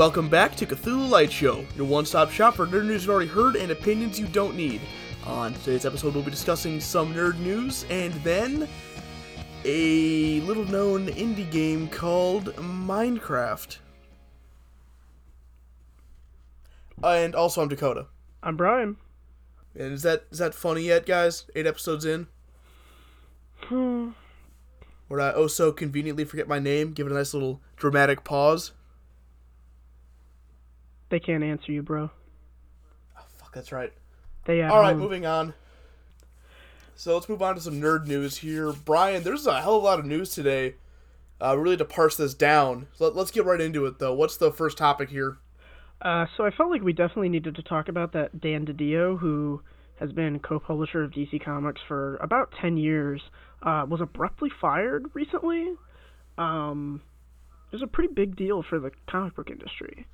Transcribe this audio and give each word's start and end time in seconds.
Welcome 0.00 0.30
back 0.30 0.56
to 0.56 0.64
Cthulhu 0.64 1.10
Light 1.10 1.30
Show, 1.30 1.62
your 1.76 1.84
one 1.84 2.06
stop 2.06 2.30
shop 2.30 2.54
for 2.54 2.66
nerd 2.66 2.86
news 2.86 3.02
you've 3.02 3.10
already 3.10 3.28
heard 3.28 3.54
and 3.54 3.70
opinions 3.70 4.18
you 4.18 4.26
don't 4.28 4.56
need. 4.56 4.80
On 5.26 5.52
today's 5.52 5.84
episode, 5.84 6.14
we'll 6.14 6.22
be 6.22 6.30
discussing 6.30 6.80
some 6.80 7.12
nerd 7.12 7.38
news 7.40 7.84
and 7.90 8.14
then 8.24 8.66
a 9.66 10.40
little 10.40 10.64
known 10.64 11.08
indie 11.08 11.50
game 11.50 11.86
called 11.86 12.46
Minecraft. 12.56 13.76
And 17.04 17.34
also, 17.34 17.60
I'm 17.60 17.68
Dakota. 17.68 18.06
I'm 18.42 18.56
Brian. 18.56 18.96
And 19.74 19.92
is 19.92 20.02
that 20.04 20.24
is 20.30 20.38
that 20.38 20.54
funny 20.54 20.80
yet, 20.80 21.04
guys? 21.04 21.44
Eight 21.54 21.66
episodes 21.66 22.06
in, 22.06 22.26
Hmm. 23.64 24.12
where 25.08 25.20
I 25.20 25.32
oh 25.32 25.46
so 25.46 25.72
conveniently 25.72 26.24
forget 26.24 26.48
my 26.48 26.58
name, 26.58 26.94
give 26.94 27.06
it 27.06 27.12
a 27.12 27.16
nice 27.16 27.34
little 27.34 27.60
dramatic 27.76 28.24
pause. 28.24 28.72
They 31.10 31.20
can't 31.20 31.44
answer 31.44 31.72
you, 31.72 31.82
bro. 31.82 32.10
Oh, 33.18 33.22
fuck, 33.36 33.52
that's 33.52 33.72
right. 33.72 33.92
They 34.46 34.62
All 34.62 34.80
right, 34.80 34.92
home. 34.92 35.00
moving 35.00 35.26
on. 35.26 35.54
So 36.94 37.14
let's 37.14 37.28
move 37.28 37.42
on 37.42 37.54
to 37.54 37.60
some 37.60 37.80
nerd 37.80 38.06
news 38.06 38.38
here. 38.38 38.72
Brian, 38.72 39.22
there's 39.22 39.46
a 39.46 39.60
hell 39.60 39.76
of 39.76 39.82
a 39.82 39.86
lot 39.86 39.98
of 39.98 40.06
news 40.06 40.34
today. 40.34 40.74
Uh, 41.42 41.56
really 41.56 41.76
to 41.76 41.84
parse 41.84 42.16
this 42.16 42.34
down. 42.34 42.86
So 42.94 43.04
let, 43.04 43.16
let's 43.16 43.30
get 43.30 43.44
right 43.44 43.60
into 43.60 43.86
it, 43.86 43.98
though. 43.98 44.14
What's 44.14 44.36
the 44.36 44.52
first 44.52 44.76
topic 44.76 45.08
here? 45.08 45.38
Uh, 46.02 46.26
so 46.36 46.44
I 46.44 46.50
felt 46.50 46.70
like 46.70 46.82
we 46.82 46.92
definitely 46.92 47.30
needed 47.30 47.56
to 47.56 47.62
talk 47.62 47.88
about 47.88 48.12
that 48.12 48.40
Dan 48.40 48.66
DiDio, 48.66 49.18
who 49.18 49.62
has 49.98 50.12
been 50.12 50.38
co-publisher 50.40 51.02
of 51.02 51.10
DC 51.10 51.42
Comics 51.44 51.80
for 51.88 52.16
about 52.16 52.52
ten 52.60 52.76
years, 52.76 53.22
uh, 53.62 53.84
was 53.88 54.00
abruptly 54.00 54.50
fired 54.60 55.06
recently. 55.14 55.74
Um, 56.38 57.02
it 57.70 57.76
was 57.76 57.82
a 57.82 57.86
pretty 57.86 58.12
big 58.12 58.36
deal 58.36 58.62
for 58.62 58.78
the 58.78 58.90
comic 59.10 59.36
book 59.36 59.50
industry. 59.50 60.06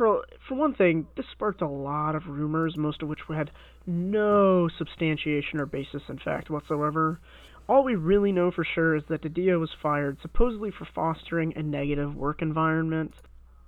For 0.00 0.24
for 0.48 0.54
one 0.54 0.72
thing, 0.72 1.08
this 1.14 1.26
sparked 1.30 1.60
a 1.60 1.68
lot 1.68 2.14
of 2.14 2.26
rumors, 2.26 2.74
most 2.74 3.02
of 3.02 3.08
which 3.10 3.20
had 3.28 3.50
no 3.86 4.66
substantiation 4.78 5.60
or 5.60 5.66
basis 5.66 6.00
in 6.08 6.16
fact 6.16 6.48
whatsoever. 6.48 7.20
All 7.68 7.84
we 7.84 7.96
really 7.96 8.32
know 8.32 8.50
for 8.50 8.64
sure 8.64 8.96
is 8.96 9.02
that 9.10 9.20
DiDio 9.20 9.60
was 9.60 9.68
fired 9.82 10.16
supposedly 10.22 10.70
for 10.70 10.86
fostering 10.86 11.52
a 11.54 11.62
negative 11.62 12.16
work 12.16 12.40
environment. 12.40 13.12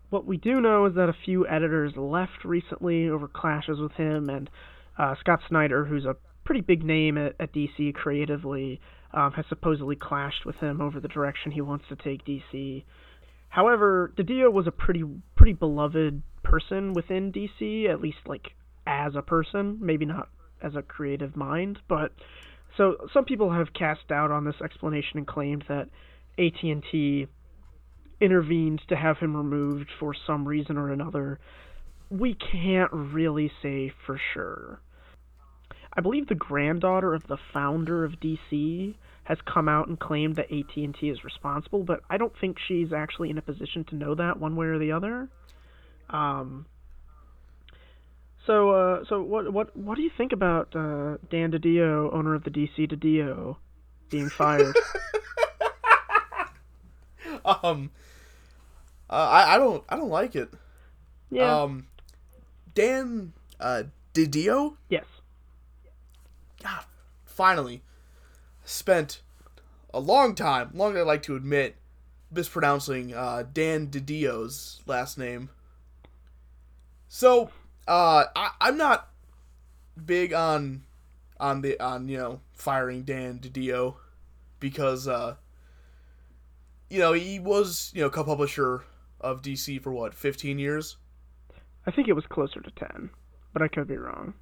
What 0.08 0.24
we 0.24 0.39
do 0.39 0.58
know 0.62 0.86
is 0.86 0.94
that 0.94 1.11
a 1.11 1.24
few 1.27 1.47
editors 1.47 1.98
left 1.98 2.46
recently 2.46 3.11
over 3.11 3.28
clashes 3.28 3.78
with 3.78 3.92
him, 3.92 4.30
and 4.30 4.48
uh, 4.96 5.17
Scott 5.20 5.41
Snyder, 5.46 5.84
who's 5.84 6.06
a 6.06 6.17
pretty 6.44 6.62
big 6.62 6.83
name 6.83 7.19
at, 7.19 7.34
at 7.41 7.52
DC 7.52 7.92
creatively, 7.92 8.80
um, 9.12 9.33
has 9.33 9.44
supposedly 9.50 9.96
clashed 9.96 10.46
with 10.46 10.56
him 10.56 10.80
over 10.80 10.98
the 10.98 11.08
direction 11.08 11.52
he 11.52 11.61
wants 11.61 11.84
to 11.91 11.96
take 11.96 12.24
DC. 12.24 12.84
However, 13.53 14.14
DiDio 14.17 14.50
was 14.50 14.67
a 14.67 14.70
pretty 14.70 15.05
pretty 15.36 15.53
beloved 15.53 16.22
person 16.42 16.95
within 16.95 17.31
DC, 17.31 17.86
at 17.86 18.00
least 18.00 18.17
like 18.25 18.55
as 18.86 19.14
a 19.14 19.20
person, 19.20 19.77
maybe 19.78 20.06
not 20.06 20.31
as 20.62 20.75
a 20.75 20.81
creative 20.81 21.36
mind, 21.36 21.78
but 21.86 22.12
so 22.78 22.97
some 23.12 23.27
people 23.27 23.53
have 23.53 23.75
cast 23.75 24.08
doubt 24.08 24.30
on 24.30 24.47
this 24.47 24.62
explanation 24.64 25.19
and 25.19 25.27
claimed 25.27 25.67
that 25.69 25.91
AT&T 26.39 27.27
intervened 28.23 28.80
to 28.89 28.97
have 28.97 29.19
him 29.19 29.36
removed 29.36 29.91
for 30.00 30.14
some 30.27 30.48
reason 30.48 30.78
or 30.78 30.91
another. 30.91 31.39
We 32.08 32.33
can't 32.33 32.91
really 32.91 33.53
say 33.61 33.92
for 34.06 34.19
sure. 34.33 34.80
I 35.92 36.00
believe 36.00 36.27
the 36.27 36.34
granddaughter 36.34 37.12
of 37.12 37.27
the 37.27 37.36
founder 37.53 38.03
of 38.03 38.12
DC 38.12 38.95
has 39.24 39.38
come 39.44 39.68
out 39.68 39.88
and 39.88 39.98
claimed 40.00 40.36
that 40.36 40.46
AT&T 40.52 41.08
is 41.08 41.22
responsible, 41.24 41.84
but 41.84 42.00
I 42.10 42.16
don't 42.16 42.33
think 42.40 42.58
she's 42.66 42.92
actually 42.92 43.30
in 43.30 43.38
a 43.38 43.42
position 43.42 43.84
to 43.84 43.94
know 43.94 44.14
that 44.16 44.38
one 44.40 44.56
way 44.56 44.66
or 44.66 44.78
the 44.78 44.92
other. 44.92 45.28
Um 46.10 46.66
so 48.46 48.70
uh 48.70 49.05
so 49.08 49.22
what 49.22 49.52
what 49.52 49.77
what 49.77 49.96
do 49.96 50.02
you 50.02 50.10
think 50.16 50.33
about 50.33 50.74
uh 50.74 51.16
Dan 51.30 51.52
DiDio, 51.52 52.12
owner 52.12 52.34
of 52.34 52.42
the 52.44 52.50
DC 52.50 52.90
DiDio, 52.90 53.56
being 54.10 54.28
fired? 54.38 54.74
Um, 57.44 57.90
uh, 59.10 59.14
I 59.14 59.54
I 59.54 59.58
don't 59.58 59.84
I 59.89 59.96
don't 59.96 60.10
like 60.10 60.36
it. 60.36 60.48
yeah. 61.30 61.62
Um, 61.62 61.86
Dan 62.74 63.33
uh, 63.60 63.84
Didio, 64.14 64.77
yes. 64.89 65.04
God, 66.62 66.84
finally 67.24 67.83
spent 68.64 69.20
a 69.92 70.00
long 70.00 70.34
time, 70.34 70.70
longer 70.74 70.98
than 70.98 71.06
I 71.06 71.11
like 71.11 71.23
to 71.24 71.36
admit, 71.36 71.77
mispronouncing 72.30 73.14
uh, 73.14 73.45
Dan 73.52 73.89
Didio's 73.89 74.80
last 74.86 75.18
name. 75.18 75.50
So, 77.08 77.51
uh, 77.86 78.24
I, 78.34 78.51
I'm 78.61 78.77
not 78.77 79.08
big 80.06 80.33
on 80.33 80.83
on 81.39 81.61
the 81.61 81.78
on 81.80 82.08
you 82.08 82.17
know 82.17 82.40
firing 82.55 83.02
Dan 83.02 83.39
Didio 83.39 83.96
because 84.61 85.06
uh, 85.08 85.34
you 86.89 86.98
know 86.98 87.12
he 87.12 87.39
was 87.39 87.90
you 87.95 88.02
know 88.02 88.11
co-publisher 88.11 88.84
of 89.20 89.42
DC 89.42 89.83
for 89.83 89.92
what 89.92 90.14
15 90.14 90.58
years. 90.58 90.96
I 91.86 91.90
think 91.90 92.08
it 92.08 92.12
was 92.12 92.24
closer 92.27 92.61
to 92.61 92.70
10, 92.70 93.11
but 93.52 93.61
I 93.61 93.68
could 93.68 93.89
be 93.89 93.96
wrong. 93.96 94.34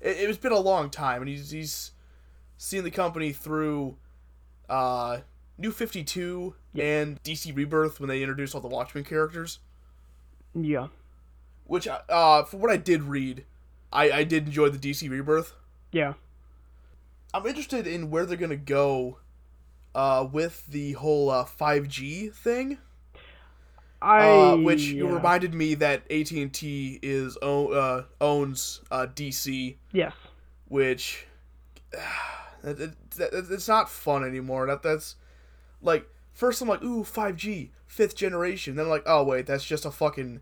it, 0.00 0.16
it's 0.18 0.38
been 0.38 0.52
a 0.52 0.58
long 0.58 0.90
time, 0.90 1.22
and 1.22 1.28
he's 1.28 1.50
he's 1.50 1.92
seen 2.62 2.84
the 2.84 2.90
company 2.90 3.32
through 3.32 3.96
uh, 4.68 5.18
New 5.58 5.72
Fifty 5.72 6.04
Two 6.04 6.54
and 6.78 7.22
DC 7.22 7.54
Rebirth 7.54 7.98
when 8.00 8.08
they 8.08 8.22
introduced 8.22 8.54
all 8.54 8.60
the 8.60 8.68
Watchmen 8.68 9.04
characters. 9.04 9.58
Yeah. 10.54 10.88
Which, 11.64 11.88
uh, 11.88 12.44
for 12.44 12.56
what 12.58 12.70
I 12.70 12.76
did 12.76 13.02
read, 13.02 13.44
I 13.92 14.10
I 14.10 14.24
did 14.24 14.46
enjoy 14.46 14.68
the 14.68 14.78
DC 14.78 15.10
Rebirth. 15.10 15.54
Yeah. 15.90 16.14
I'm 17.34 17.46
interested 17.46 17.86
in 17.86 18.10
where 18.10 18.26
they're 18.26 18.36
gonna 18.36 18.56
go 18.56 19.18
uh, 19.94 20.26
with 20.30 20.66
the 20.66 20.92
whole 20.92 21.30
uh, 21.30 21.44
5G 21.44 22.32
thing. 22.34 22.78
I 24.00 24.28
uh, 24.28 24.56
which 24.56 24.80
you 24.82 25.08
yeah. 25.08 25.14
reminded 25.14 25.54
me 25.54 25.74
that 25.76 26.02
AT 26.10 26.30
and 26.32 26.52
T 26.52 26.98
is 27.02 27.38
o- 27.40 27.68
uh, 27.68 28.04
owns 28.20 28.80
uh, 28.90 29.06
DC, 29.14 29.76
Yes. 29.92 30.12
which 30.68 31.26
it, 32.62 32.80
it, 32.80 32.92
it- 33.18 33.50
it's 33.50 33.68
not 33.68 33.88
fun 33.90 34.24
anymore. 34.24 34.66
That 34.66 34.82
that's 34.82 35.16
like 35.80 36.08
first 36.32 36.60
I'm 36.62 36.68
like 36.68 36.82
ooh 36.82 37.02
5G 37.04 37.70
fifth 37.86 38.16
generation, 38.16 38.76
then 38.76 38.86
I'm 38.86 38.90
like 38.90 39.04
oh 39.06 39.22
wait 39.24 39.46
that's 39.46 39.64
just 39.64 39.84
a 39.84 39.90
fucking 39.90 40.40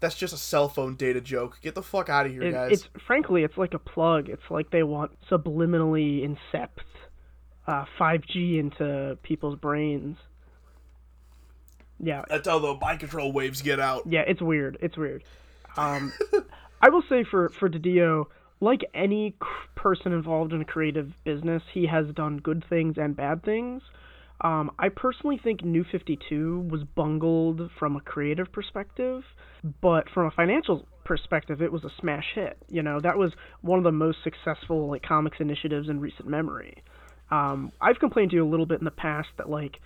that's 0.00 0.14
just 0.16 0.32
a 0.32 0.38
cell 0.38 0.68
phone 0.68 0.94
data 0.96 1.20
joke. 1.20 1.58
Get 1.62 1.74
the 1.74 1.82
fuck 1.82 2.08
out 2.08 2.26
of 2.26 2.32
here, 2.32 2.50
guys. 2.52 2.72
it's 2.72 2.88
frankly, 3.06 3.42
it's 3.44 3.58
like 3.58 3.74
a 3.74 3.78
plug. 3.78 4.28
It's 4.28 4.50
like 4.50 4.70
they 4.70 4.82
want 4.82 5.12
subliminally 5.30 6.26
incept 6.26 6.68
uh, 7.66 7.84
5G 7.98 8.58
into 8.58 9.18
people's 9.22 9.58
brains. 9.58 10.16
Yeah, 12.02 12.24
That's 12.30 12.48
how 12.48 12.58
the 12.58 12.74
mind 12.80 13.00
control 13.00 13.30
waves 13.30 13.60
get 13.60 13.78
out. 13.78 14.04
yeah, 14.06 14.22
it's 14.26 14.40
weird. 14.40 14.78
It's 14.80 14.96
weird. 14.96 15.22
Um, 15.76 16.12
I 16.82 16.88
will 16.88 17.04
say 17.08 17.22
for 17.22 17.48
for 17.50 17.68
Didio, 17.68 18.24
like 18.60 18.80
any 18.94 19.34
person 19.74 20.12
involved 20.12 20.52
in 20.52 20.60
a 20.60 20.64
creative 20.64 21.12
business, 21.24 21.62
he 21.72 21.86
has 21.86 22.06
done 22.14 22.38
good 22.38 22.64
things 22.68 22.96
and 22.98 23.16
bad 23.16 23.42
things. 23.42 23.82
Um, 24.42 24.70
I 24.78 24.88
personally 24.88 25.38
think 25.42 25.64
New 25.64 25.84
52 25.84 26.68
was 26.70 26.82
bungled 26.94 27.70
from 27.78 27.96
a 27.96 28.00
creative 28.00 28.50
perspective, 28.52 29.22
but 29.82 30.08
from 30.10 30.26
a 30.26 30.30
financial 30.30 30.86
perspective, 31.04 31.60
it 31.60 31.70
was 31.70 31.84
a 31.84 31.90
smash 32.00 32.24
hit. 32.34 32.56
You 32.68 32.82
know, 32.82 33.00
that 33.00 33.18
was 33.18 33.32
one 33.60 33.78
of 33.78 33.84
the 33.84 33.92
most 33.92 34.18
successful 34.24 34.88
like 34.88 35.02
comics 35.02 35.38
initiatives 35.40 35.88
in 35.88 36.00
recent 36.00 36.28
memory. 36.28 36.82
Um, 37.30 37.70
I've 37.80 37.98
complained 37.98 38.30
to 38.30 38.36
you 38.36 38.46
a 38.46 38.48
little 38.48 38.66
bit 38.66 38.78
in 38.78 38.84
the 38.84 38.90
past 38.90 39.28
that 39.36 39.48
like 39.48 39.78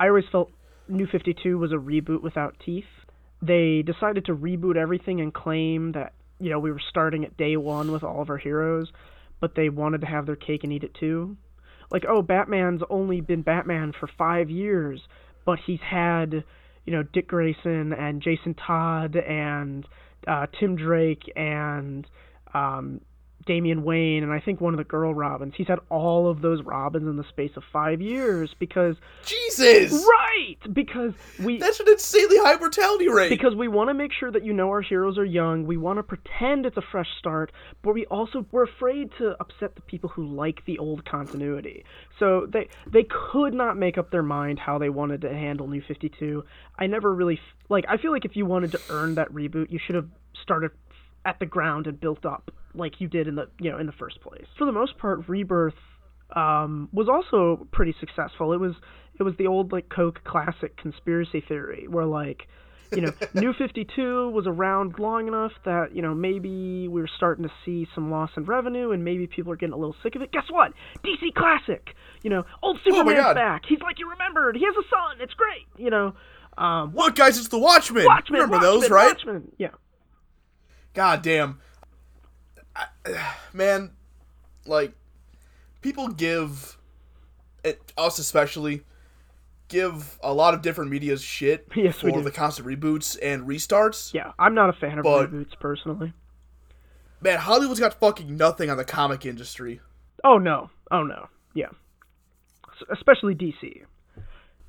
I 0.00 0.08
always 0.08 0.24
felt 0.32 0.50
New 0.88 1.06
52 1.06 1.58
was 1.58 1.72
a 1.72 1.76
reboot 1.76 2.22
without 2.22 2.56
teeth. 2.64 2.84
They 3.42 3.82
decided 3.82 4.24
to 4.26 4.34
reboot 4.34 4.76
everything 4.76 5.20
and 5.20 5.32
claim 5.32 5.92
that 5.92 6.12
you 6.40 6.50
know 6.50 6.58
we 6.58 6.72
were 6.72 6.80
starting 6.90 7.24
at 7.24 7.36
day 7.36 7.56
one 7.56 7.92
with 7.92 8.02
all 8.02 8.22
of 8.22 8.30
our 8.30 8.38
heroes, 8.38 8.90
but 9.40 9.54
they 9.54 9.68
wanted 9.68 10.00
to 10.02 10.06
have 10.06 10.26
their 10.26 10.36
cake 10.36 10.64
and 10.64 10.72
eat 10.72 10.84
it 10.84 10.94
too. 10.94 11.36
Like, 11.90 12.04
oh, 12.08 12.22
Batman's 12.22 12.82
only 12.90 13.20
been 13.20 13.42
Batman 13.42 13.92
for 13.98 14.08
five 14.18 14.50
years, 14.50 15.00
but 15.44 15.58
he's 15.66 15.80
had 15.80 16.44
you 16.84 16.92
know 16.92 17.02
Dick 17.02 17.28
Grayson 17.28 17.92
and 17.92 18.22
Jason 18.22 18.54
Todd 18.54 19.16
and 19.16 19.86
uh, 20.26 20.46
Tim 20.58 20.76
Drake 20.76 21.30
and 21.36 22.06
um, 22.54 23.00
Damian 23.48 23.82
Wayne 23.82 24.22
and 24.22 24.30
I 24.30 24.40
think 24.40 24.60
one 24.60 24.74
of 24.74 24.78
the 24.78 24.84
girl 24.84 25.14
Robins. 25.14 25.54
He's 25.56 25.66
had 25.66 25.80
all 25.88 26.28
of 26.30 26.42
those 26.42 26.62
Robins 26.62 27.08
in 27.08 27.16
the 27.16 27.24
space 27.30 27.52
of 27.56 27.64
five 27.72 28.00
years 28.00 28.54
because 28.58 28.96
Jesus, 29.24 29.92
right 29.92 30.56
because 30.72 31.14
we 31.42 31.58
that's 31.58 31.80
an 31.80 31.88
insanely 31.88 32.36
high 32.38 32.56
mortality 32.56 33.08
rate. 33.08 33.30
because 33.30 33.54
we 33.54 33.66
want 33.66 33.88
to 33.88 33.94
make 33.94 34.12
sure 34.12 34.30
that 34.30 34.44
you 34.44 34.52
know 34.52 34.68
our 34.68 34.82
heroes 34.82 35.16
are 35.16 35.24
young. 35.24 35.66
We 35.66 35.78
want 35.78 35.98
to 35.98 36.02
pretend 36.02 36.66
it's 36.66 36.76
a 36.76 36.82
fresh 36.82 37.08
start, 37.18 37.50
but 37.82 37.94
we 37.94 38.04
also 38.06 38.44
we're 38.52 38.64
afraid 38.64 39.10
to 39.16 39.34
upset 39.40 39.74
the 39.74 39.80
people 39.82 40.10
who 40.10 40.26
like 40.26 40.64
the 40.66 40.78
old 40.78 41.06
continuity. 41.06 41.84
So 42.18 42.46
they 42.52 42.68
they 42.86 43.06
could 43.32 43.54
not 43.54 43.78
make 43.78 43.96
up 43.96 44.10
their 44.10 44.22
mind 44.22 44.58
how 44.58 44.76
they 44.78 44.90
wanted 44.90 45.22
to 45.22 45.30
handle 45.30 45.66
New 45.66 45.80
52. 45.80 46.44
I 46.78 46.86
never 46.86 47.14
really 47.14 47.40
like 47.70 47.86
I 47.88 47.96
feel 47.96 48.12
like 48.12 48.26
if 48.26 48.36
you 48.36 48.44
wanted 48.44 48.72
to 48.72 48.80
earn 48.90 49.14
that 49.14 49.32
reboot, 49.32 49.70
you 49.70 49.78
should 49.78 49.94
have 49.94 50.08
started 50.42 50.70
at 51.24 51.38
the 51.40 51.46
ground 51.46 51.86
and 51.86 51.98
built 51.98 52.26
up 52.26 52.50
like 52.74 53.00
you 53.00 53.08
did 53.08 53.28
in 53.28 53.34
the 53.36 53.48
you 53.60 53.70
know 53.70 53.78
in 53.78 53.86
the 53.86 53.92
first 53.92 54.20
place. 54.20 54.46
For 54.56 54.64
the 54.64 54.72
most 54.72 54.98
part, 54.98 55.28
Rebirth 55.28 55.74
um, 56.34 56.88
was 56.92 57.08
also 57.08 57.66
pretty 57.72 57.94
successful. 58.00 58.52
It 58.52 58.60
was 58.60 58.74
it 59.18 59.22
was 59.22 59.34
the 59.38 59.46
old 59.46 59.72
like 59.72 59.88
Coke 59.88 60.22
classic 60.24 60.76
conspiracy 60.76 61.40
theory 61.46 61.86
where 61.88 62.04
like 62.04 62.46
you 62.92 63.00
know 63.02 63.12
New 63.34 63.52
52 63.52 64.30
was 64.30 64.46
around 64.46 64.98
long 64.98 65.28
enough 65.28 65.52
that 65.64 65.94
you 65.94 66.02
know 66.02 66.14
maybe 66.14 66.88
we 66.88 67.00
were 67.00 67.10
starting 67.16 67.44
to 67.44 67.52
see 67.64 67.86
some 67.94 68.10
loss 68.10 68.30
in 68.36 68.44
revenue 68.44 68.92
and 68.92 69.04
maybe 69.04 69.26
people 69.26 69.52
are 69.52 69.56
getting 69.56 69.72
a 69.74 69.78
little 69.78 69.96
sick 70.02 70.14
of 70.16 70.22
it. 70.22 70.30
Guess 70.32 70.44
what? 70.50 70.72
DC 71.04 71.34
classic. 71.34 71.94
You 72.22 72.30
know, 72.30 72.44
old 72.62 72.78
Oh 72.86 72.90
Superman's 72.90 73.20
God. 73.24 73.34
back. 73.34 73.62
He's 73.68 73.80
like 73.80 73.98
you 73.98 74.08
remembered. 74.10 74.56
He 74.56 74.64
has 74.64 74.74
a 74.74 74.88
son. 74.88 75.20
It's 75.20 75.34
great. 75.34 75.66
You 75.82 75.90
know. 75.90 76.14
Um, 76.56 76.92
Look, 76.92 77.14
guys, 77.14 77.38
it's 77.38 77.46
the 77.48 77.58
Watchmen. 77.58 78.04
Watchmen, 78.04 78.40
Remember 78.40 78.56
Watchmen, 78.56 78.80
those, 78.80 78.90
right? 78.90 79.06
Watchmen. 79.14 79.52
Yeah. 79.58 79.68
God 80.92 81.22
damn. 81.22 81.60
I, 82.78 83.34
man, 83.52 83.90
like, 84.66 84.92
people 85.82 86.08
give, 86.08 86.78
it, 87.64 87.92
us 87.96 88.18
especially, 88.18 88.84
give 89.68 90.18
a 90.22 90.32
lot 90.32 90.54
of 90.54 90.62
different 90.62 90.90
media's 90.90 91.22
shit 91.22 91.68
Yes, 91.76 91.96
for 91.96 92.22
the 92.22 92.30
constant 92.30 92.66
reboots 92.66 93.18
and 93.22 93.46
restarts. 93.46 94.14
Yeah, 94.14 94.32
I'm 94.38 94.54
not 94.54 94.70
a 94.70 94.72
fan 94.72 94.98
of 94.98 95.04
reboots 95.04 95.58
personally. 95.60 96.12
Man, 97.20 97.38
Hollywood's 97.38 97.80
got 97.80 97.94
fucking 97.94 98.36
nothing 98.36 98.70
on 98.70 98.76
the 98.76 98.84
comic 98.84 99.26
industry. 99.26 99.80
Oh 100.22 100.38
no. 100.38 100.70
Oh 100.90 101.02
no. 101.02 101.28
Yeah. 101.54 101.70
Especially 102.90 103.34
DC. 103.34 103.82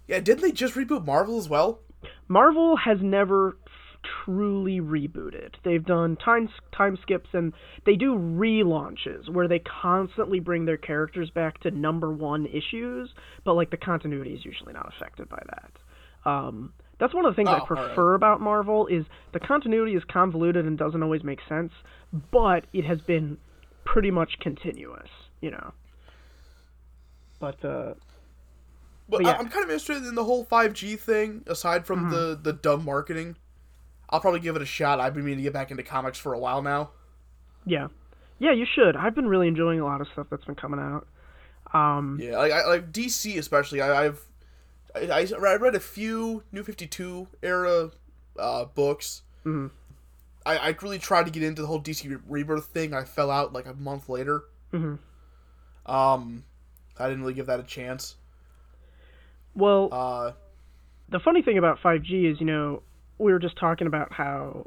Yeah, 0.07 0.19
didn't 0.19 0.41
they 0.41 0.51
just 0.51 0.73
reboot 0.73 1.05
Marvel 1.05 1.37
as 1.37 1.47
well? 1.47 1.81
Marvel 2.27 2.75
has 2.77 2.99
never 3.01 3.57
truly 4.03 4.79
rebooted. 4.79 5.55
They've 5.63 5.85
done 5.85 6.15
time 6.17 6.49
time 6.75 6.97
skips 7.01 7.29
and 7.33 7.53
they 7.85 7.95
do 7.95 8.15
relaunches 8.15 9.29
where 9.29 9.47
they 9.47 9.59
constantly 9.59 10.39
bring 10.39 10.65
their 10.65 10.77
characters 10.77 11.29
back 11.29 11.59
to 11.61 11.71
number 11.71 12.11
1 12.11 12.45
issues, 12.47 13.09
but 13.43 13.53
like 13.53 13.71
the 13.71 13.77
continuity 13.77 14.33
is 14.33 14.45
usually 14.45 14.73
not 14.73 14.91
affected 14.95 15.27
by 15.29 15.41
that. 15.47 16.29
Um 16.29 16.73
that's 16.99 17.13
one 17.13 17.25
of 17.25 17.31
the 17.33 17.35
things 17.35 17.49
Oh, 17.49 17.53
I 17.53 17.59
prefer 17.65 18.13
about 18.15 18.41
Marvel 18.41 18.87
is 18.87 19.05
the 19.33 19.39
continuity 19.39 19.95
is 19.95 20.03
convoluted 20.11 20.65
and 20.65 20.77
doesn't 20.77 21.01
always 21.01 21.23
make 21.23 21.39
sense, 21.47 21.71
but 22.31 22.65
it 22.73 22.85
has 22.85 22.99
been 23.01 23.37
pretty 23.85 24.11
much 24.11 24.39
continuous, 24.39 25.09
you 25.41 25.51
know. 25.51 25.73
But 27.39 27.63
uh 27.63 27.93
But, 29.07 29.17
But 29.17 29.21
yeah. 29.23 29.31
I, 29.31 29.37
I'm 29.37 29.49
kind 29.49 29.63
of 29.65 29.71
interested 29.71 30.05
in 30.07 30.15
the 30.15 30.25
whole 30.25 30.45
5G 30.45 30.99
thing, 30.99 31.43
aside 31.47 31.85
from 31.85 32.09
the, 32.11 32.39
the 32.41 32.53
dumb 32.53 32.85
marketing. 32.85 33.35
I'll 34.09 34.19
probably 34.19 34.39
give 34.39 34.55
it 34.55 34.61
a 34.61 34.65
shot. 34.65 34.99
I've 34.99 35.13
been 35.13 35.23
meaning 35.23 35.37
to 35.37 35.43
get 35.43 35.53
back 35.53 35.71
into 35.71 35.83
comics 35.83 36.17
for 36.17 36.33
a 36.33 36.39
while 36.39 36.61
now. 36.61 36.89
Yeah, 37.65 37.87
yeah, 38.39 38.51
you 38.53 38.65
should. 38.65 38.95
I've 38.95 39.13
been 39.15 39.27
really 39.27 39.47
enjoying 39.47 39.79
a 39.79 39.85
lot 39.85 40.01
of 40.01 40.07
stuff 40.13 40.27
that's 40.31 40.45
been 40.45 40.55
coming 40.55 40.79
out. 40.79 41.07
Um, 41.73 42.17
Yeah, 42.21 42.37
like, 42.37 42.51
I, 42.51 42.65
like 42.65 42.91
DC 42.91 43.37
especially. 43.37 43.81
I, 43.81 44.05
I've 44.05 44.25
I, 44.95 45.27
I 45.37 45.55
read 45.55 45.75
a 45.75 45.79
few 45.79 46.43
New 46.51 46.63
Fifty 46.63 46.87
Two 46.87 47.27
era 47.43 47.91
uh, 48.39 48.65
books. 48.65 49.21
Mhm. 49.45 49.69
I, 50.45 50.57
I 50.57 50.75
really 50.81 50.97
tried 50.97 51.25
to 51.25 51.31
get 51.31 51.43
into 51.43 51.61
the 51.61 51.67
whole 51.67 51.81
DC 51.81 52.19
Rebirth 52.27 52.65
thing. 52.65 52.93
I 52.93 53.03
fell 53.03 53.29
out 53.29 53.53
like 53.53 53.67
a 53.67 53.73
month 53.75 54.09
later. 54.09 54.45
mhm. 54.73 54.97
Um, 55.85 56.43
I 56.97 57.07
didn't 57.07 57.21
really 57.21 57.33
give 57.35 57.45
that 57.47 57.59
a 57.59 57.63
chance. 57.63 58.15
Well, 59.55 59.89
Uh, 59.91 60.31
the 61.09 61.19
funny 61.19 61.41
thing 61.41 61.57
about 61.57 61.79
5G 61.83 62.31
is, 62.31 62.39
you 62.39 62.45
know, 62.45 62.81
we 63.19 63.31
were 63.31 63.39
just 63.39 63.57
talking 63.57 63.87
about 63.87 64.11
how 64.11 64.65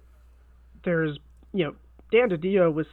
there's, 0.84 1.18
you 1.52 1.64
know, 1.64 1.74
Dan 2.10 2.28
DiDio 2.28 2.72
was 2.72 2.86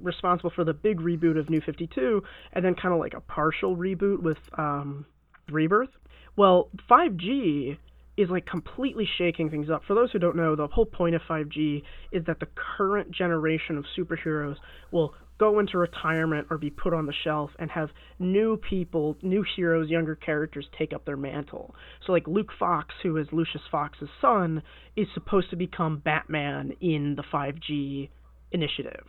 responsible 0.00 0.50
for 0.54 0.64
the 0.64 0.72
big 0.72 0.98
reboot 0.98 1.38
of 1.38 1.50
New 1.50 1.60
52, 1.60 2.22
and 2.54 2.64
then 2.64 2.74
kind 2.74 2.94
of 2.94 2.98
like 2.98 3.14
a 3.14 3.20
partial 3.20 3.76
reboot 3.76 4.22
with 4.22 4.38
um, 4.56 5.04
Rebirth. 5.50 5.90
Well, 6.36 6.70
5G 6.90 7.76
is 8.16 8.30
like 8.30 8.46
completely 8.46 9.08
shaking 9.18 9.50
things 9.50 9.70
up. 9.70 9.82
For 9.86 9.94
those 9.94 10.10
who 10.10 10.18
don't 10.18 10.36
know, 10.36 10.56
the 10.56 10.66
whole 10.66 10.86
point 10.86 11.14
of 11.14 11.22
5G 11.28 11.82
is 12.12 12.24
that 12.26 12.40
the 12.40 12.48
current 12.76 13.10
generation 13.10 13.76
of 13.76 13.84
superheroes 13.96 14.56
will 14.90 15.14
go 15.38 15.58
into 15.58 15.78
retirement 15.78 16.46
or 16.50 16.58
be 16.58 16.70
put 16.70 16.94
on 16.94 17.06
the 17.06 17.12
shelf 17.24 17.50
and 17.58 17.70
have 17.70 17.90
new 18.18 18.56
people, 18.56 19.16
new 19.22 19.44
heroes, 19.56 19.88
younger 19.90 20.14
characters 20.14 20.66
take 20.78 20.92
up 20.92 21.04
their 21.04 21.16
mantle. 21.16 21.74
So 22.06 22.12
like 22.12 22.26
Luke 22.28 22.50
Fox, 22.58 22.94
who 23.02 23.16
is 23.16 23.26
Lucius 23.32 23.62
Fox's 23.70 24.08
son, 24.20 24.62
is 24.96 25.06
supposed 25.14 25.50
to 25.50 25.56
become 25.56 25.98
Batman 25.98 26.72
in 26.80 27.16
the 27.16 27.22
5G 27.22 28.08
initiative. 28.52 29.06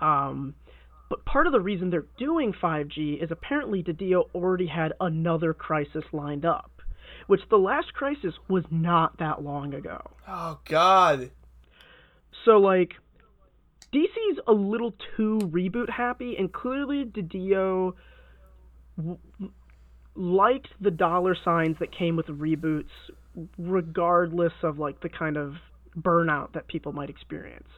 Um, 0.00 0.54
but 1.08 1.24
part 1.24 1.46
of 1.46 1.52
the 1.52 1.60
reason 1.60 1.90
they're 1.90 2.06
doing 2.18 2.52
5G 2.52 3.22
is 3.22 3.30
apparently 3.30 3.82
DiDio 3.82 4.24
already 4.34 4.66
had 4.66 4.92
another 5.00 5.52
crisis 5.54 6.04
lined 6.12 6.44
up, 6.44 6.70
which 7.26 7.42
the 7.50 7.58
last 7.58 7.92
crisis 7.94 8.34
was 8.48 8.64
not 8.70 9.18
that 9.18 9.42
long 9.42 9.74
ago. 9.74 10.00
oh 10.26 10.58
God. 10.64 11.30
So 12.44 12.58
like 12.58 12.94
DC's 13.96 14.38
a 14.46 14.52
little 14.52 14.94
too 15.16 15.38
reboot 15.44 15.88
happy, 15.90 16.36
and 16.38 16.52
clearly 16.52 17.04
DiDio 17.04 17.94
w- 18.96 19.18
liked 20.14 20.68
the 20.80 20.90
dollar 20.90 21.34
signs 21.44 21.76
that 21.78 21.92
came 21.96 22.16
with 22.16 22.26
reboots, 22.26 22.90
regardless 23.58 24.52
of 24.62 24.78
like 24.78 25.00
the 25.00 25.08
kind 25.08 25.36
of 25.36 25.54
burnout 25.98 26.52
that 26.52 26.68
people 26.68 26.92
might 26.92 27.08
experience. 27.10 27.68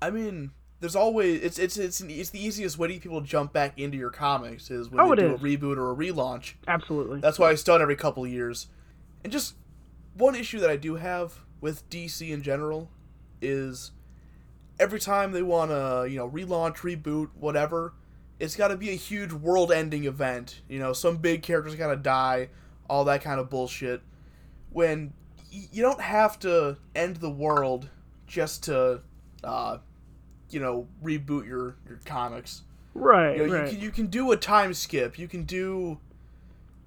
I 0.00 0.10
mean, 0.10 0.50
there's 0.80 0.96
always 0.96 1.40
it's 1.42 1.58
it's 1.58 1.76
it's, 1.76 2.00
an, 2.00 2.10
it's 2.10 2.30
the 2.30 2.44
easiest 2.44 2.76
way 2.78 2.88
to 2.88 2.94
get 2.94 3.02
people 3.02 3.20
to 3.20 3.26
jump 3.26 3.52
back 3.52 3.78
into 3.78 3.96
your 3.96 4.10
comics 4.10 4.70
is 4.70 4.90
when 4.90 5.00
Oh, 5.00 5.14
they 5.14 5.22
do 5.22 5.34
is. 5.34 5.40
a 5.40 5.44
reboot 5.44 5.76
or 5.76 5.92
a 5.92 5.94
relaunch. 5.94 6.54
Absolutely. 6.66 7.20
That's 7.20 7.38
why 7.38 7.52
it's 7.52 7.62
done 7.62 7.80
every 7.80 7.96
couple 7.96 8.24
of 8.24 8.30
years. 8.30 8.66
And 9.22 9.32
just 9.32 9.54
one 10.14 10.34
issue 10.34 10.58
that 10.58 10.70
I 10.70 10.76
do 10.76 10.96
have 10.96 11.34
with 11.60 11.88
DC 11.88 12.28
in 12.28 12.42
general 12.42 12.90
is 13.40 13.92
every 14.78 15.00
time 15.00 15.32
they 15.32 15.42
want 15.42 15.70
to, 15.70 16.06
you 16.10 16.16
know, 16.16 16.28
relaunch, 16.28 16.76
reboot, 16.78 17.30
whatever, 17.38 17.94
it's 18.38 18.56
got 18.56 18.68
to 18.68 18.76
be 18.76 18.90
a 18.90 18.94
huge 18.94 19.32
world-ending 19.32 20.04
event. 20.04 20.62
You 20.68 20.78
know, 20.78 20.92
some 20.92 21.18
big 21.18 21.42
character's 21.42 21.74
got 21.76 21.90
to 21.90 21.96
die, 21.96 22.48
all 22.88 23.04
that 23.04 23.22
kind 23.22 23.38
of 23.40 23.48
bullshit. 23.50 24.02
When 24.70 25.12
y- 25.52 25.68
you 25.72 25.82
don't 25.82 26.00
have 26.00 26.38
to 26.40 26.76
end 26.94 27.16
the 27.16 27.30
world 27.30 27.88
just 28.26 28.64
to, 28.64 29.02
uh, 29.44 29.78
you 30.50 30.60
know, 30.60 30.88
reboot 31.02 31.46
your 31.46 31.76
your 31.88 32.00
comics. 32.04 32.62
right, 32.94 33.36
You, 33.36 33.46
know, 33.46 33.52
right. 33.54 33.64
you, 33.66 33.70
can, 33.72 33.80
you 33.84 33.90
can 33.90 34.06
do 34.08 34.32
a 34.32 34.36
time 34.36 34.74
skip. 34.74 35.18
You 35.18 35.28
can 35.28 35.44
do. 35.44 35.98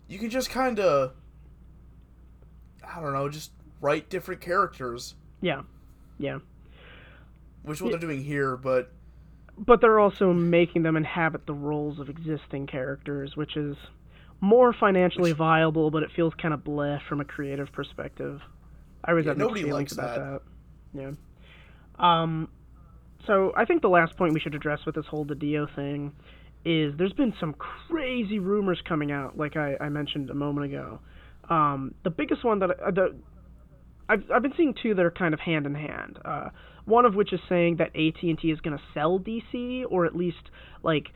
You 0.08 0.20
can 0.20 0.30
just 0.30 0.50
kind 0.50 0.80
of. 0.80 1.14
I 2.88 3.02
don't 3.02 3.14
know, 3.14 3.28
just 3.30 3.52
write 3.82 4.10
different 4.10 4.42
characters, 4.42 5.16
yeah. 5.42 5.64
Yeah. 6.20 6.40
Which 7.66 7.78
is 7.78 7.82
what 7.82 7.92
Yeah. 7.92 7.98
they're 7.98 8.10
doing 8.10 8.24
here, 8.24 8.56
but. 8.58 8.92
But 9.58 9.80
they're 9.80 10.00
also 10.00 10.34
making 10.34 10.84
them 10.84 10.98
inhabit 10.98 11.46
the 11.46 11.54
roles 11.54 12.00
of 12.00 12.10
existing 12.10 12.68
characters, 12.68 13.38
which 13.38 13.56
is 13.56 13.78
more 14.42 14.74
financially 14.74 15.32
Which- 15.32 15.38
viable, 15.38 15.92
but 15.92 16.04
it 16.04 16.12
feels 16.12 16.34
kind 16.36 16.54
of 16.54 16.64
bleh 16.64 17.02
from 17.04 17.22
a 17.22 17.26
creative 17.26 17.72
perspective. 17.72 18.42
I 19.04 19.12
always 19.12 19.26
Yeah, 19.26 19.32
mixed 19.32 19.40
nobody 19.40 19.72
likes 19.72 19.94
about 19.94 20.16
that. 20.16 20.42
Yeah. 20.94 21.12
Um, 22.00 22.50
so 23.26 23.54
I 23.56 23.66
think 23.66 23.82
the 23.82 23.90
last 23.90 24.18
point 24.18 24.34
we 24.34 24.40
should 24.40 24.56
address 24.56 24.86
with 24.86 24.96
this 24.96 25.06
whole 25.06 25.24
Dio 25.24 25.68
thing 25.68 26.12
is 26.66 26.96
there's 26.98 27.14
been 27.14 27.34
some 27.40 27.54
crazy 27.54 28.40
rumors 28.40 28.82
coming 28.82 29.12
out, 29.12 29.38
like 29.38 29.56
I, 29.56 29.78
I 29.80 29.90
mentioned 29.90 30.30
a 30.30 30.34
moment 30.34 30.66
ago. 30.66 31.00
Um, 31.50 31.94
the 32.04 32.10
biggest 32.10 32.44
one 32.44 32.60
that 32.60 32.72
uh, 32.80 32.92
the 32.92 33.16
I've 34.10 34.30
I've 34.32 34.42
been 34.42 34.54
seeing 34.58 34.74
two 34.74 34.94
that 34.96 35.06
are 35.06 35.12
kind 35.12 35.34
of 35.34 35.40
hand 35.40 35.66
in 35.66 35.76
hand. 35.76 36.20
Uh, 36.26 36.50
one 36.86 37.06
of 37.06 37.16
which 37.16 37.34
is 37.34 37.40
saying 37.50 37.78
that 37.78 37.88
AT 37.96 38.22
and 38.24 38.38
T 38.40 38.52
is 38.52 38.60
going 38.62 38.78
to 38.78 38.84
sell 38.94 39.20
DC, 39.20 39.84
or 39.90 40.06
at 40.06 40.16
least 40.16 40.50
like 40.84 41.08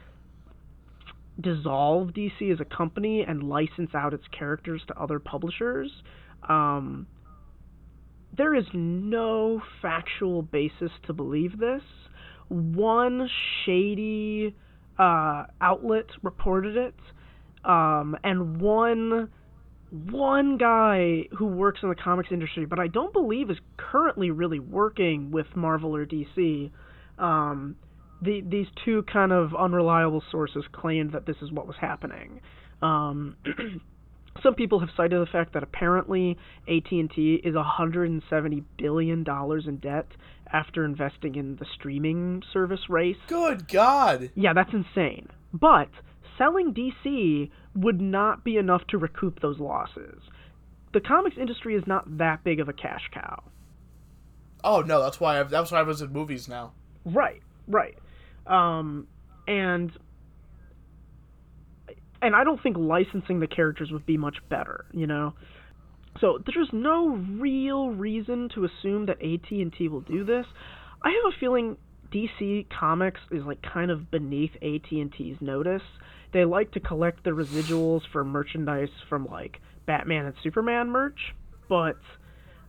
dissolve 1.40 2.10
DC 2.10 2.52
as 2.52 2.60
a 2.60 2.66
company 2.66 3.24
and 3.28 3.44
license 3.44 3.92
out 3.94 4.14
its 4.14 4.26
characters 4.38 4.82
to 4.88 5.00
other 5.00 5.20
publishers. 5.20 5.92
Um, 6.48 7.08
there 8.36 8.56
is 8.56 8.66
no 8.74 9.62
factual 9.82 10.42
basis 10.42 10.92
to 11.08 11.14
believe 11.14 11.60
this. 11.60 11.82
one 12.50 13.30
shady 13.64 14.56
uh, 14.98 15.46
outlet 15.62 16.06
reported 16.24 16.76
it, 16.76 16.96
um, 17.64 18.16
and 18.24 18.60
one 18.60 19.30
one 19.92 20.58
guy 20.58 21.26
who 21.38 21.46
works 21.46 21.80
in 21.82 21.90
the 21.90 21.96
comics 21.96 22.30
industry, 22.32 22.66
but 22.66 22.80
I 22.80 22.88
don't 22.88 23.12
believe 23.12 23.50
is 23.50 23.58
currently 23.78 24.30
really 24.32 24.60
working 24.60 25.32
with 25.32 25.48
Marvel 25.56 25.96
or 25.96 26.06
DC. 26.06 26.72
Um, 27.18 27.76
the, 28.22 28.42
these 28.42 28.68
two 28.86 29.04
kind 29.12 29.32
of 29.32 29.56
unreliable 29.56 30.24
sources 30.32 30.64
claimed 30.72 31.14
that 31.14 31.26
this 31.26 31.38
is 31.42 31.52
what 31.52 31.68
was 31.68 31.76
happening. 31.80 32.42
Um, 32.82 33.36
some 34.44 34.56
people 34.56 34.80
have 34.80 34.90
cited 34.96 35.20
the 35.22 35.32
fact 35.32 35.54
that 35.54 35.64
apparently 35.64 36.38
AT&T 36.68 37.42
is 37.44 37.56
170 37.56 38.64
billion 38.78 39.24
dollars 39.24 39.66
in 39.68 39.78
debt 39.78 40.08
after 40.52 40.86
investing 40.86 41.36
in 41.36 41.56
the 41.58 41.66
streaming 41.76 42.42
service 42.54 42.90
race. 42.90 43.18
Good 43.28 43.68
God! 43.68 44.32
Yeah, 44.36 44.54
that's 44.54 44.74
insane. 44.74 45.30
But 45.54 45.90
selling 46.38 46.74
DC 46.74 47.50
would 47.76 48.02
not 48.02 48.44
be 48.44 48.58
enough 48.58 48.86
to 48.88 48.98
recoup 48.98 49.42
those 49.42 49.60
losses. 49.60 50.22
The 50.94 51.00
comics 51.00 51.38
industry 51.38 51.76
is 51.76 51.84
not 51.86 52.18
that 52.18 52.44
big 52.44 52.60
of 52.60 52.68
a 52.68 52.74
cash 52.74 53.10
cow. 53.14 53.44
Oh 54.64 54.82
no, 54.82 55.02
that's 55.02 55.20
why 55.20 55.40
I've, 55.40 55.50
that's 55.50 55.72
why 55.72 55.80
I 55.80 55.84
was 55.84 56.02
in 56.02 56.12
movies 56.12 56.48
now. 56.48 56.74
Right, 57.06 57.42
right. 57.68 57.98
Um, 58.48 59.08
and 59.48 59.92
and 62.22 62.36
I 62.36 62.44
don't 62.44 62.62
think 62.62 62.78
licensing 62.78 63.40
the 63.40 63.48
characters 63.48 63.92
would 63.92 64.06
be 64.06 64.18
much 64.18 64.38
better, 64.50 64.86
you 64.92 65.08
know. 65.08 65.34
So 66.20 66.40
there's 66.46 66.70
no 66.74 67.10
real 67.40 67.90
reason 67.90 68.50
to 68.56 68.66
assume 68.66 69.06
that 69.06 69.22
AT&T 69.22 69.88
will 69.88 70.02
do 70.02 70.26
this. 70.26 70.46
I 71.02 71.10
have 71.10 71.34
a 71.34 71.40
feeling 71.40 71.78
DC 72.12 72.68
Comics 72.70 73.22
is 73.32 73.44
like 73.46 73.62
kind 73.62 73.92
of 73.92 74.12
beneath 74.12 74.52
AT&T's 74.56 75.38
notice. 75.40 75.84
They 76.32 76.46
like 76.46 76.72
to 76.74 76.80
collect 76.80 77.24
the 77.24 77.32
residuals 77.32 78.02
for 78.12 78.24
merchandise 78.24 78.90
from 79.08 79.26
like 79.26 79.60
Batman 79.86 80.26
and 80.26 80.36
Superman 80.44 80.90
merch, 80.90 81.20
but 81.68 81.98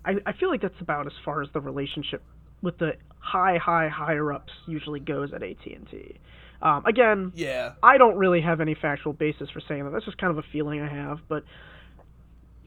I, 0.05 0.15
I 0.25 0.33
feel 0.33 0.49
like 0.49 0.63
that's 0.63 0.81
about 0.81 1.07
as 1.07 1.13
far 1.25 1.43
as 1.43 1.49
the 1.53 1.61
relationship 1.61 2.23
with 2.63 2.79
the 2.79 2.93
high, 3.19 3.59
high, 3.59 3.89
higher 3.89 4.33
ups 4.33 4.53
usually 4.67 5.01
goes 5.01 5.33
at 5.35 5.43
AT&T. 5.43 6.19
Um, 6.63 6.85
again, 6.87 7.33
Yeah. 7.35 7.73
I 7.83 7.99
don't 7.99 8.17
really 8.17 8.41
have 8.41 8.61
any 8.61 8.75
factual 8.75 9.13
basis 9.13 9.49
for 9.51 9.61
saying 9.67 9.85
that. 9.85 9.91
That's 9.93 10.05
just 10.05 10.19
kind 10.19 10.31
of 10.31 10.39
a 10.39 10.47
feeling 10.53 10.81
I 10.81 10.89
have. 10.89 11.21
But 11.29 11.45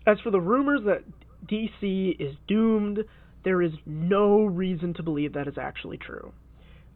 as 0.05 0.19
for 0.19 0.31
the 0.31 0.41
rumors 0.41 0.81
that 0.85 1.03
DC 1.47 2.19
is 2.19 2.35
doomed, 2.47 3.03
there 3.43 3.61
is 3.61 3.71
no 3.85 4.43
reason 4.45 4.93
to 4.95 5.03
believe 5.03 5.33
that 5.33 5.47
is 5.47 5.57
actually 5.57 5.97
true. 5.97 6.33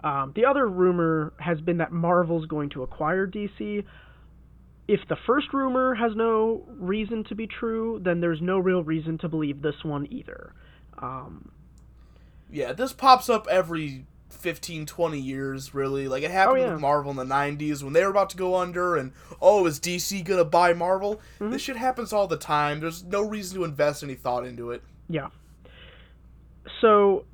Um, 0.04 0.32
the 0.36 0.46
other 0.46 0.68
rumor 0.68 1.34
has 1.39 1.60
been 1.62 1.77
that 1.77 1.92
Marvel's 1.92 2.46
going 2.46 2.70
to 2.72 2.84
acquire 2.84 3.25
DC. 3.27 3.84
If 4.88 5.00
the 5.10 5.18
first 5.25 5.54
rumor 5.54 5.96
has 5.96 6.16
no 6.16 6.63
reason 6.70 7.24
to 7.25 7.36
be 7.36 7.48
true, 7.48 8.00
then 8.04 8.22
there's 8.22 8.42
no 8.42 8.58
real 8.60 8.84
reason 8.84 9.18
to 9.20 9.27
believe 9.27 9.62
this 9.62 9.84
one 9.84 10.08
either. 10.12 10.54
Um, 11.00 11.51
Yeah, 12.50 12.72
this 12.74 12.94
pops 12.94 13.27
up 13.30 13.48
every 13.50 14.06
15, 14.30 14.86
20 14.86 15.20
years, 15.20 15.74
really. 15.74 16.08
Like, 16.08 16.24
it 16.24 16.32
happened 16.32 16.60
Oh, 16.60 16.62
yeah. 16.66 16.72
with 16.74 16.82
Marvel 16.82 17.12
in 17.12 17.18
the 17.18 17.25
90s 17.25 17.84
when 17.84 17.92
they 17.94 18.04
were 18.04 18.12
about 18.12 18.30
to 18.30 18.38
go 18.38 18.56
under, 18.56 18.96
and, 18.96 19.12
oh, 19.42 19.66
is 19.66 19.80
DC 19.80 20.24
gonna 20.24 20.46
buy 20.46 20.74
Marvel? 20.74 21.16
Mm-hmm. 21.39 21.50
This 21.51 21.62
shit 21.63 21.75
happens 21.75 22.13
all 22.13 22.27
the 22.27 22.38
time. 22.38 22.80
There's 22.80 23.04
no 23.04 23.22
reason 23.22 23.58
to 23.58 23.63
invest 23.66 24.04
any 24.04 24.16
thought 24.16 24.46
into 24.46 24.72
it. 24.72 24.84
Yeah. 25.10 25.30
So, 26.82 27.25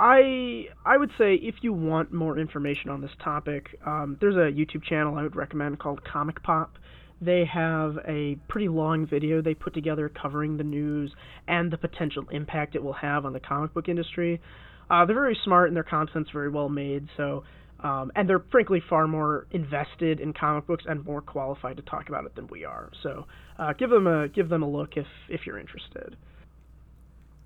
I 0.00 0.68
I 0.86 0.96
would 0.96 1.10
say 1.18 1.34
if 1.34 1.56
you 1.60 1.74
want 1.74 2.10
more 2.10 2.38
information 2.38 2.88
on 2.90 3.02
this 3.02 3.10
topic, 3.22 3.66
um, 3.86 4.16
there's 4.18 4.34
a 4.34 4.50
YouTube 4.50 4.82
channel 4.82 5.18
I 5.18 5.22
would 5.22 5.36
recommend 5.36 5.78
called 5.78 6.02
Comic 6.10 6.42
Pop. 6.42 6.72
They 7.20 7.44
have 7.44 7.98
a 8.08 8.36
pretty 8.48 8.68
long 8.68 9.06
video 9.06 9.42
they 9.42 9.52
put 9.52 9.74
together 9.74 10.08
covering 10.08 10.56
the 10.56 10.64
news 10.64 11.12
and 11.46 11.70
the 11.70 11.76
potential 11.76 12.24
impact 12.30 12.74
it 12.74 12.82
will 12.82 12.94
have 12.94 13.26
on 13.26 13.34
the 13.34 13.40
comic 13.40 13.74
book 13.74 13.90
industry. 13.90 14.40
Uh, 14.88 15.04
they're 15.04 15.14
very 15.14 15.38
smart 15.44 15.68
and 15.68 15.76
their 15.76 15.84
content's 15.84 16.30
very 16.30 16.48
well 16.48 16.70
made. 16.70 17.06
So, 17.18 17.44
um, 17.80 18.10
and 18.16 18.26
they're 18.26 18.42
frankly 18.50 18.82
far 18.88 19.06
more 19.06 19.46
invested 19.50 20.18
in 20.18 20.32
comic 20.32 20.66
books 20.66 20.84
and 20.88 21.04
more 21.04 21.20
qualified 21.20 21.76
to 21.76 21.82
talk 21.82 22.08
about 22.08 22.24
it 22.24 22.34
than 22.34 22.46
we 22.46 22.64
are. 22.64 22.90
So, 23.02 23.26
uh, 23.58 23.74
give 23.74 23.90
them 23.90 24.06
a 24.06 24.28
give 24.28 24.48
them 24.48 24.62
a 24.62 24.68
look 24.68 24.96
if 24.96 25.06
if 25.28 25.42
you're 25.44 25.58
interested. 25.58 26.16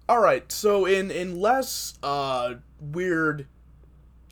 All 0.09 0.21
right, 0.21 0.51
so 0.53 0.85
in 0.85 1.11
in 1.11 1.41
less 1.41 1.99
uh 2.03 2.55
weird 2.81 3.47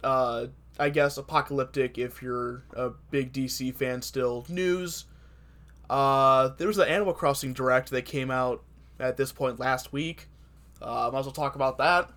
uh 0.05 0.47
I 0.79 0.91
guess 0.91 1.17
apocalyptic 1.17 1.97
if 1.99 2.21
you're 2.23 2.65
a 2.75 2.91
big 3.11 3.33
DC 3.33 3.75
fan 3.75 4.03
still 4.03 4.45
news 4.49 5.07
uh 5.89 6.51
there 6.59 6.67
was 6.69 6.79
an 6.79 6.89
Animal 6.89 7.15
Crossing 7.15 7.53
direct 7.55 7.91
that 7.91 8.05
came 8.05 8.31
out 8.31 8.63
at 9.01 9.17
this 9.17 9.33
point 9.33 9.59
last 9.59 9.93
week. 9.93 10.29
Uh 10.83 11.09
might 11.13 11.21
as 11.21 11.25
well 11.27 11.33
talk 11.33 11.55
about 11.55 11.79
that. 11.79 12.11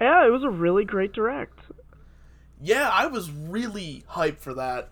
Yeah, 0.00 0.26
it 0.26 0.30
was 0.30 0.42
a 0.42 0.50
really 0.50 0.84
great 0.84 1.12
direct. 1.12 1.58
Yeah, 2.60 2.88
I 2.90 3.06
was 3.06 3.30
really 3.30 4.04
hyped 4.10 4.38
for 4.38 4.54
that. 4.54 4.88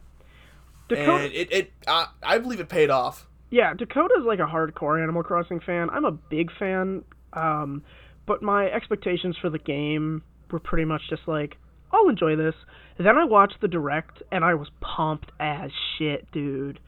Dakota, 0.88 1.24
And 1.24 1.32
it 1.32 1.52
it 1.52 1.72
I, 1.86 2.08
I 2.22 2.38
believe 2.38 2.60
it 2.60 2.68
paid 2.68 2.90
off. 2.90 3.26
yeah, 3.50 3.72
Dakota's 3.74 4.24
like 4.26 4.40
a 4.40 4.46
hardcore 4.46 5.02
Animal 5.02 5.22
Crossing 5.22 5.60
fan. 5.60 5.88
I'm 5.90 6.04
a 6.04 6.12
big 6.12 6.50
fan, 6.58 7.04
um, 7.32 7.82
but 8.26 8.42
my 8.42 8.66
expectations 8.70 9.36
for 9.40 9.50
the 9.50 9.58
game 9.58 10.22
were 10.50 10.60
pretty 10.60 10.84
much 10.84 11.02
just 11.10 11.22
like, 11.26 11.56
I'll 11.92 12.08
enjoy 12.08 12.36
this. 12.36 12.54
Then 12.98 13.16
I 13.16 13.24
watched 13.24 13.60
the 13.60 13.68
direct, 13.68 14.22
and 14.30 14.44
I 14.44 14.54
was 14.54 14.68
pumped 14.80 15.30
as 15.40 15.70
shit, 15.98 16.30
dude. 16.30 16.78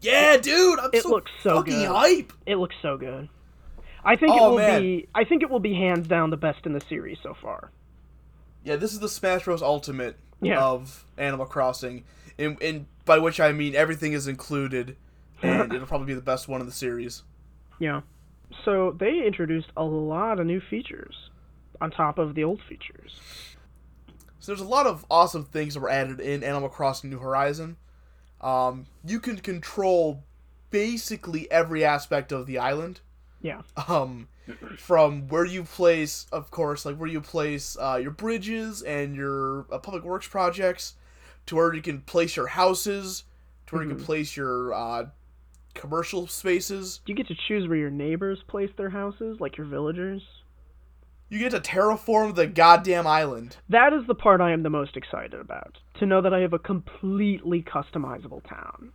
Yeah, 0.00 0.36
dude, 0.38 0.78
I'm 0.78 0.90
It 0.92 1.02
so 1.02 1.10
looks 1.10 1.30
so 1.42 1.56
fucking 1.56 1.74
good. 1.74 1.88
hype. 1.88 2.32
It 2.46 2.56
looks 2.56 2.76
so 2.82 2.96
good. 2.96 3.28
I 4.02 4.16
think 4.16 4.34
it 4.34 4.40
Oh, 4.40 4.50
will 4.50 4.56
man. 4.58 4.80
be. 4.80 5.08
I 5.14 5.24
think 5.24 5.42
it 5.42 5.50
will 5.50 5.60
be 5.60 5.74
hands 5.74 6.08
down 6.08 6.30
the 6.30 6.38
best 6.38 6.64
in 6.64 6.72
the 6.72 6.80
series 6.80 7.18
so 7.22 7.34
far. 7.40 7.70
Yeah, 8.64 8.76
this 8.76 8.92
is 8.94 9.00
the 9.00 9.08
Smash 9.10 9.44
Bros. 9.44 9.62
Ultimate 9.62 10.16
Yeah. 10.40 10.62
of 10.64 11.04
Animal 11.18 11.44
Crossing, 11.46 12.04
and, 12.38 12.60
and 12.62 12.86
by 13.04 13.18
which 13.18 13.38
I 13.40 13.52
mean 13.52 13.74
everything 13.74 14.14
is 14.14 14.26
included, 14.26 14.96
and 15.42 15.72
it'll 15.74 15.86
probably 15.86 16.06
be 16.06 16.14
the 16.14 16.22
best 16.22 16.48
one 16.48 16.60
in 16.62 16.66
the 16.66 16.72
series. 16.72 17.22
Yeah. 17.78 18.00
So 18.64 18.96
they 18.98 19.24
introduced 19.26 19.68
a 19.76 19.84
lot 19.84 20.40
of 20.40 20.46
new 20.46 20.60
features 20.60 21.30
on 21.80 21.90
top 21.90 22.18
of 22.18 22.34
the 22.34 22.44
old 22.44 22.60
features. 22.68 23.18
So 24.38 24.52
there's 24.52 24.60
a 24.60 24.64
lot 24.64 24.86
of 24.86 25.04
awesome 25.10 25.44
things 25.44 25.74
that 25.74 25.80
were 25.80 25.90
added 25.90 26.20
in 26.20 26.42
Animal 26.42 26.68
Crossing 26.68 27.10
New 27.10 27.18
Horizon. 27.18 27.76
Um, 28.40 28.86
you 29.04 29.20
can 29.20 29.36
control 29.36 30.24
basically 30.70 31.50
every 31.50 31.84
aspect 31.84 32.32
of 32.32 32.46
the 32.46 32.58
island. 32.58 33.00
Yeah. 33.42 33.62
Um, 33.88 34.28
from 34.78 35.28
where 35.28 35.44
you 35.44 35.64
place, 35.64 36.26
of 36.32 36.50
course, 36.50 36.84
like 36.84 36.96
where 36.96 37.08
you 37.08 37.20
place 37.20 37.76
uh, 37.80 37.98
your 38.02 38.10
bridges 38.10 38.82
and 38.82 39.14
your 39.14 39.66
uh, 39.72 39.78
public 39.78 40.04
works 40.04 40.28
projects, 40.28 40.94
to 41.46 41.56
where 41.56 41.74
you 41.74 41.82
can 41.82 42.00
place 42.02 42.36
your 42.36 42.48
houses, 42.48 43.24
to 43.66 43.74
where 43.74 43.84
you 43.84 43.90
can 43.90 44.04
place 44.04 44.36
your 44.36 44.72
uh, 44.74 45.06
commercial 45.74 46.26
spaces. 46.26 47.00
You 47.06 47.14
get 47.14 47.28
to 47.28 47.34
choose 47.48 47.68
where 47.68 47.78
your 47.78 47.90
neighbors 47.90 48.42
place 48.48 48.70
their 48.76 48.90
houses, 48.90 49.38
like 49.40 49.56
your 49.56 49.66
villagers. 49.66 50.22
You 51.28 51.38
get 51.38 51.52
to 51.52 51.60
terraform 51.60 52.34
the 52.34 52.46
goddamn 52.46 53.06
island. 53.06 53.56
That 53.68 53.92
is 53.92 54.06
the 54.06 54.14
part 54.16 54.40
I 54.40 54.50
am 54.52 54.64
the 54.64 54.70
most 54.70 54.96
excited 54.96 55.34
about. 55.34 55.78
To 56.00 56.06
know 56.06 56.20
that 56.22 56.34
I 56.34 56.40
have 56.40 56.52
a 56.52 56.58
completely 56.58 57.62
customizable 57.62 58.42
town. 58.48 58.92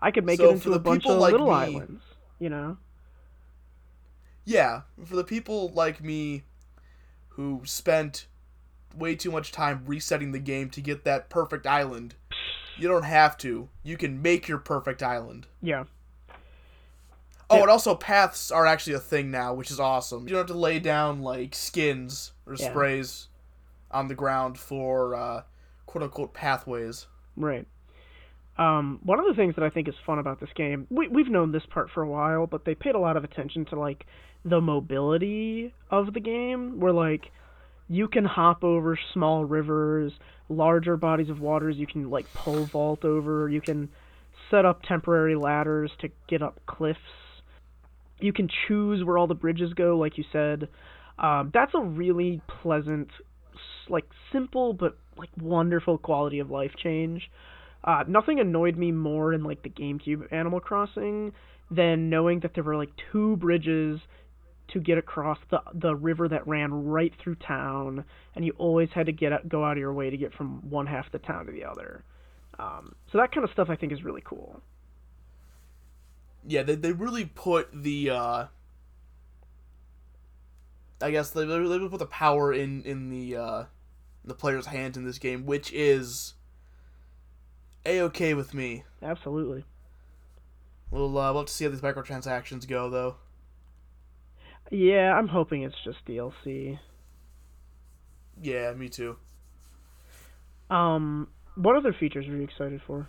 I 0.00 0.10
could 0.10 0.24
make 0.24 0.38
So 0.38 0.48
it 0.48 0.52
into 0.52 0.72
a 0.72 0.78
bunch 0.78 1.04
of 1.04 1.18
like 1.18 1.32
little 1.32 1.48
me- 1.48 1.52
islands, 1.52 2.02
you 2.38 2.48
know? 2.48 2.78
Yeah, 4.46 4.82
for 5.04 5.16
the 5.16 5.24
people 5.24 5.70
like 5.74 6.02
me 6.02 6.44
who 7.30 7.60
spent 7.64 8.26
way 8.96 9.14
too 9.14 9.30
much 9.30 9.52
time 9.52 9.82
resetting 9.86 10.32
the 10.32 10.38
game 10.38 10.70
to 10.70 10.80
get 10.80 11.04
that 11.04 11.28
perfect 11.28 11.66
island, 11.66 12.14
you 12.78 12.88
don't 12.88 13.04
have 13.04 13.36
to. 13.38 13.68
You 13.82 13.96
can 13.96 14.20
make 14.22 14.48
your 14.48 14.58
perfect 14.58 15.02
island. 15.02 15.46
Yeah. 15.62 15.84
Oh, 17.48 17.56
Yeah. 17.56 17.62
and 17.62 17.70
also 17.70 17.94
paths 17.94 18.50
are 18.52 18.66
actually 18.66 18.92
a 18.94 19.00
thing 19.00 19.30
now, 19.30 19.52
which 19.54 19.70
is 19.70 19.80
awesome. 19.80 20.22
You 20.22 20.30
don't 20.30 20.38
have 20.38 20.46
to 20.48 20.54
lay 20.54 20.78
down 20.78 21.22
like 21.22 21.54
skins 21.54 22.32
or 22.46 22.54
Yeah. 22.54 22.70
sprays 22.70 23.28
on 23.90 24.08
the 24.08 24.14
ground 24.14 24.58
for 24.58 25.14
uh, 25.14 25.42
quote 25.86 26.04
unquote 26.04 26.32
pathways. 26.32 27.06
Right. 27.36 27.66
Um, 28.58 29.00
one 29.02 29.18
of 29.18 29.24
the 29.26 29.34
things 29.34 29.54
that 29.56 29.64
I 29.64 29.70
think 29.70 29.88
is 29.88 29.94
fun 30.04 30.18
about 30.18 30.38
this 30.38 30.50
game, 30.54 30.86
we, 30.90 31.08
we've 31.08 31.28
known 31.30 31.50
this 31.50 31.64
part 31.66 31.90
for 31.90 32.02
a 32.02 32.08
while, 32.08 32.46
but 32.46 32.64
they 32.66 32.74
paid 32.74 32.94
a 32.94 32.98
lot 32.98 33.16
of 33.16 33.24
attention 33.24 33.64
to 33.66 33.78
like 33.78 34.06
the 34.44 34.60
mobility 34.60 35.72
of 35.90 36.12
the 36.12 36.20
game, 36.20 36.78
where 36.78 36.92
like 36.92 37.32
you 37.90 38.06
can 38.06 38.24
hop 38.24 38.62
over 38.62 38.96
small 39.12 39.44
rivers, 39.44 40.12
larger 40.48 40.96
bodies 40.96 41.28
of 41.28 41.40
waters. 41.40 41.74
You 41.76 41.88
can 41.88 42.08
like 42.08 42.32
pole 42.32 42.68
vault 42.72 43.04
over. 43.04 43.48
You 43.48 43.60
can 43.60 43.88
set 44.48 44.64
up 44.64 44.82
temporary 44.84 45.34
ladders 45.34 45.90
to 46.00 46.08
get 46.28 46.40
up 46.40 46.60
cliffs. 46.66 47.00
You 48.20 48.32
can 48.32 48.48
choose 48.68 49.04
where 49.04 49.18
all 49.18 49.26
the 49.26 49.34
bridges 49.34 49.72
go, 49.74 49.98
like 49.98 50.16
you 50.18 50.24
said. 50.32 50.68
Um, 51.18 51.50
that's 51.52 51.72
a 51.74 51.80
really 51.80 52.40
pleasant 52.62 53.08
like 53.88 54.04
simple 54.32 54.72
but 54.72 54.96
like 55.16 55.30
wonderful 55.36 55.98
quality 55.98 56.38
of 56.38 56.48
life 56.48 56.70
change. 56.80 57.28
Uh, 57.82 58.04
nothing 58.06 58.38
annoyed 58.38 58.76
me 58.76 58.92
more 58.92 59.32
in 59.32 59.42
like 59.42 59.64
the 59.64 59.68
GameCube 59.68 60.32
Animal 60.32 60.60
Crossing 60.60 61.32
than 61.72 62.08
knowing 62.08 62.38
that 62.40 62.52
there 62.54 62.62
were 62.62 62.76
like 62.76 62.90
two 63.10 63.36
bridges 63.38 63.98
to 64.72 64.80
get 64.80 64.98
across 64.98 65.38
the 65.50 65.60
the 65.74 65.94
river 65.94 66.28
that 66.28 66.46
ran 66.46 66.72
right 66.72 67.12
through 67.22 67.36
town, 67.36 68.04
and 68.34 68.44
you 68.44 68.52
always 68.58 68.88
had 68.94 69.06
to 69.06 69.12
get 69.12 69.48
go 69.48 69.64
out 69.64 69.72
of 69.72 69.78
your 69.78 69.92
way 69.92 70.10
to 70.10 70.16
get 70.16 70.32
from 70.34 70.68
one 70.68 70.86
half 70.86 71.06
of 71.06 71.12
the 71.12 71.18
town 71.18 71.46
to 71.46 71.52
the 71.52 71.64
other. 71.64 72.04
Um, 72.58 72.94
so 73.10 73.18
that 73.18 73.32
kind 73.32 73.44
of 73.44 73.50
stuff 73.50 73.68
I 73.70 73.76
think 73.76 73.92
is 73.92 74.02
really 74.02 74.22
cool. 74.24 74.60
Yeah, 76.46 76.62
they 76.62 76.74
they 76.74 76.92
really 76.92 77.24
put 77.26 77.68
the 77.72 78.10
uh, 78.10 78.44
I 81.00 81.10
guess 81.10 81.30
they 81.30 81.46
really 81.46 81.88
put 81.88 81.98
the 81.98 82.06
power 82.06 82.52
in 82.52 82.82
in 82.82 83.08
the 83.10 83.36
uh, 83.36 83.64
the 84.24 84.34
player's 84.34 84.66
hands 84.66 84.96
in 84.96 85.04
this 85.04 85.18
game, 85.18 85.46
which 85.46 85.72
is 85.72 86.34
a 87.86 88.00
okay 88.02 88.34
with 88.34 88.52
me. 88.52 88.84
Absolutely. 89.02 89.64
We'll 90.90 91.16
uh, 91.16 91.32
we'll 91.32 91.42
have 91.42 91.46
to 91.46 91.52
see 91.52 91.64
how 91.64 91.70
these 91.70 91.80
microtransactions 91.80 92.66
go, 92.68 92.90
though. 92.90 93.16
Yeah, 94.70 95.14
I'm 95.14 95.28
hoping 95.28 95.62
it's 95.62 95.82
just 95.84 96.04
DLC. 96.06 96.78
Yeah, 98.40 98.72
me 98.72 98.88
too. 98.88 99.16
Um, 100.70 101.28
what 101.56 101.76
other 101.76 101.92
features 101.92 102.26
are 102.28 102.36
you 102.36 102.42
excited 102.42 102.80
for? 102.86 103.08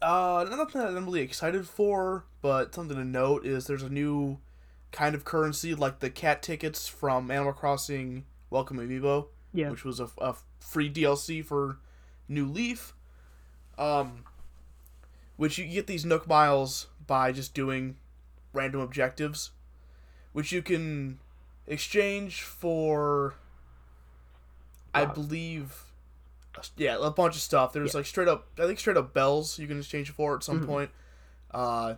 Uh, 0.00 0.46
nothing 0.48 0.80
that 0.80 0.96
I'm 0.96 1.04
really 1.04 1.20
excited 1.20 1.68
for, 1.68 2.24
but 2.40 2.74
something 2.74 2.96
to 2.96 3.04
note 3.04 3.44
is 3.44 3.66
there's 3.66 3.82
a 3.82 3.90
new 3.90 4.38
kind 4.90 5.14
of 5.14 5.24
currency 5.24 5.74
like 5.74 6.00
the 6.00 6.10
cat 6.10 6.42
tickets 6.42 6.88
from 6.88 7.30
Animal 7.30 7.52
Crossing 7.52 8.24
Welcome 8.48 8.78
Amiibo, 8.78 9.26
yeah. 9.52 9.68
which 9.70 9.84
was 9.84 10.00
a, 10.00 10.08
a 10.18 10.34
free 10.58 10.90
DLC 10.90 11.44
for 11.44 11.78
New 12.28 12.46
Leaf. 12.46 12.94
Um, 13.76 14.24
which 15.36 15.58
you 15.58 15.66
get 15.66 15.86
these 15.86 16.04
Nook 16.04 16.26
Miles 16.26 16.88
by 17.06 17.32
just 17.32 17.54
doing 17.54 17.96
random 18.52 18.80
objectives, 18.80 19.52
which 20.32 20.52
you 20.52 20.62
can 20.62 21.18
exchange 21.66 22.42
for, 22.42 23.34
I 24.94 25.04
believe, 25.04 25.84
yeah, 26.76 26.96
a 27.00 27.10
bunch 27.10 27.34
of 27.36 27.40
stuff. 27.40 27.72
There's 27.72 27.94
Yeah. 27.94 27.98
like 27.98 28.06
straight 28.06 28.28
up, 28.28 28.48
I 28.58 28.66
think 28.66 28.78
straight 28.78 28.96
up 28.96 29.12
bells 29.14 29.58
you 29.58 29.66
can 29.66 29.78
exchange 29.78 30.10
for 30.10 30.36
at 30.36 30.42
some 30.42 30.60
Mhm. 30.62 30.66
point, 30.66 30.90
uh, 31.52 31.94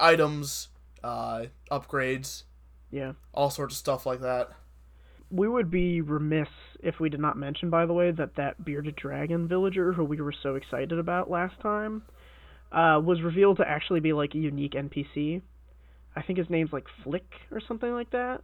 items, 0.00 0.68
uh, 1.02 1.46
upgrades, 1.70 2.44
Yeah. 2.90 3.12
all 3.32 3.50
sorts 3.50 3.74
of 3.74 3.78
stuff 3.78 4.06
like 4.06 4.20
that. 4.20 4.52
We 5.30 5.48
would 5.48 5.70
be 5.70 6.00
remiss 6.00 6.48
if 6.80 7.00
we 7.00 7.08
did 7.08 7.20
not 7.20 7.36
mention, 7.36 7.70
by 7.70 7.86
the 7.86 7.92
way, 7.92 8.10
that 8.12 8.36
that 8.36 8.64
bearded 8.64 8.94
dragon 8.94 9.48
villager 9.48 9.92
who 9.94 10.04
we 10.04 10.20
were 10.20 10.32
so 10.32 10.54
excited 10.54 10.98
about 10.98 11.30
last 11.30 11.58
time 11.60 12.02
uh, 12.72 13.00
was 13.04 13.22
revealed 13.22 13.56
to 13.56 13.68
actually 13.68 14.00
be 14.00 14.12
like 14.12 14.34
a 14.34 14.38
unique 14.38 14.74
NPC. 14.74 15.42
I 16.16 16.22
think 16.22 16.38
his 16.38 16.48
name's 16.50 16.72
like 16.72 16.84
Flick 17.02 17.30
or 17.50 17.60
something 17.66 17.92
like 17.92 18.10
that. 18.10 18.42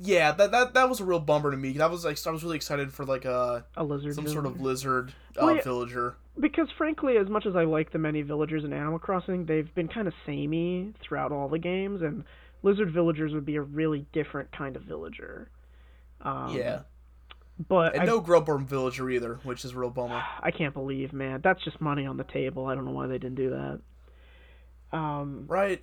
Yeah, 0.00 0.32
that 0.32 0.50
that, 0.52 0.74
that 0.74 0.88
was 0.88 1.00
a 1.00 1.04
real 1.04 1.20
bummer 1.20 1.50
to 1.50 1.56
me. 1.56 1.72
That 1.72 1.90
was 1.90 2.04
like 2.04 2.16
I 2.26 2.30
was 2.30 2.42
really 2.42 2.56
excited 2.56 2.92
for 2.92 3.04
like 3.04 3.24
a 3.26 3.64
A 3.76 3.84
lizard. 3.84 4.14
some 4.14 4.26
sort 4.26 4.46
of 4.46 4.60
lizard 4.60 5.12
uh, 5.36 5.44
Well, 5.44 5.56
yeah. 5.56 5.62
villager. 5.62 6.16
because 6.40 6.68
frankly, 6.78 7.18
as 7.18 7.28
much 7.28 7.44
as 7.44 7.54
I 7.56 7.64
like 7.64 7.92
the 7.92 7.98
many 7.98 8.22
villagers 8.22 8.64
in 8.64 8.72
Animal 8.72 8.98
Crossing, 8.98 9.44
they've 9.44 9.72
been 9.74 9.88
kind 9.88 10.08
of 10.08 10.14
samey 10.24 10.94
throughout 11.02 11.30
all 11.30 11.48
the 11.48 11.58
games, 11.58 12.00
and 12.00 12.24
lizard 12.62 12.90
villagers 12.92 13.34
would 13.34 13.44
be 13.44 13.56
a 13.56 13.62
really 13.62 14.06
different 14.14 14.50
kind 14.52 14.76
of 14.76 14.82
villager. 14.82 15.50
Um, 16.22 16.56
yeah, 16.56 16.80
but 17.68 17.92
and 17.92 18.04
I, 18.04 18.06
no 18.06 18.22
Grubworm 18.22 18.64
villager 18.64 19.10
either, 19.10 19.40
which 19.42 19.62
is 19.64 19.72
a 19.72 19.78
real 19.78 19.90
bummer. 19.90 20.22
I 20.40 20.52
can't 20.52 20.72
believe, 20.72 21.12
man, 21.12 21.40
that's 21.44 21.62
just 21.64 21.82
money 21.82 22.06
on 22.06 22.16
the 22.16 22.24
table. 22.24 22.64
I 22.64 22.74
don't 22.74 22.86
know 22.86 22.92
why 22.92 23.08
they 23.08 23.18
didn't 23.18 23.34
do 23.36 23.50
that. 23.50 24.96
Um. 24.96 25.44
Right? 25.48 25.82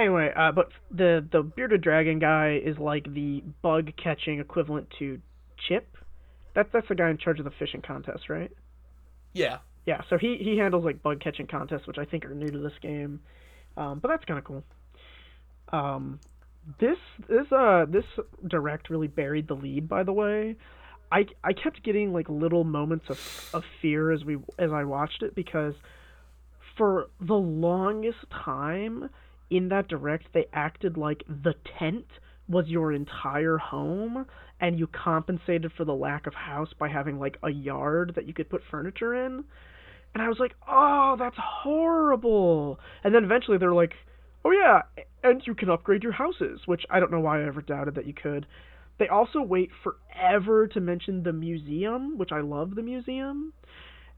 Anyway, 0.00 0.32
uh, 0.34 0.50
but 0.50 0.70
the 0.90 1.26
the 1.30 1.42
bearded 1.42 1.82
dragon 1.82 2.18
guy 2.18 2.58
is 2.64 2.78
like 2.78 3.12
the 3.12 3.44
bug 3.60 3.90
catching 4.02 4.40
equivalent 4.40 4.88
to 4.98 5.20
Chip. 5.68 5.94
That's 6.54 6.70
that's 6.72 6.88
the 6.88 6.94
guy 6.94 7.10
in 7.10 7.18
charge 7.18 7.38
of 7.38 7.44
the 7.44 7.50
fishing 7.58 7.82
contest, 7.82 8.30
right? 8.30 8.50
Yeah. 9.34 9.58
Yeah, 9.84 10.00
so 10.08 10.16
he 10.16 10.38
he 10.40 10.56
handles 10.56 10.86
like 10.86 11.02
bug 11.02 11.20
catching 11.20 11.46
contests, 11.46 11.86
which 11.86 11.98
I 11.98 12.06
think 12.06 12.24
are 12.24 12.34
new 12.34 12.48
to 12.48 12.58
this 12.58 12.72
game. 12.80 13.20
Um, 13.76 13.98
but 13.98 14.08
that's 14.08 14.24
kind 14.24 14.38
of 14.38 14.44
cool. 14.44 14.64
Um, 15.68 16.18
this 16.78 16.98
this 17.28 17.52
uh 17.52 17.84
this 17.86 18.04
direct 18.48 18.88
really 18.88 19.08
buried 19.08 19.48
the 19.48 19.54
lead. 19.54 19.86
By 19.86 20.02
the 20.02 20.14
way, 20.14 20.56
I 21.12 21.26
I 21.44 21.52
kept 21.52 21.82
getting 21.82 22.14
like 22.14 22.30
little 22.30 22.64
moments 22.64 23.04
of 23.10 23.50
of 23.52 23.64
fear 23.82 24.12
as 24.12 24.24
we 24.24 24.38
as 24.58 24.72
I 24.72 24.84
watched 24.84 25.22
it 25.22 25.34
because 25.34 25.74
for 26.78 27.08
the 27.20 27.34
longest 27.34 28.30
time 28.30 29.10
in 29.50 29.68
that 29.68 29.88
direct 29.88 30.32
they 30.32 30.46
acted 30.52 30.96
like 30.96 31.24
the 31.28 31.54
tent 31.78 32.06
was 32.48 32.68
your 32.68 32.92
entire 32.92 33.58
home 33.58 34.26
and 34.60 34.78
you 34.78 34.86
compensated 34.86 35.72
for 35.76 35.84
the 35.84 35.94
lack 35.94 36.26
of 36.26 36.34
house 36.34 36.72
by 36.78 36.88
having 36.88 37.18
like 37.18 37.38
a 37.42 37.50
yard 37.50 38.12
that 38.14 38.26
you 38.26 38.34
could 38.34 38.50
put 38.50 38.62
furniture 38.70 39.14
in. 39.14 39.44
And 40.12 40.22
I 40.22 40.28
was 40.28 40.38
like, 40.40 40.56
"Oh, 40.68 41.16
that's 41.18 41.36
horrible." 41.38 42.80
And 43.04 43.14
then 43.14 43.24
eventually 43.24 43.58
they're 43.58 43.72
like, 43.72 43.94
"Oh 44.44 44.50
yeah, 44.50 44.82
and 45.22 45.46
you 45.46 45.54
can 45.54 45.70
upgrade 45.70 46.02
your 46.02 46.12
houses," 46.12 46.66
which 46.66 46.84
I 46.90 46.98
don't 46.98 47.12
know 47.12 47.20
why 47.20 47.40
I 47.40 47.46
ever 47.46 47.62
doubted 47.62 47.94
that 47.94 48.06
you 48.06 48.14
could. 48.14 48.46
They 48.98 49.08
also 49.08 49.40
wait 49.40 49.70
forever 49.82 50.66
to 50.66 50.80
mention 50.80 51.22
the 51.22 51.32
museum, 51.32 52.18
which 52.18 52.32
I 52.32 52.40
love 52.40 52.74
the 52.74 52.82
museum. 52.82 53.52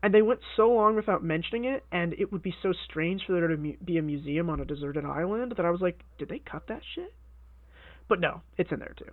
And 0.03 0.12
they 0.12 0.23
went 0.23 0.41
so 0.57 0.69
long 0.69 0.97
without 0.97 1.23
mentioning 1.23 1.65
it, 1.65 1.85
and 1.93 2.12
it 2.15 2.33
would 2.33 2.43
be 2.43 2.55
so 2.61 2.73
strange 2.73 3.23
for 3.25 3.35
there 3.35 3.47
to 3.47 3.57
mu- 3.57 3.77
be 3.85 3.99
a 3.99 4.03
museum 4.03 4.51
on 4.51 4.59
a 4.61 4.65
deserted 4.65 5.05
island 5.05 5.55
that 5.57 5.65
I 5.65 5.71
was 5.71 5.81
like, 5.81 6.01
did 6.19 6.29
they 6.29 6.41
cut 6.41 6.67
that 6.67 6.83
shit? 6.95 7.15
But 8.09 8.19
no, 8.21 8.43
it's 8.59 8.73
in 8.73 8.81
there 8.81 8.95
too. 8.99 9.12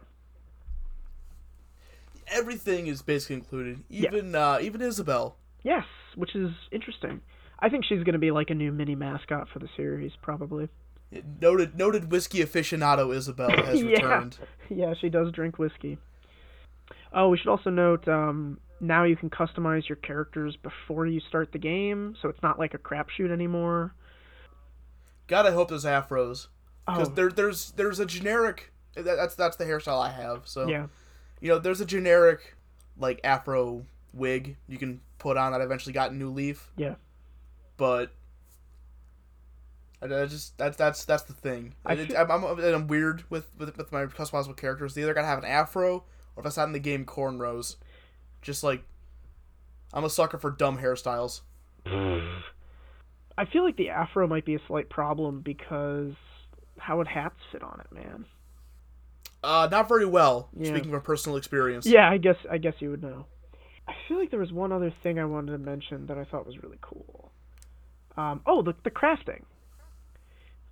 Everything 2.28 2.88
is 2.88 3.02
basically 3.02 3.36
included. 3.38 3.84
Yeah. 3.90 4.10
Even 4.12 4.36
uh, 4.36 4.60
even 4.62 4.82
Isabelle. 4.82 5.36
Yes, 5.64 5.84
which 6.16 6.36
is 6.36 6.52
interesting. 6.72 7.22
I 7.60 7.70
think 7.70 7.86
she's 7.86 8.04
going 8.04 8.14
to 8.14 8.20
be 8.20 8.32
like 8.32 8.50
a 8.50 8.56
new 8.56 8.72
mini 8.72 8.96
mascot 8.96 9.48
for 9.52 9.60
the 9.60 9.68
series, 9.76 10.12
probably. 10.22 10.70
Noted 11.42 11.76
noted 11.76 12.12
whiskey 12.12 12.40
aficionado 12.40 13.14
Isabelle 13.16 13.50
has 13.52 13.82
Yeah. 13.82 13.90
returned. 13.90 14.38
Yeah, 14.70 14.94
she 15.00 15.10
does 15.10 15.32
drink 15.32 15.58
whiskey. 15.58 15.98
Oh, 17.14 17.30
we 17.30 17.38
should 17.38 17.48
also 17.50 17.72
note 17.72 18.08
um, 18.08 18.60
now 18.80 19.04
you 19.04 19.16
can 19.16 19.30
customize 19.30 19.88
your 19.90 19.98
characters 19.98 20.56
before 20.56 21.06
you 21.06 21.20
start 21.20 21.52
the 21.52 21.58
game, 21.60 22.16
so 22.22 22.30
it's 22.30 22.42
not 22.42 22.58
like 22.60 22.74
a 22.74 22.78
crapshoot 22.78 23.32
anymore. 23.32 23.94
God, 25.28 25.46
I 25.46 25.52
hope 25.52 25.70
those 25.70 25.86
afros 25.86 26.48
because 26.86 27.10
Oh, 27.10 27.12
there 27.14 27.30
there's 27.30 27.72
there's 27.72 28.00
a 28.00 28.06
generic. 28.06 28.72
that- 28.96 29.04
That's 29.06 29.36
that's 29.36 29.58
the 29.58 29.66
hairstyle 29.66 30.02
I 30.02 30.10
have. 30.12 30.48
So 30.48 30.68
yeah. 30.68 30.88
you 31.40 31.50
know, 31.50 31.60
there's 31.60 31.82
a 31.82 31.86
generic 31.86 32.56
like 32.98 33.20
afro 33.24 33.86
wig 34.14 34.58
you 34.68 34.78
can 34.78 35.02
put 35.20 35.38
on 35.38 35.52
that 35.52 35.62
I 35.62 35.64
eventually 35.64 35.94
got 35.94 36.14
New 36.16 36.30
Leaf. 36.32 36.72
Yeah. 36.78 36.96
But 37.78 38.12
I, 40.02 40.06
I 40.06 40.26
just 40.26 40.58
that's 40.58 40.78
that's 40.78 41.06
that's 41.06 41.24
the 41.24 41.34
thing. 41.34 41.76
I 41.86 41.96
feel- 41.96 42.18
I'm, 42.18 42.32
I'm, 42.32 42.60
I'm 42.60 42.88
weird 42.88 43.24
with, 43.30 43.48
with 43.58 43.78
with 43.78 43.92
my 43.92 44.06
customizable 44.06 44.58
characters. 44.58 44.94
They 44.96 45.02
either 45.04 45.14
gotta 45.14 45.28
have 45.28 45.40
an 45.40 45.46
afro 45.46 46.04
or 46.36 46.42
if 46.42 46.46
it's 46.46 46.58
not 46.58 46.68
in 46.68 46.74
the 46.74 46.80
game, 46.80 47.06
cornrows. 47.06 47.76
Just 48.42 48.64
like 48.64 48.84
I'm 49.94 50.04
a 50.04 50.10
sucker 50.10 50.38
for 50.38 50.52
dumb 50.52 50.78
hairstyles. 50.78 51.42
I 51.86 53.46
feel 53.52 53.64
like 53.64 53.78
the 53.78 53.90
afro 53.90 54.28
might 54.28 54.46
be 54.46 54.56
a 54.56 54.60
slight 54.68 54.90
problem 54.90 55.42
because 55.42 56.14
how 56.78 56.98
would 56.98 57.08
hats 57.08 57.36
fit 57.52 57.64
on 57.64 57.82
it, 57.82 57.96
man? 57.96 58.26
Uh, 59.44 59.68
not 59.72 59.88
very 59.88 60.06
well. 60.06 60.50
Yeah. 60.58 60.72
Speaking 60.72 60.92
from 60.92 61.02
personal 61.02 61.38
experience. 61.38 61.86
Yeah, 61.86 62.10
I 62.10 62.18
guess 62.18 62.36
I 62.52 62.58
guess 62.58 62.74
you 62.80 62.92
would 62.92 63.02
know. 63.02 63.26
I 63.88 63.94
feel 64.08 64.20
like 64.20 64.30
there 64.30 64.40
was 64.40 64.52
one 64.52 64.72
other 64.72 64.94
thing 65.02 65.18
I 65.18 65.26
wanted 65.26 65.54
to 65.54 65.58
mention 65.58 66.06
that 66.08 66.18
I 66.18 66.26
thought 66.26 66.46
was 66.46 66.62
really 66.62 66.78
cool. 66.82 67.32
Um, 68.18 68.42
oh, 68.46 68.62
the 68.62 68.76
the 68.84 68.92
crafting. 68.92 69.44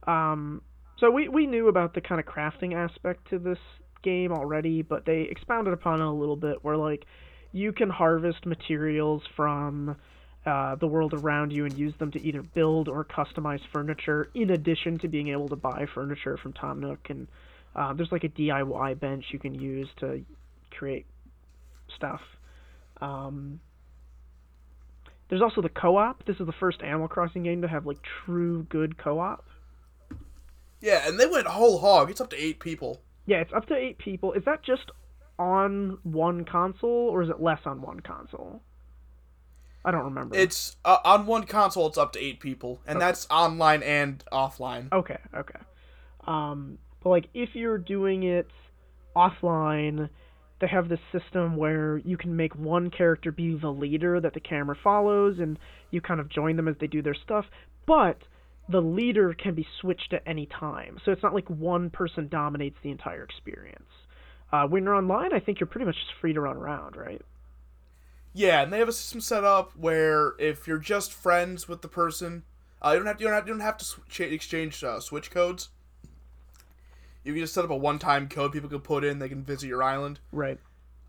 Um, 0.06 0.62
so 1.00 1.10
we 1.10 1.30
we 1.30 1.48
knew 1.48 1.70
about 1.70 1.94
the 1.94 2.02
kind 2.02 2.20
of 2.20 2.26
crafting 2.28 2.76
aspect 2.76 3.30
to 3.30 3.40
this 3.40 3.60
game 4.04 4.32
already, 4.32 4.82
but 4.82 5.06
they 5.06 5.22
expounded 5.22 5.74
upon 5.74 6.02
it 6.02 6.06
a 6.06 6.12
little 6.12 6.36
bit. 6.36 6.64
Where 6.64 6.76
like 6.76 7.06
you 7.52 7.72
can 7.72 7.90
harvest 7.90 8.46
materials 8.46 9.24
from 9.36 9.96
uh, 10.46 10.76
the 10.76 10.88
world 10.88 11.14
around 11.14 11.52
you 11.52 11.66
and 11.66 11.78
use 11.78 11.94
them 12.00 12.12
to 12.12 12.22
either 12.22 12.42
build 12.42 12.88
or 12.88 13.04
customize 13.04 13.60
furniture, 13.74 14.30
in 14.34 14.52
addition 14.52 14.98
to 15.00 15.08
being 15.08 15.30
able 15.30 15.50
to 15.50 15.56
buy 15.56 15.86
furniture 15.94 16.38
from 16.38 16.54
Tom 16.54 16.80
Nook. 16.80 17.10
And 17.10 17.28
uh, 17.76 17.94
there's 17.94 18.12
like 18.12 18.24
a 18.24 18.30
DIY 18.30 19.00
bench 19.00 19.26
you 19.32 19.40
can 19.40 19.54
use 19.54 19.90
to 20.00 20.24
create 20.72 21.06
stuff. 21.96 22.22
Um, 23.02 23.60
there's 25.30 25.42
also 25.42 25.62
the 25.62 25.70
co-op. 25.70 26.26
This 26.26 26.38
is 26.40 26.46
the 26.46 26.54
first 26.54 26.82
Animal 26.82 27.08
Crossing 27.08 27.44
game 27.44 27.62
to 27.62 27.68
have 27.68 27.86
like 27.86 27.98
true 28.26 28.64
good 28.70 28.98
co-op. 28.98 29.46
Yeah, 30.80 31.08
and 31.08 31.20
they 31.20 31.26
went 31.26 31.48
whole 31.48 31.80
hog. 31.80 32.10
It's 32.10 32.22
up 32.22 32.30
to 32.30 32.42
eight 32.42 32.60
people. 32.60 33.02
Yeah, 33.26 33.42
it's 33.42 33.52
up 33.54 33.68
to 33.68 33.76
eight 33.76 33.98
people. 33.98 34.34
Is 34.34 34.46
that 34.46 34.64
just 34.64 34.92
on 35.40 36.00
one 36.04 36.46
console 36.46 36.90
or 36.90 37.24
is 37.24 37.30
it 37.30 37.42
less 37.42 37.60
on 37.66 37.82
one 37.82 38.00
console? 38.00 38.62
I 39.88 39.92
don't 39.92 40.04
remember. 40.04 40.36
It's 40.36 40.76
uh, 40.84 40.98
on 41.06 41.26
one 41.26 41.46
console. 41.46 41.88
It's 41.88 41.98
up 41.98 42.12
to 42.14 42.20
eight 42.20 42.42
people, 42.42 42.82
and 42.86 43.00
that's 43.00 43.26
online 43.30 43.84
and 43.84 44.22
offline. 44.34 44.92
Okay, 44.92 45.18
okay. 45.34 45.60
Um, 46.26 46.78
but 47.02 47.10
like 47.12 47.30
if 47.34 47.50
you're 47.54 47.78
doing 47.78 48.24
it 48.24 48.48
offline, 49.16 50.10
they 50.60 50.68
have 50.68 50.90
this 50.90 51.00
system 51.14 51.56
where 51.56 52.00
you 52.00 52.18
can 52.18 52.36
make 52.36 52.54
one 52.54 52.90
character 52.90 53.32
be 53.32 53.56
the 53.56 53.72
leader 53.72 54.20
that 54.20 54.34
the 54.34 54.42
camera 54.42 54.76
follows, 54.84 55.38
and 55.40 55.58
you 55.92 56.02
kind 56.02 56.20
of 56.20 56.28
join 56.28 56.58
them 56.58 56.68
as 56.68 56.76
they 56.82 56.88
do 56.88 57.02
their 57.02 57.16
stuff. 57.16 57.46
But 57.86 58.18
the 58.68 58.82
leader 58.82 59.34
can 59.34 59.56
be 59.56 59.66
switched 59.80 60.12
at 60.12 60.24
any 60.26 60.48
time, 60.48 60.98
so 61.06 61.12
it's 61.14 61.24
not 61.24 61.34
like 61.34 61.50
one 61.50 61.90
person 61.90 62.28
dominates 62.28 62.76
the 62.84 62.92
entire 62.92 63.24
experience. 63.24 63.90
Uh, 64.52 64.68
when 64.68 64.84
you're 64.84 64.96
online, 64.96 65.34
I 65.34 65.40
think 65.40 65.60
you're 65.60 65.68
pretty 65.68 65.86
much 65.86 65.96
just 65.96 66.14
free 66.20 66.34
to 66.34 66.42
run 66.42 66.58
around, 66.58 66.96
right? 66.96 67.22
Yeah, 68.34 68.62
and 68.62 68.72
they 68.72 68.80
have 68.80 68.88
a 68.88 68.94
system 68.94 69.20
set 69.20 69.44
up 69.44 69.76
where 69.76 70.34
if 70.40 70.68
you're 70.68 70.78
just 70.78 71.12
friends 71.12 71.68
with 71.68 71.82
the 71.82 71.88
person, 71.88 72.44
uh, 72.82 72.92
you 72.92 73.00
don't 73.00 73.08
have 73.08 73.18
to, 73.18 73.24
you 73.24 73.28
don't 73.28 73.36
have, 73.36 73.48
you 73.48 73.54
don't 73.54 73.62
have 73.62 73.78
to 73.78 73.86
sw- 73.86 74.20
exchange 74.20 74.84
uh, 74.84 75.00
switch 75.00 75.32
codes. 75.32 75.70
You 77.24 77.34
can 77.34 77.42
just 77.42 77.54
set 77.54 77.66
up 77.66 77.72
a 77.72 77.76
one-time 77.76 78.30
code 78.30 78.54
people 78.54 78.70
can 78.70 78.80
put 78.80 79.04
in. 79.04 79.20
They 79.20 79.28
can 79.28 79.44
visit 79.44 79.68
your 79.68 79.84
island. 79.84 80.20
Right. 80.32 80.60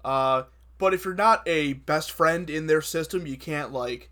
Uh, 0.04 0.44
but 0.78 0.94
if 0.94 1.04
you're 1.04 1.14
not 1.14 1.46
a 1.46 1.74
best 1.74 2.10
friend 2.10 2.48
in 2.50 2.66
their 2.66 2.82
system, 2.82 3.26
you 3.26 3.36
can't 3.36 3.72
like 3.72 4.10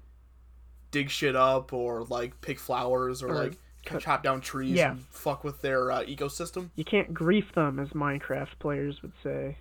dig 0.91 1.11
shit 1.11 1.35
up 1.35 1.73
or 1.73 2.05
like 2.05 2.41
pick 2.43 2.59
flowers 2.59 3.23
or, 3.23 3.31
Or 3.31 3.35
like 3.35 3.59
chop 4.01 4.23
down 4.23 4.41
trees 4.41 4.77
Yeah. 4.77 4.93
and 4.93 5.01
fuck 5.11 5.45
with 5.45 5.63
their 5.63 5.91
uh, 5.93 6.03
ecosystem. 6.05 6.71
You 6.77 6.85
can't 6.85 7.13
grief 7.15 7.53
them, 7.55 7.79
as 7.79 7.89
Minecraft 7.91 8.59
players 8.59 9.03
would 9.03 9.13
say. 9.23 9.59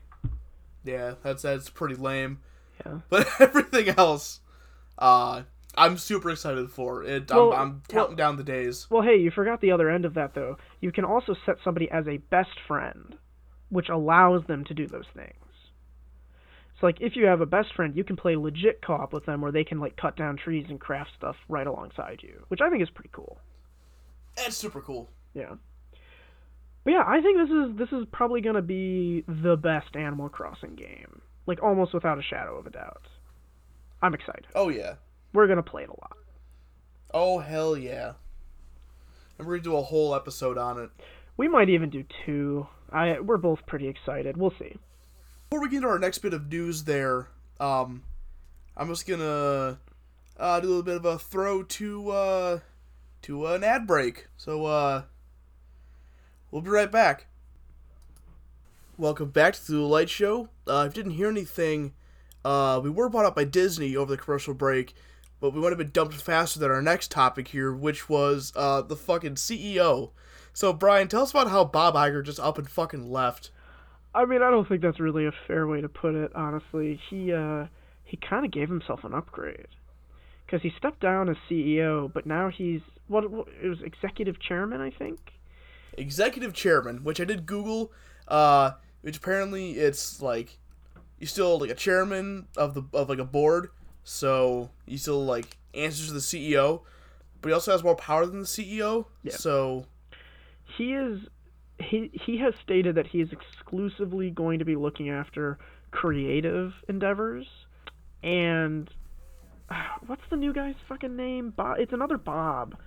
Yeah, 0.84 1.16
that's 1.24 1.42
that's 1.44 1.70
pretty 1.70 1.96
lame. 1.96 2.40
Yeah. 2.86 3.00
But 3.10 3.28
everything 3.40 3.90
else, 3.90 4.42
uh, 5.00 5.44
I'm 5.76 5.98
super 5.98 6.30
excited 6.30 6.70
for 6.70 7.04
it. 7.04 7.30
Well, 7.32 7.54
I'm, 7.54 7.60
I'm 7.62 7.84
counting 7.88 8.16
down 8.16 8.38
the 8.38 8.44
days. 8.44 8.88
Well, 8.90 9.02
hey, 9.02 9.18
you 9.18 9.32
forgot 9.32 9.62
the 9.62 9.72
other 9.72 9.90
end 9.90 10.06
of 10.06 10.14
that, 10.14 10.34
though. 10.36 10.58
You 10.82 10.92
can 10.92 11.04
also 11.06 11.36
set 11.46 11.58
somebody 11.64 11.90
as 11.92 12.08
a 12.08 12.18
best 12.18 12.60
friend, 12.68 13.16
which 13.70 13.90
allows 13.90 14.46
them 14.48 14.64
to 14.66 14.74
do 14.74 14.88
those 14.88 15.08
things. 15.16 15.34
So, 16.80 16.86
like, 16.88 17.00
if 17.00 17.16
you 17.16 17.26
have 17.26 17.42
a 17.42 17.46
best 17.46 17.74
friend, 17.74 17.96
you 17.96 18.04
can 18.04 18.16
play 18.18 18.36
legit 18.36 18.82
co-op 18.86 19.14
with 19.14 19.26
them, 19.26 19.40
where 19.42 19.52
they 19.52 19.64
can 19.64 19.80
like 19.80 19.96
cut 19.98 20.16
down 20.18 20.36
trees 20.38 20.66
and 20.70 20.80
craft 20.80 21.12
stuff 21.18 21.36
right 21.48 21.66
alongside 21.66 22.20
you, 22.22 22.44
which 22.50 22.62
I 22.62 22.70
think 22.70 22.84
is 22.84 22.90
pretty 22.90 23.12
cool. 23.14 23.40
It's 24.38 24.58
super 24.58 24.82
cool. 24.82 25.10
Yeah. 25.34 25.56
But 26.84 26.92
yeah, 26.92 27.04
I 27.06 27.22
think 27.22 27.38
this 27.38 27.50
is 27.50 27.78
this 27.78 28.00
is 28.00 28.06
probably 28.12 28.42
gonna 28.42 28.62
be 28.62 29.24
the 29.28 29.58
best 29.58 29.96
Animal 29.96 30.30
Crossing 30.30 30.76
game, 30.76 31.22
like 31.48 31.62
almost 31.64 31.94
without 31.94 32.20
a 32.20 32.22
shadow 32.22 32.58
of 32.58 32.68
a 32.68 32.70
doubt. 32.70 33.08
I'm 34.02 34.14
excited. 34.14 34.46
Oh 34.54 34.70
yeah. 34.70 34.96
We're 35.34 35.48
gonna 35.48 35.64
play 35.64 35.84
it 35.84 35.90
a 35.90 35.94
lot. 35.94 36.18
Oh 37.14 37.40
hell 37.40 37.76
yeah. 37.76 38.14
And 39.38 39.48
we're 39.48 39.56
gonna 39.56 39.64
do 39.64 39.78
a 39.78 39.82
whole 39.82 40.14
episode 40.14 40.58
on 40.58 40.80
it. 40.80 40.90
We 41.38 41.48
might 41.48 41.70
even 41.70 41.90
do 41.90 42.06
two. 42.26 42.68
I 42.92 43.20
we're 43.20 43.38
both 43.38 43.66
pretty 43.66 43.88
excited. 43.88 44.38
We'll 44.38 44.54
see. 44.60 44.78
Before 45.50 45.62
we 45.62 45.70
get 45.70 45.78
into 45.78 45.90
our 45.90 46.00
next 46.00 46.20
bit 46.20 46.34
of 46.34 46.52
news, 46.52 46.84
there, 46.84 47.30
um, 47.60 48.04
I'm 48.78 48.88
just 48.88 49.08
gonna 49.08 49.80
uh, 50.38 50.60
do 50.60 50.68
a 50.68 50.70
little 50.70 50.84
bit 50.84 50.98
of 50.98 51.06
a 51.06 51.18
throw 51.18 51.64
to 51.64 52.10
uh, 52.12 52.60
to 53.26 53.48
an 53.48 53.64
ad 53.64 53.88
break. 53.88 54.28
So 54.38 54.66
uh, 54.66 55.04
we'll 56.52 56.62
be 56.62 56.70
right 56.70 56.92
back. 56.92 57.26
Welcome 58.98 59.30
back 59.30 59.56
to 59.56 59.72
the 59.72 59.80
Light 59.80 60.12
Show. 60.12 60.50
Uh, 60.68 60.86
if 60.88 60.96
you 60.96 61.02
didn't 61.02 61.18
hear 61.18 61.30
anything, 61.30 61.94
uh, 62.46 62.80
we 62.84 62.90
were 62.92 63.10
brought 63.10 63.26
up 63.26 63.36
by 63.36 63.44
Disney 63.44 63.96
over 63.96 64.16
the 64.16 64.22
commercial 64.22 64.54
break, 64.54 64.94
but 65.42 65.54
we 65.54 65.60
might 65.60 65.70
have 65.70 65.80
been 65.80 65.90
dumped 65.90 66.14
faster 66.14 66.60
than 66.60 66.70
our 66.70 66.84
next 66.84 67.10
topic 67.10 67.48
here, 67.48 67.74
which 67.74 68.08
was 68.08 68.54
uh, 68.56 68.84
the 68.84 68.96
fucking 68.96 69.36
CEO. 69.36 70.12
So 70.54 70.72
Brian, 70.72 71.08
tell 71.08 71.24
us 71.24 71.32
about 71.32 71.50
how 71.50 71.66
Bob 71.66 71.96
Iger 71.96 72.24
just 72.24 72.40
up 72.40 72.60
and 72.60 72.70
fucking 72.70 73.12
left. 73.12 73.50
I 74.14 74.26
mean, 74.26 74.44
I 74.44 74.52
don't 74.52 74.68
think 74.70 74.84
that's 74.84 75.00
really 75.00 75.26
a 75.26 75.34
fair 75.48 75.66
way 75.66 75.82
to 75.82 75.90
put 75.90 76.14
it. 76.14 76.32
Honestly, 76.36 77.02
he 77.10 77.34
uh 77.34 77.66
he 78.04 78.18
kind 78.18 78.46
of 78.46 78.52
gave 78.52 78.70
himself 78.70 79.04
an 79.04 79.16
upgrade 79.16 79.68
because 80.46 80.62
he 80.62 80.72
stepped 80.78 81.00
down 81.02 81.30
as 81.30 81.38
CEO, 81.50 82.12
but 82.12 82.26
now 82.26 82.50
he's 82.50 82.82
what, 83.08 83.30
what 83.30 83.48
it 83.62 83.68
was 83.68 83.82
executive 83.82 84.40
chairman, 84.40 84.82
I 84.82 84.90
think. 84.90 85.20
executive 85.98 86.54
chairman, 86.54 87.04
which 87.04 87.20
I 87.20 87.26
did 87.26 87.46
Google, 87.46 87.92
uh, 88.28 88.72
which 89.02 89.18
apparently 89.18 89.72
it's 89.74 90.22
like 90.22 90.58
you 91.20 91.28
still 91.28 91.60
like 91.60 91.70
a 91.70 91.76
chairman 91.76 92.48
of 92.58 92.74
the 92.74 92.84
of 92.94 93.10
like 93.10 93.20
a 93.20 93.26
board, 93.26 93.70
so 94.04 94.70
you 94.86 94.98
still 94.98 95.24
like 95.26 95.58
answers 95.74 96.08
to 96.08 96.14
the 96.14 96.20
CEO, 96.20 96.82
but 97.42 97.50
he 97.50 97.54
also 97.54 97.72
has 97.72 97.84
more 97.84 97.96
power 97.96 98.26
than 98.26 98.42
the 98.42 98.48
CEO. 98.48 99.06
Yeah. 99.24 99.36
So 99.36 99.86
He 100.78 100.94
is 100.94 101.22
he 101.80 102.10
he 102.14 102.38
has 102.38 102.54
stated 102.64 102.96
that 102.96 103.08
he 103.08 103.22
is 103.22 103.30
exclusively 103.32 104.30
going 104.30 104.60
to 104.60 104.66
be 104.66 104.76
looking 104.76 105.10
after 105.10 105.58
creative 105.92 106.74
endeavors, 106.88 107.46
and 108.24 108.90
what's 110.08 110.22
the 110.30 110.38
new 110.38 110.54
guy's 110.54 110.76
fucking 110.88 111.16
name? 111.16 111.52
Bob. 111.52 111.78
It's 111.80 111.94
another 111.94 112.18
Bob. 112.18 112.78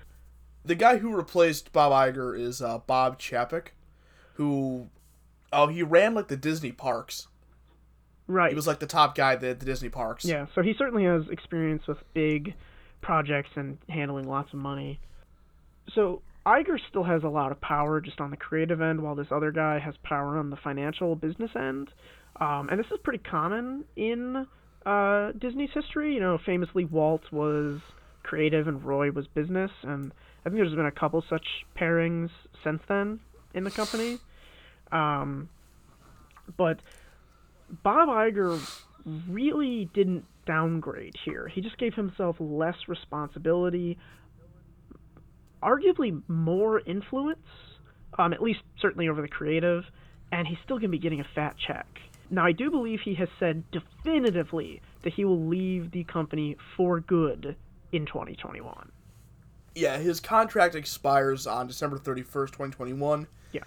the 0.64 0.74
guy 0.74 0.98
who 0.98 1.14
replaced 1.14 1.72
Bob 1.72 1.92
Iger 1.92 2.38
is 2.38 2.60
uh, 2.62 2.78
Bob 2.78 3.18
Chapek, 3.18 3.68
who 4.34 4.88
oh 5.52 5.68
he 5.68 5.82
ran 5.82 6.14
like 6.14 6.28
the 6.28 6.36
Disney 6.36 6.72
parks. 6.72 7.28
Right. 8.26 8.50
He 8.50 8.54
was 8.54 8.66
like 8.66 8.78
the 8.78 8.86
top 8.86 9.14
guy 9.14 9.32
at 9.34 9.40
the 9.40 9.54
Disney 9.54 9.88
parks. 9.88 10.24
Yeah, 10.24 10.46
so 10.54 10.62
he 10.62 10.74
certainly 10.76 11.04
has 11.04 11.22
experience 11.30 11.86
with 11.86 11.96
big 12.12 12.54
projects 13.00 13.50
and 13.56 13.78
handling 13.88 14.28
lots 14.28 14.52
of 14.52 14.58
money. 14.58 15.00
So 15.94 16.20
Iger 16.44 16.78
still 16.90 17.04
has 17.04 17.22
a 17.24 17.28
lot 17.28 17.52
of 17.52 17.60
power 17.62 18.02
just 18.02 18.20
on 18.20 18.30
the 18.30 18.36
creative 18.36 18.82
end, 18.82 19.00
while 19.00 19.14
this 19.14 19.28
other 19.30 19.50
guy 19.50 19.78
has 19.78 19.94
power 20.02 20.36
on 20.36 20.50
the 20.50 20.56
financial 20.56 21.14
business 21.16 21.50
end. 21.56 21.90
Um, 22.38 22.68
and 22.70 22.78
this 22.78 22.86
is 22.90 22.98
pretty 23.02 23.22
common 23.24 23.84
in 23.96 24.46
uh, 24.86 25.32
Disney's 25.32 25.70
history. 25.72 26.14
You 26.14 26.20
know, 26.20 26.38
famously 26.44 26.84
Walt 26.84 27.22
was 27.32 27.80
creative 28.22 28.68
and 28.68 28.84
Roy 28.84 29.10
was 29.10 29.26
business, 29.28 29.70
and 29.82 30.12
I 30.44 30.50
think 30.50 30.56
there's 30.56 30.74
been 30.74 30.86
a 30.86 30.90
couple 30.90 31.24
such 31.28 31.46
pairings 31.78 32.30
since 32.62 32.82
then 32.88 33.20
in 33.54 33.64
the 33.64 33.70
company. 33.70 34.18
Um, 34.92 35.48
but 36.56 36.80
Bob 37.82 38.08
Iger 38.08 38.60
really 39.28 39.90
didn't 39.94 40.24
downgrade 40.46 41.14
here. 41.24 41.48
He 41.48 41.60
just 41.60 41.78
gave 41.78 41.94
himself 41.94 42.36
less 42.40 42.76
responsibility, 42.88 43.98
arguably 45.62 46.22
more 46.28 46.80
influence, 46.80 47.38
um, 48.18 48.32
at 48.32 48.42
least 48.42 48.60
certainly 48.80 49.08
over 49.08 49.20
the 49.20 49.28
creative, 49.28 49.84
and 50.32 50.46
he's 50.46 50.58
still 50.64 50.76
going 50.76 50.90
to 50.90 50.96
be 50.96 50.98
getting 50.98 51.20
a 51.20 51.26
fat 51.34 51.56
check. 51.66 51.86
Now, 52.30 52.44
I 52.44 52.52
do 52.52 52.70
believe 52.70 53.00
he 53.00 53.14
has 53.14 53.28
said 53.38 53.64
definitively 53.70 54.82
that 55.02 55.14
he 55.14 55.24
will 55.24 55.46
leave 55.46 55.90
the 55.90 56.04
company 56.04 56.56
for 56.76 57.00
good 57.00 57.56
in 57.92 58.06
2021. 58.06 58.90
Yeah, 59.74 59.96
his 59.98 60.20
contract 60.20 60.74
expires 60.74 61.46
on 61.46 61.66
December 61.66 61.98
31st, 61.98 62.48
2021. 62.48 63.26
Yeah. 63.52 63.62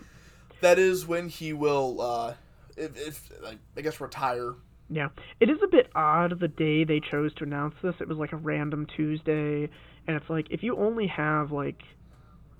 That 0.59 0.77
is 0.77 1.07
when 1.07 1.29
he 1.29 1.53
will, 1.53 2.01
uh, 2.01 2.33
if, 2.77 2.95
if 2.97 3.29
like, 3.41 3.57
I 3.77 3.81
guess, 3.81 3.99
retire. 3.99 4.53
Yeah, 4.89 5.09
it 5.39 5.49
is 5.49 5.57
a 5.63 5.67
bit 5.67 5.89
odd 5.95 6.39
the 6.39 6.49
day 6.49 6.83
they 6.83 6.99
chose 6.99 7.33
to 7.35 7.45
announce 7.45 7.75
this. 7.81 7.95
It 7.99 8.07
was 8.07 8.17
like 8.17 8.33
a 8.33 8.37
random 8.37 8.85
Tuesday, 8.85 9.69
and 10.05 10.17
it's 10.17 10.29
like 10.29 10.47
if 10.49 10.63
you 10.63 10.75
only 10.75 11.07
have 11.07 11.51
like 11.51 11.81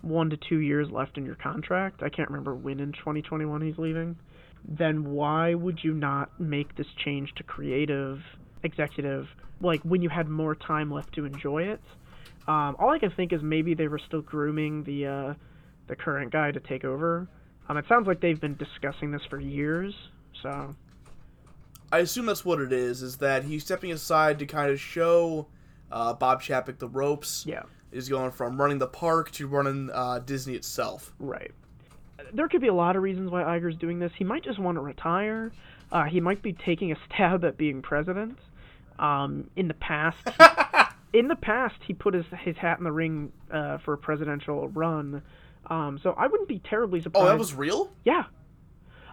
one 0.01 0.29
to 0.29 0.37
two 0.37 0.59
years 0.59 0.89
left 0.89 1.17
in 1.17 1.25
your 1.25 1.35
contract, 1.35 2.01
I 2.01 2.09
can't 2.09 2.29
remember 2.29 2.55
when 2.55 2.79
in 2.79 2.93
2021 2.93 3.61
he's 3.61 3.77
leaving, 3.77 4.15
then 4.65 5.11
why 5.11 5.53
would 5.53 5.83
you 5.83 5.93
not 5.93 6.39
make 6.39 6.75
this 6.75 6.87
change 6.97 7.33
to 7.35 7.43
creative 7.43 8.21
executive 8.63 9.27
like 9.59 9.81
when 9.81 10.01
you 10.01 10.09
had 10.09 10.27
more 10.29 10.55
time 10.55 10.91
left 10.91 11.13
to 11.15 11.25
enjoy 11.25 11.63
it? 11.63 11.81
Um, 12.47 12.75
all 12.79 12.89
I 12.89 12.99
can 12.99 13.11
think 13.11 13.33
is 13.33 13.41
maybe 13.41 13.73
they 13.73 13.87
were 13.87 13.99
still 13.99 14.21
grooming 14.21 14.83
the 14.83 15.07
uh, 15.07 15.33
the 15.87 15.95
current 15.95 16.31
guy 16.31 16.51
to 16.51 16.59
take 16.59 16.83
over. 16.83 17.27
Um, 17.69 17.77
it 17.77 17.85
sounds 17.87 18.07
like 18.07 18.19
they've 18.21 18.41
been 18.41 18.57
discussing 18.57 19.11
this 19.11 19.21
for 19.29 19.39
years, 19.39 19.93
so 20.41 20.75
I 21.91 21.99
assume 21.99 22.25
that's 22.25 22.45
what 22.45 22.59
it 22.59 22.71
is, 22.71 23.01
is 23.01 23.17
that 23.17 23.43
he's 23.43 23.63
stepping 23.63 23.91
aside 23.91 24.39
to 24.39 24.45
kind 24.45 24.71
of 24.71 24.79
show 24.79 25.47
uh, 25.91 26.13
Bob 26.13 26.41
Chapek 26.41 26.79
the 26.79 26.87
ropes. 26.87 27.45
yeah. 27.45 27.63
He's 27.91 28.07
going 28.07 28.31
from 28.31 28.59
running 28.59 28.77
the 28.77 28.87
park 28.87 29.31
to 29.31 29.47
running 29.47 29.89
uh, 29.93 30.19
Disney 30.19 30.53
itself. 30.53 31.13
Right. 31.19 31.51
There 32.33 32.47
could 32.47 32.61
be 32.61 32.67
a 32.67 32.73
lot 32.73 32.95
of 32.95 33.03
reasons 33.03 33.29
why 33.31 33.43
Iger's 33.43 33.75
doing 33.77 33.99
this. 33.99 34.11
He 34.17 34.23
might 34.23 34.43
just 34.43 34.59
want 34.59 34.75
to 34.77 34.81
retire. 34.81 35.51
Uh, 35.91 36.03
he 36.05 36.19
might 36.21 36.41
be 36.41 36.53
taking 36.53 36.91
a 36.91 36.95
stab 37.05 37.43
at 37.43 37.57
being 37.57 37.81
president. 37.81 38.37
Um, 38.99 39.49
in 39.55 39.67
the 39.67 39.73
past, 39.73 40.17
in 41.13 41.27
the 41.27 41.35
past, 41.35 41.75
he 41.85 41.93
put 41.93 42.13
his 42.13 42.25
his 42.43 42.55
hat 42.57 42.77
in 42.77 42.83
the 42.83 42.91
ring 42.91 43.31
uh, 43.51 43.79
for 43.79 43.93
a 43.93 43.97
presidential 43.97 44.67
run. 44.69 45.21
Um, 45.67 45.99
so 46.01 46.11
I 46.17 46.27
wouldn't 46.27 46.49
be 46.49 46.59
terribly 46.59 47.01
surprised. 47.01 47.25
Oh, 47.25 47.27
that 47.29 47.37
was 47.37 47.53
real? 47.53 47.91
yeah. 48.05 48.23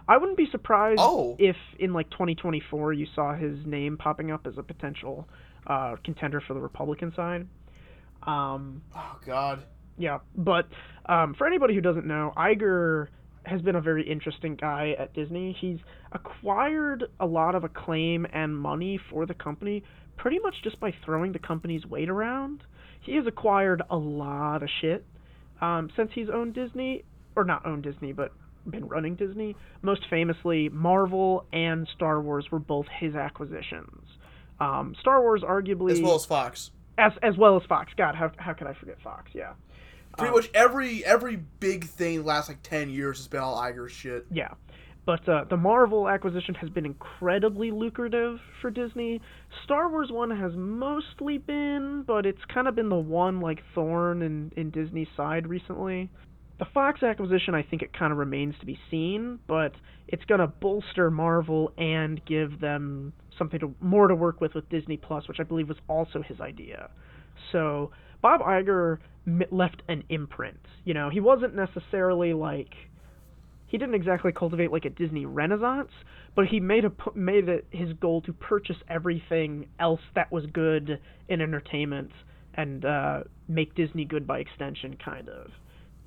I 0.07 0.17
wouldn't 0.17 0.37
be 0.39 0.49
surprised 0.49 0.99
Oh. 1.03 1.35
if 1.37 1.55
in 1.77 1.93
like 1.93 2.09
2024 2.09 2.93
you 2.93 3.05
saw 3.13 3.35
his 3.35 3.63
name 3.67 3.95
popping 3.95 4.31
up 4.31 4.47
as 4.47 4.57
a 4.57 4.63
potential 4.63 5.27
uh, 5.67 5.97
contender 6.03 6.41
for 6.41 6.55
the 6.55 6.59
Republican 6.59 7.13
side. 7.13 7.47
Um, 8.23 8.81
Oh 8.95 9.17
God. 9.25 9.63
Yeah, 9.99 10.19
but 10.35 10.67
um, 11.05 11.35
for 11.37 11.45
anybody 11.45 11.75
who 11.75 11.81
doesn't 11.81 12.07
know, 12.07 12.33
Iger 12.35 13.07
has 13.45 13.61
been 13.61 13.75
a 13.75 13.81
very 13.81 14.09
interesting 14.09 14.55
guy 14.55 14.95
at 14.97 15.13
Disney. 15.13 15.55
He's 15.59 15.77
acquired 16.11 17.05
a 17.19 17.25
lot 17.25 17.55
of 17.55 17.63
acclaim 17.63 18.25
and 18.33 18.57
money 18.57 18.99
for 19.09 19.25
the 19.25 19.33
company 19.33 19.83
pretty 20.17 20.39
much 20.39 20.55
just 20.63 20.79
by 20.79 20.93
throwing 21.05 21.31
the 21.31 21.39
company's 21.39 21.85
weight 21.85 22.09
around. 22.09 22.63
He 23.01 23.15
has 23.15 23.25
acquired 23.27 23.81
a 23.89 23.95
lot 23.95 24.61
of 24.63 24.69
shit 24.81 25.05
um, 25.61 25.89
since 25.95 26.11
he's 26.13 26.27
owned 26.29 26.53
Disney, 26.53 27.03
or 27.35 27.43
not 27.43 27.65
owned 27.65 27.83
Disney, 27.83 28.11
but 28.11 28.33
been 28.69 28.87
running 28.87 29.15
Disney. 29.15 29.55
Most 29.81 30.01
famously, 30.09 30.69
Marvel 30.69 31.45
and 31.53 31.87
Star 31.95 32.21
Wars 32.21 32.47
were 32.51 32.59
both 32.59 32.85
his 32.99 33.15
acquisitions. 33.15 34.05
Um, 34.59 34.95
Star 34.99 35.21
Wars, 35.21 35.41
arguably, 35.41 35.91
As 35.91 36.01
well 36.01 36.15
as 36.15 36.25
Fox. 36.25 36.71
as 36.97 37.13
as 37.23 37.37
well 37.37 37.55
as 37.55 37.63
Fox. 37.67 37.91
God, 37.97 38.15
how 38.15 38.31
how 38.37 38.53
could 38.53 38.67
I 38.67 38.73
forget 38.73 38.97
Fox? 39.01 39.31
Yeah. 39.33 39.53
Pretty 40.19 40.29
Um, 40.29 40.35
much 40.35 40.49
every 40.53 41.03
every 41.05 41.37
big 41.59 41.85
thing 41.85 42.17
the 42.19 42.23
last 42.25 42.49
like 42.49 42.61
ten 42.63 42.89
years 42.89 43.17
has 43.17 43.27
been 43.27 43.39
all 43.41 43.57
Iger 43.57 43.89
shit. 43.89 44.25
Yeah. 44.31 44.53
But 45.05 45.27
uh, 45.27 45.45
the 45.49 45.57
Marvel 45.57 46.07
acquisition 46.07 46.53
has 46.55 46.69
been 46.69 46.85
incredibly 46.85 47.71
lucrative 47.71 48.39
for 48.61 48.69
Disney. 48.69 49.21
Star 49.63 49.89
Wars 49.89 50.11
one 50.11 50.29
has 50.29 50.51
mostly 50.55 51.39
been, 51.39 52.03
but 52.05 52.27
it's 52.27 52.43
kind 52.53 52.67
of 52.67 52.75
been 52.75 52.89
the 52.89 52.95
one 52.95 53.39
like 53.39 53.63
thorn 53.73 54.21
in, 54.21 54.51
in 54.55 54.69
Disney's 54.69 55.07
side 55.17 55.47
recently. 55.47 56.11
The 56.59 56.65
Fox 56.73 57.01
acquisition, 57.01 57.55
I 57.55 57.63
think 57.63 57.81
it 57.81 57.91
kind 57.97 58.11
of 58.11 58.19
remains 58.19 58.53
to 58.59 58.67
be 58.67 58.77
seen, 58.91 59.39
but 59.47 59.71
it's 60.09 60.25
going 60.25 60.41
to 60.41 60.47
bolster 60.47 61.09
Marvel 61.09 61.71
and 61.77 62.23
give 62.25 62.59
them 62.59 63.13
something 63.37 63.61
to, 63.61 63.73
more 63.79 64.09
to 64.09 64.15
work 64.15 64.41
with 64.41 64.53
with 64.53 64.69
Disney 64.69 64.97
Plus, 64.97 65.27
which 65.27 65.39
I 65.39 65.43
believe 65.43 65.69
was 65.69 65.77
also 65.87 66.21
his 66.21 66.39
idea. 66.41 66.89
So 67.51 67.91
Bob 68.21 68.41
Iger 68.41 68.97
left 69.51 69.81
an 69.87 70.03
imprint. 70.09 70.59
You 70.85 70.93
know, 70.93 71.09
he 71.09 71.19
wasn't 71.19 71.55
necessarily 71.55 72.33
like 72.33 72.73
he 73.67 73.77
didn't 73.77 73.95
exactly 73.95 74.31
cultivate 74.31 74.71
like 74.71 74.85
a 74.85 74.89
Disney 74.89 75.25
renaissance, 75.25 75.91
but 76.35 76.47
he 76.47 76.59
made 76.59 76.85
a 76.85 76.91
made 77.15 77.47
it 77.49 77.67
his 77.71 77.93
goal 77.93 78.21
to 78.23 78.33
purchase 78.33 78.77
everything 78.89 79.67
else 79.79 80.01
that 80.15 80.31
was 80.31 80.45
good 80.47 80.99
in 81.27 81.41
entertainment 81.41 82.11
and 82.55 82.83
uh, 82.83 83.23
make 83.47 83.75
Disney 83.75 84.05
good 84.05 84.25
by 84.25 84.39
extension, 84.39 84.97
kind 85.03 85.29
of. 85.29 85.51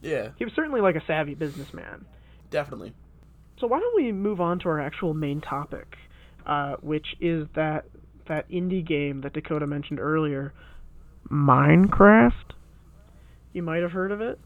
Yeah, 0.02 0.30
He 0.36 0.44
was 0.44 0.52
certainly 0.54 0.80
like 0.80 0.96
a 0.96 1.02
savvy 1.06 1.34
businessman. 1.34 2.04
definitely. 2.50 2.92
So 3.60 3.68
why 3.68 3.78
don't 3.78 3.94
we 3.94 4.10
move 4.10 4.40
on 4.40 4.58
to 4.60 4.68
our 4.68 4.80
actual 4.80 5.14
main 5.14 5.40
topic, 5.40 5.94
uh, 6.44 6.74
which 6.80 7.06
is 7.20 7.46
that 7.54 7.84
that 8.26 8.50
indie 8.50 8.84
game 8.84 9.20
that 9.20 9.32
Dakota 9.34 9.66
mentioned 9.68 10.00
earlier, 10.00 10.52
Minecraft. 11.30 12.32
You 13.52 13.62
might 13.62 13.82
have 13.82 13.92
heard 13.92 14.12
of 14.12 14.20
it. 14.20 14.38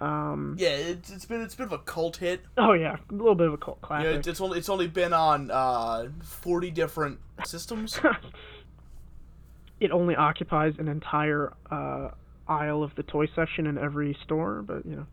Um, 0.00 0.56
Yeah, 0.58 0.70
it's, 0.70 1.10
it's 1.10 1.24
been 1.24 1.40
it's 1.42 1.54
been 1.54 1.72
a 1.72 1.78
cult 1.78 2.18
hit. 2.18 2.42
oh 2.56 2.72
yeah, 2.72 2.96
a 3.10 3.14
little 3.14 3.34
bit 3.34 3.48
of 3.48 3.54
a 3.54 3.56
cult 3.56 3.80
classic. 3.80 4.04
know, 4.10 4.18
it's, 4.18 4.28
it's 4.28 4.40
only 4.40 4.58
it's 4.58 4.68
only 4.68 4.86
been 4.86 5.12
on 5.12 5.50
uh, 5.50 6.08
forty 6.22 6.70
different 6.70 7.18
systems. 7.44 7.98
it 9.80 9.90
only 9.90 10.14
occupies 10.14 10.74
an 10.78 10.88
entire 10.88 11.52
uh, 11.70 12.10
aisle 12.46 12.82
of 12.82 12.94
the 12.94 13.02
toy 13.02 13.26
section 13.34 13.66
in 13.66 13.76
every 13.76 14.16
store, 14.22 14.62
but 14.62 14.86
you 14.86 14.96
know. 14.96 15.06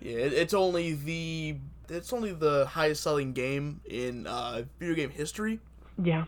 yeah, 0.00 0.16
it, 0.16 0.32
it's 0.32 0.54
only 0.54 0.94
the 0.94 1.56
it's 1.90 2.12
only 2.12 2.32
the 2.32 2.66
highest 2.66 3.02
selling 3.02 3.34
game 3.34 3.82
in 3.84 4.26
uh, 4.26 4.62
video 4.78 4.94
game 4.94 5.10
history. 5.10 5.60
Yeah. 6.02 6.24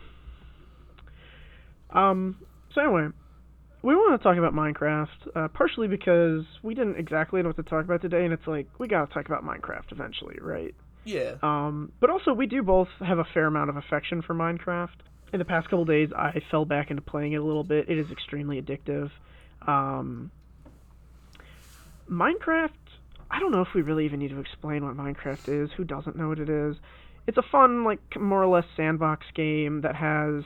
Um. 1.89 2.37
So 2.75 2.81
anyway, 2.81 3.07
we 3.83 3.95
want 3.95 4.19
to 4.19 4.23
talk 4.23 4.37
about 4.37 4.53
Minecraft, 4.53 5.07
uh, 5.35 5.47
partially 5.49 5.89
because 5.89 6.45
we 6.63 6.73
didn't 6.73 6.97
exactly 6.97 7.41
know 7.41 7.49
what 7.49 7.57
to 7.57 7.63
talk 7.63 7.83
about 7.83 8.01
today, 8.01 8.23
and 8.23 8.33
it's 8.33 8.47
like 8.47 8.67
we 8.79 8.87
gotta 8.87 9.13
talk 9.13 9.25
about 9.25 9.43
Minecraft 9.43 9.91
eventually, 9.91 10.37
right? 10.41 10.73
Yeah, 11.05 11.35
Um. 11.43 11.91
But 11.99 12.09
also, 12.09 12.33
we 12.33 12.47
do 12.47 12.63
both 12.63 12.87
have 13.05 13.19
a 13.19 13.25
fair 13.33 13.45
amount 13.45 13.69
of 13.69 13.75
affection 13.75 14.21
for 14.21 14.33
Minecraft. 14.33 14.95
In 15.33 15.39
the 15.39 15.45
past 15.45 15.69
couple 15.69 15.83
days, 15.83 16.09
I 16.15 16.41
fell 16.49 16.63
back 16.63 16.91
into 16.91 17.01
playing 17.01 17.33
it 17.33 17.37
a 17.37 17.43
little 17.43 17.65
bit. 17.65 17.89
It 17.89 17.97
is 17.97 18.09
extremely 18.09 18.61
addictive. 18.61 19.11
Um. 19.67 20.31
Minecraft. 22.09 22.69
I 23.29 23.39
don't 23.39 23.51
know 23.51 23.61
if 23.61 23.73
we 23.73 23.81
really 23.81 24.05
even 24.05 24.19
need 24.19 24.29
to 24.29 24.39
explain 24.39 24.85
what 24.85 24.95
Minecraft 24.95 25.49
is. 25.49 25.71
Who 25.75 25.83
doesn't 25.83 26.15
know 26.15 26.29
what 26.29 26.39
it 26.39 26.49
is? 26.49 26.77
It's 27.27 27.37
a 27.37 27.43
fun, 27.51 27.83
like 27.83 27.99
more 28.19 28.43
or 28.43 28.47
less 28.47 28.65
sandbox 28.77 29.25
game 29.33 29.81
that 29.81 29.95
has 29.95 30.43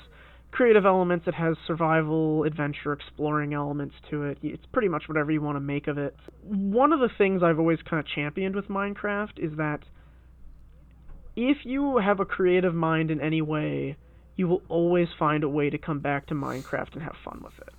creative 0.52 0.86
elements. 0.86 1.28
It 1.28 1.34
has 1.36 1.56
survival, 1.66 2.44
adventure, 2.44 2.94
exploring 2.94 3.54
elements 3.54 3.96
to 4.10 4.24
it. 4.24 4.38
It's 4.42 4.66
pretty 4.72 4.88
much 4.88 5.04
whatever 5.08 5.32
you 5.32 5.42
want 5.42 5.56
to 5.56 5.62
make 5.62 5.88
of 5.88 5.98
it. 5.98 6.16
One 6.44 6.94
of 6.94 7.00
the 7.00 7.10
things 7.18 7.44
I've 7.44 7.60
always 7.60 7.80
kind 7.88 8.00
of 8.00 8.08
championed 8.08 8.56
with 8.56 8.68
Minecraft 8.68 9.38
is 9.38 9.58
that 9.58 9.82
if 11.36 11.58
you 11.64 11.98
have 11.98 12.20
a 12.20 12.26
creative 12.26 12.74
mind 12.74 13.12
in 13.12 13.22
any 13.22 13.42
way, 13.42 13.98
you 14.36 14.48
will 14.48 14.64
always 14.70 15.08
find 15.20 15.44
a 15.44 15.50
way 15.50 15.70
to 15.70 15.78
come 15.78 16.00
back 16.00 16.28
to 16.28 16.34
Minecraft 16.34 16.94
and 16.94 17.04
have 17.04 17.16
fun 17.24 17.42
with 17.44 17.54
it. 17.60 17.74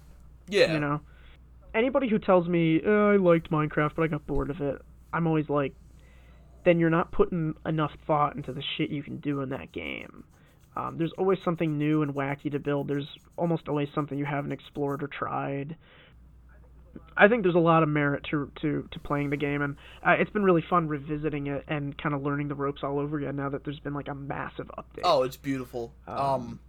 yeah. 0.48 0.72
You 0.72 0.80
know, 0.80 1.00
anybody 1.74 2.08
who 2.08 2.18
tells 2.18 2.48
me 2.48 2.80
"Uh, 2.84 2.90
I 2.90 3.16
liked 3.16 3.50
Minecraft 3.50 3.92
but 3.96 4.02
I 4.02 4.06
got 4.08 4.26
bored 4.26 4.50
of 4.50 4.60
it, 4.60 4.80
I'm 5.12 5.26
always 5.26 5.48
like, 5.48 5.74
then 6.64 6.78
you're 6.78 6.90
not 6.90 7.12
putting 7.12 7.54
enough 7.66 7.92
thought 8.06 8.36
into 8.36 8.52
the 8.52 8.62
shit 8.76 8.90
you 8.90 9.02
can 9.02 9.18
do 9.18 9.40
in 9.40 9.48
that 9.50 9.72
game. 9.72 10.24
Um, 10.78 10.96
there's 10.96 11.12
always 11.18 11.38
something 11.44 11.76
new 11.76 12.02
and 12.02 12.14
wacky 12.14 12.52
to 12.52 12.60
build. 12.60 12.86
There's 12.86 13.08
almost 13.36 13.68
always 13.68 13.88
something 13.94 14.16
you 14.16 14.24
haven't 14.24 14.52
explored 14.52 15.02
or 15.02 15.08
tried. 15.08 15.76
I 17.16 17.26
think 17.26 17.42
there's 17.42 17.56
a 17.56 17.58
lot 17.58 17.82
of 17.82 17.88
merit 17.88 18.24
to 18.30 18.50
to, 18.60 18.88
to 18.92 19.00
playing 19.00 19.30
the 19.30 19.36
game, 19.36 19.60
and 19.60 19.76
uh, 20.06 20.12
it's 20.12 20.30
been 20.30 20.44
really 20.44 20.62
fun 20.70 20.86
revisiting 20.86 21.48
it 21.48 21.64
and 21.66 21.98
kind 21.98 22.14
of 22.14 22.22
learning 22.22 22.46
the 22.46 22.54
ropes 22.54 22.82
all 22.84 23.00
over 23.00 23.18
again. 23.18 23.34
Now 23.34 23.48
that 23.48 23.64
there's 23.64 23.80
been 23.80 23.94
like 23.94 24.06
a 24.06 24.14
massive 24.14 24.70
update. 24.78 25.02
Oh, 25.02 25.24
it's 25.24 25.36
beautiful. 25.36 25.92
Um, 26.06 26.18
Um, 26.18 26.60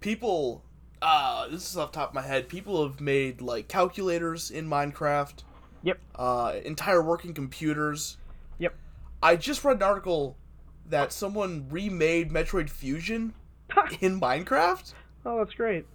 people, 0.00 0.64
uh, 1.02 1.48
this 1.48 1.68
is 1.70 1.76
off 1.76 1.92
the 1.92 1.98
top 1.98 2.08
of 2.10 2.14
my 2.14 2.22
head. 2.22 2.48
People 2.48 2.82
have 2.82 3.00
made 3.00 3.42
like 3.42 3.68
calculators 3.68 4.50
in 4.50 4.68
Minecraft. 4.68 5.42
Yep. 5.82 5.98
Uh, 6.14 6.54
entire 6.64 7.02
working 7.02 7.34
computers. 7.34 8.16
Yep. 8.58 8.74
I 9.22 9.36
just 9.36 9.64
read 9.64 9.76
an 9.76 9.82
article 9.82 10.36
that 10.88 11.12
someone 11.12 11.66
remade 11.70 12.30
Metroid 12.30 12.70
Fusion 12.70 13.34
in 14.00 14.20
Minecraft. 14.20 14.92
Oh, 15.24 15.38
that's 15.38 15.54
great. 15.54 15.86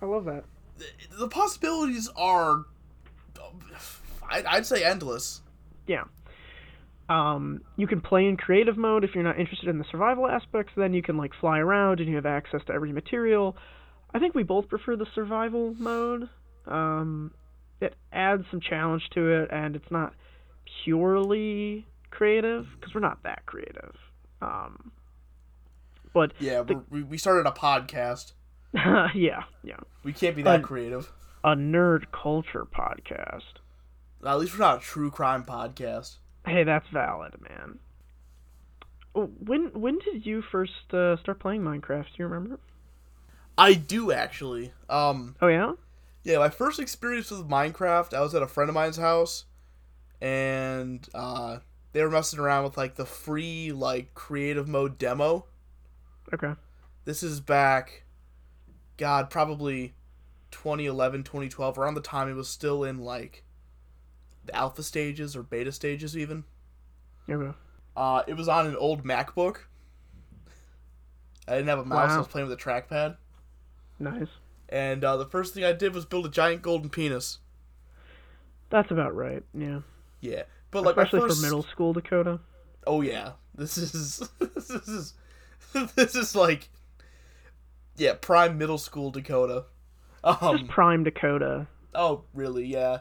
I 0.00 0.06
love 0.06 0.24
that. 0.26 0.44
The, 0.78 0.86
the 1.18 1.28
possibilities 1.28 2.08
are, 2.16 2.64
I'd, 4.28 4.44
I'd 4.44 4.66
say, 4.66 4.84
endless. 4.84 5.40
Yeah. 5.86 6.04
Um, 7.08 7.62
you 7.76 7.86
can 7.86 8.00
play 8.00 8.26
in 8.26 8.36
creative 8.36 8.76
mode 8.76 9.04
if 9.04 9.14
you're 9.14 9.24
not 9.24 9.38
interested 9.38 9.68
in 9.68 9.78
the 9.78 9.84
survival 9.90 10.26
aspects. 10.26 10.72
Then 10.76 10.94
you 10.94 11.02
can 11.02 11.16
like 11.16 11.32
fly 11.40 11.58
around 11.58 12.00
and 12.00 12.08
you 12.08 12.16
have 12.16 12.26
access 12.26 12.60
to 12.66 12.72
every 12.72 12.92
material. 12.92 13.56
I 14.12 14.18
think 14.18 14.34
we 14.34 14.42
both 14.42 14.68
prefer 14.68 14.96
the 14.96 15.06
survival 15.14 15.74
mode. 15.78 16.28
Um, 16.66 17.32
it 17.80 17.94
adds 18.12 18.44
some 18.50 18.60
challenge 18.60 19.02
to 19.14 19.42
it, 19.42 19.50
and 19.52 19.76
it's 19.76 19.90
not 19.90 20.14
purely 20.84 21.86
creative 22.14 22.66
because 22.78 22.94
we're 22.94 23.00
not 23.00 23.22
that 23.24 23.44
creative. 23.46 23.94
Um, 24.40 24.92
but 26.12 26.32
Yeah, 26.38 26.60
we're, 26.60 26.82
we 26.90 27.02
we 27.02 27.18
started 27.18 27.46
a 27.46 27.52
podcast. 27.52 28.32
yeah, 28.74 29.44
yeah, 29.62 29.76
We 30.02 30.12
can't 30.12 30.34
be 30.36 30.42
that 30.42 30.60
Uh, 30.60 30.66
creative. 30.66 31.12
a 31.44 31.54
nerd 31.54 32.06
culture 32.12 32.64
podcast. 32.64 33.60
At 34.26 34.38
least 34.38 34.54
we're 34.54 34.64
not 34.64 34.78
a 34.78 34.80
true 34.80 35.10
crime 35.10 35.44
podcast. 35.44 36.16
Hey, 36.46 36.64
that's 36.64 36.88
valid, 36.88 37.34
man. 37.48 37.78
Oh, 39.14 39.26
When 39.38 39.70
when 39.74 39.98
did 39.98 40.26
you 40.26 40.42
first 40.42 40.92
uh, 40.92 41.16
start 41.18 41.38
playing 41.38 41.62
Minecraft? 41.62 42.04
Do 42.06 42.12
you 42.18 42.26
remember? 42.26 42.58
I 43.56 43.74
do 43.74 44.10
actually. 44.10 44.72
Um, 44.88 45.36
Oh 45.40 45.46
yeah. 45.48 45.72
yeah, 46.24 46.38
my 46.38 46.48
first 46.50 46.80
experience 46.80 47.30
with 47.30 47.48
Minecraft, 47.48 48.12
I 48.12 48.20
was 48.20 48.34
at 48.34 48.42
a 48.42 48.48
friend 48.48 48.68
of 48.68 48.74
mine's 48.74 48.96
house, 48.96 49.44
and 50.20 51.06
uh, 51.14 51.58
they 51.94 52.02
were 52.02 52.10
messing 52.10 52.40
around 52.40 52.64
with 52.64 52.76
like 52.76 52.96
the 52.96 53.06
free 53.06 53.72
like 53.72 54.12
creative 54.14 54.68
mode 54.68 54.98
demo. 54.98 55.46
Okay. 56.34 56.52
This 57.04 57.22
is 57.22 57.40
back, 57.40 58.02
God, 58.96 59.30
probably 59.30 59.94
2011, 60.50 61.22
2012, 61.22 61.78
around 61.78 61.94
the 61.94 62.00
time 62.00 62.28
it 62.28 62.34
was 62.34 62.48
still 62.48 62.82
in 62.82 62.98
like 62.98 63.44
the 64.44 64.54
alpha 64.56 64.82
stages 64.82 65.36
or 65.36 65.44
beta 65.44 65.70
stages 65.70 66.16
even. 66.16 66.44
Okay. 67.30 67.56
Uh, 67.96 68.22
it 68.26 68.34
was 68.34 68.48
on 68.48 68.66
an 68.66 68.76
old 68.76 69.04
MacBook. 69.04 69.58
I 71.46 71.52
didn't 71.52 71.68
have 71.68 71.78
a 71.78 71.84
mouse. 71.84 72.10
I 72.10 72.18
was 72.18 72.26
playing 72.26 72.48
with 72.48 72.58
a 72.58 72.62
trackpad. 72.62 73.16
Nice. 74.00 74.28
And 74.68 75.04
uh, 75.04 75.16
the 75.16 75.26
first 75.26 75.54
thing 75.54 75.62
I 75.62 75.72
did 75.72 75.94
was 75.94 76.06
build 76.06 76.26
a 76.26 76.30
giant 76.30 76.62
golden 76.62 76.90
penis. 76.90 77.38
That's 78.70 78.90
about 78.90 79.14
right. 79.14 79.44
Yeah. 79.56 79.80
Yeah, 80.20 80.44
but 80.74 80.82
like 80.82 80.96
Especially 80.96 81.20
first, 81.20 81.36
for 81.36 81.42
middle 81.42 81.62
school 81.62 81.92
Dakota. 81.92 82.40
Oh 82.84 83.00
yeah, 83.00 83.32
this 83.54 83.78
is 83.78 84.28
this 84.40 84.70
is 84.70 85.14
this 85.94 86.16
is 86.16 86.34
like 86.34 86.68
yeah, 87.96 88.14
prime 88.20 88.58
middle 88.58 88.76
school 88.76 89.12
Dakota. 89.12 89.66
Just 90.24 90.42
Um, 90.42 90.66
prime 90.66 91.04
Dakota. 91.04 91.68
oh 91.94 92.24
really? 92.34 92.66
Yeah. 92.66 92.98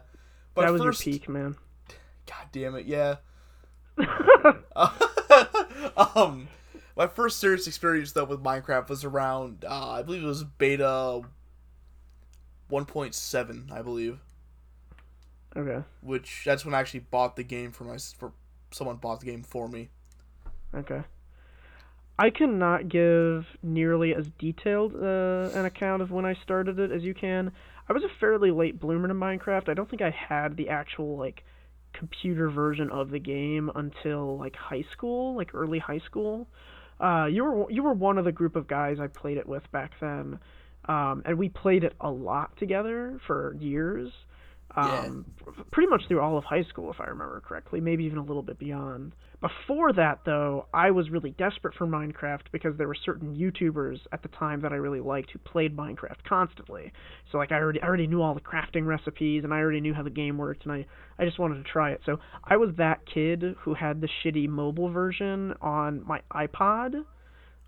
But 0.53 0.65
that 0.65 0.71
was 0.71 0.83
first, 0.83 1.05
your 1.05 1.13
peak, 1.13 1.27
man. 1.27 1.55
God 2.27 2.47
damn 2.51 2.75
it! 2.75 2.85
Yeah. 2.85 3.15
um, 6.15 6.47
my 6.95 7.07
first 7.07 7.39
serious 7.39 7.65
experience 7.65 8.11
though 8.11 8.25
with 8.25 8.43
Minecraft 8.43 8.87
was 8.89 9.03
around 9.03 9.65
uh, 9.67 9.89
I 9.89 10.03
believe 10.03 10.23
it 10.23 10.27
was 10.27 10.43
beta 10.43 11.21
1.7, 12.71 13.71
I 13.71 13.81
believe, 13.81 14.19
okay. 15.55 15.83
which 16.01 16.43
that's 16.45 16.65
when 16.65 16.73
I 16.73 16.79
actually 16.79 17.01
bought 17.01 17.35
the 17.35 17.43
game 17.43 17.71
for 17.71 17.83
my 17.83 17.97
for 18.17 18.33
someone 18.71 18.97
bought 18.97 19.19
the 19.19 19.25
game 19.25 19.43
for 19.43 19.67
me. 19.67 19.89
Okay. 20.73 21.01
I 22.17 22.29
cannot 22.29 22.89
give 22.89 23.45
nearly 23.63 24.13
as 24.13 24.27
detailed 24.37 24.93
uh, 24.95 25.49
an 25.57 25.65
account 25.65 26.01
of 26.01 26.11
when 26.11 26.25
I 26.25 26.35
started 26.35 26.79
it 26.79 26.91
as 26.91 27.03
you 27.03 27.13
can. 27.13 27.51
I 27.89 27.93
was 27.93 28.03
a 28.03 28.19
fairly 28.19 28.51
late 28.51 28.79
bloomer 28.79 29.07
to 29.07 29.13
Minecraft. 29.13 29.67
I 29.67 29.73
don't 29.73 29.89
think 29.89 30.01
I 30.01 30.11
had 30.11 30.55
the 30.55 30.69
actual 30.69 31.17
like 31.17 31.43
computer 31.91 32.49
version 32.49 32.89
of 32.89 33.09
the 33.09 33.19
game 33.19 33.71
until 33.75 34.37
like 34.37 34.55
high 34.55 34.85
school, 34.91 35.35
like 35.35 35.53
early 35.53 35.79
high 35.79 35.99
school. 35.99 36.47
Uh, 36.99 37.25
you 37.25 37.43
were 37.43 37.71
you 37.71 37.83
were 37.83 37.93
one 37.93 38.17
of 38.17 38.25
the 38.25 38.31
group 38.31 38.55
of 38.55 38.67
guys 38.67 38.99
I 38.99 39.07
played 39.07 39.37
it 39.37 39.47
with 39.47 39.69
back 39.71 39.91
then, 39.99 40.39
um, 40.85 41.23
and 41.25 41.37
we 41.37 41.49
played 41.49 41.83
it 41.83 41.93
a 41.99 42.09
lot 42.09 42.55
together 42.57 43.19
for 43.25 43.55
years. 43.59 44.11
Um, 44.75 45.25
pretty 45.71 45.89
much 45.89 46.01
through 46.07 46.19
all 46.19 46.37
of 46.37 46.43
high 46.43 46.63
school, 46.63 46.89
if 46.91 46.99
I 46.99 47.05
remember 47.05 47.41
correctly, 47.41 47.79
maybe 47.79 48.05
even 48.05 48.17
a 48.17 48.23
little 48.23 48.41
bit 48.41 48.57
beyond. 48.57 49.13
Before 49.39 49.91
that, 49.93 50.21
though, 50.25 50.67
I 50.73 50.89
was 50.91 51.09
really 51.09 51.31
desperate 51.31 51.75
for 51.75 51.85
Minecraft 51.85 52.43
because 52.51 52.75
there 52.77 52.87
were 52.87 52.95
certain 52.95 53.35
YouTubers 53.35 53.99
at 54.11 54.21
the 54.23 54.29
time 54.29 54.61
that 54.61 54.71
I 54.71 54.77
really 54.77 55.01
liked 55.01 55.31
who 55.31 55.39
played 55.39 55.75
Minecraft 55.75 56.23
constantly. 56.27 56.91
So 57.31 57.37
like 57.37 57.51
I 57.51 57.55
already 57.57 57.81
I 57.81 57.85
already 57.87 58.07
knew 58.07 58.21
all 58.21 58.33
the 58.33 58.41
crafting 58.41 58.85
recipes 58.85 59.43
and 59.43 59.53
I 59.53 59.57
already 59.57 59.81
knew 59.81 59.93
how 59.93 60.01
the 60.03 60.09
game 60.09 60.37
worked 60.37 60.63
and 60.63 60.71
I 60.71 60.85
I 61.19 61.25
just 61.25 61.39
wanted 61.39 61.55
to 61.63 61.69
try 61.69 61.91
it. 61.91 62.01
So 62.05 62.19
I 62.43 62.55
was 62.57 62.69
that 62.77 63.05
kid 63.05 63.43
who 63.59 63.73
had 63.73 64.01
the 64.01 64.09
shitty 64.23 64.47
mobile 64.47 64.89
version 64.89 65.53
on 65.61 66.03
my 66.07 66.21
iPod 66.33 67.03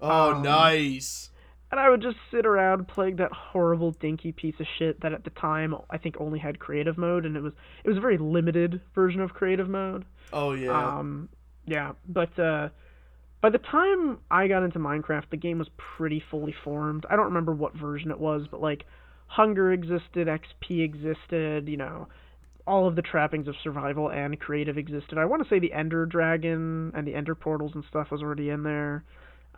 Oh, 0.02 0.32
Um, 0.36 0.42
nice. 0.44 1.30
And 1.72 1.80
I 1.80 1.90
would 1.90 2.02
just 2.02 2.18
sit 2.32 2.46
around 2.46 2.88
playing 2.88 3.18
that 3.18 3.32
horrible 3.32 3.92
dinky 3.92 4.32
piece 4.32 4.56
of 4.60 4.68
shit 4.78 5.02
that 5.02 5.14
at 5.14 5.24
the 5.24 5.30
time 5.32 5.76
I 5.90 5.98
think 5.98 6.16
only 6.20 6.40
had 6.40 6.60
creative 6.60 6.98
mode 6.98 7.26
and 7.26 7.36
it 7.36 7.42
was 7.42 7.54
it 7.84 7.90
was 7.90 7.98
a 7.98 8.02
very 8.02 8.18
limited 8.18 8.82
version 8.94 9.22
of 9.22 9.34
creative 9.34 9.70
mode. 9.70 10.06
Oh 10.32 10.54
yeah. 10.54 10.98
Um, 10.98 11.30
yeah, 11.66 11.94
but 12.08 12.38
uh, 12.38 12.70
by 13.42 13.50
the 13.50 13.58
time 13.58 14.20
I 14.30 14.48
got 14.48 14.64
into 14.64 14.80
Minecraft, 14.80 15.30
the 15.32 15.38
game 15.38 15.60
was 15.60 15.70
pretty 15.78 16.24
fully 16.32 16.56
formed. 16.64 17.06
I 17.10 17.16
don't 17.16 17.26
remember 17.26 17.54
what 17.54 17.76
version 17.76 18.12
it 18.12 18.20
was, 18.20 18.48
but 18.50 18.62
like 18.62 18.86
hunger 19.28 19.72
existed, 19.72 20.28
XP 20.28 20.84
existed, 20.84 21.68
you 21.68 21.78
know, 21.78 22.08
all 22.68 22.88
of 22.88 22.96
the 22.96 23.02
trappings 23.02 23.48
of 23.48 23.56
survival 23.64 24.10
and 24.10 24.40
creative 24.40 24.78
existed. 24.78 25.18
I 25.18 25.26
want 25.26 25.44
to 25.44 25.50
say 25.50 25.60
the 25.60 25.74
Ender 25.74 26.06
Dragon 26.06 26.92
and 26.96 27.08
the 27.08 27.16
Ender 27.16 27.36
portals 27.36 27.72
and 27.76 27.84
stuff 27.90 28.12
was 28.12 28.22
already 28.22 28.50
in 28.50 28.64
there. 28.64 29.04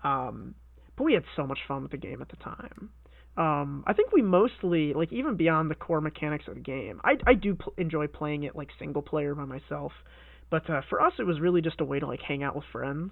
Um, 0.04 0.56
but 0.98 1.04
we 1.04 1.14
had 1.14 1.24
so 1.36 1.48
much 1.48 1.60
fun 1.68 1.84
with 1.84 1.92
the 1.92 1.98
game 1.98 2.22
at 2.22 2.30
the 2.30 2.36
time. 2.38 2.90
Um, 3.38 3.84
I 3.86 3.94
think 3.94 4.12
we 4.12 4.24
mostly 4.24 4.94
like 4.94 5.14
even 5.14 5.36
beyond 5.38 5.70
the 5.70 5.76
core 5.76 6.02
mechanics 6.02 6.46
of 6.48 6.56
the 6.56 6.60
game. 6.60 7.00
I 7.04 7.18
I 7.26 7.36
do 7.36 7.56
pl- 7.56 7.74
enjoy 7.78 8.08
playing 8.08 8.44
it 8.44 8.56
like 8.56 8.70
single 8.80 9.04
player 9.04 9.36
by 9.36 9.46
myself, 9.46 9.92
but 10.50 10.68
uh, 10.70 10.82
for 10.90 11.00
us 11.02 11.14
it 11.20 11.24
was 11.24 11.40
really 11.40 11.62
just 11.62 11.80
a 11.80 11.86
way 11.86 12.00
to 12.00 12.08
like 12.08 12.22
hang 12.22 12.42
out 12.42 12.56
with 12.56 12.66
friends. 12.72 13.12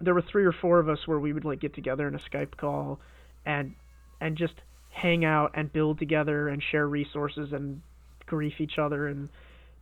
There 0.00 0.14
were 0.14 0.22
three 0.22 0.44
or 0.44 0.52
four 0.52 0.78
of 0.78 0.88
us 0.88 1.00
where 1.06 1.18
we 1.18 1.32
would 1.32 1.44
like 1.44 1.60
get 1.60 1.74
together 1.74 2.06
in 2.06 2.14
a 2.14 2.18
Skype 2.18 2.56
call, 2.56 3.00
and 3.44 3.74
and 4.20 4.36
just 4.36 4.54
hang 4.90 5.24
out 5.24 5.50
and 5.54 5.72
build 5.72 5.98
together 5.98 6.48
and 6.48 6.62
share 6.70 6.86
resources 6.86 7.52
and 7.52 7.82
grief 8.26 8.54
each 8.60 8.78
other 8.78 9.08
and 9.08 9.28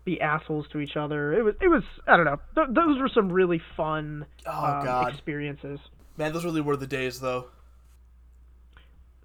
be 0.05 0.21
assholes 0.23 0.67
to 0.73 0.79
each 0.79 0.97
other. 0.97 1.35
It 1.35 1.43
was 1.43 1.55
it 1.61 1.69
was 1.69 1.83
I 2.09 2.17
don't 2.17 2.25
know. 2.25 2.41
Th- 2.55 2.69
those 2.71 2.99
were 2.99 3.11
some 3.12 3.31
really 3.31 3.61
fun 3.77 4.25
oh 4.47 4.65
um, 4.65 4.85
god. 4.85 5.12
experiences. 5.12 5.81
Man, 6.16 6.33
those 6.33 6.44
really 6.44 6.61
were 6.61 6.77
the 6.77 6.87
days 6.87 7.20
though. 7.20 7.46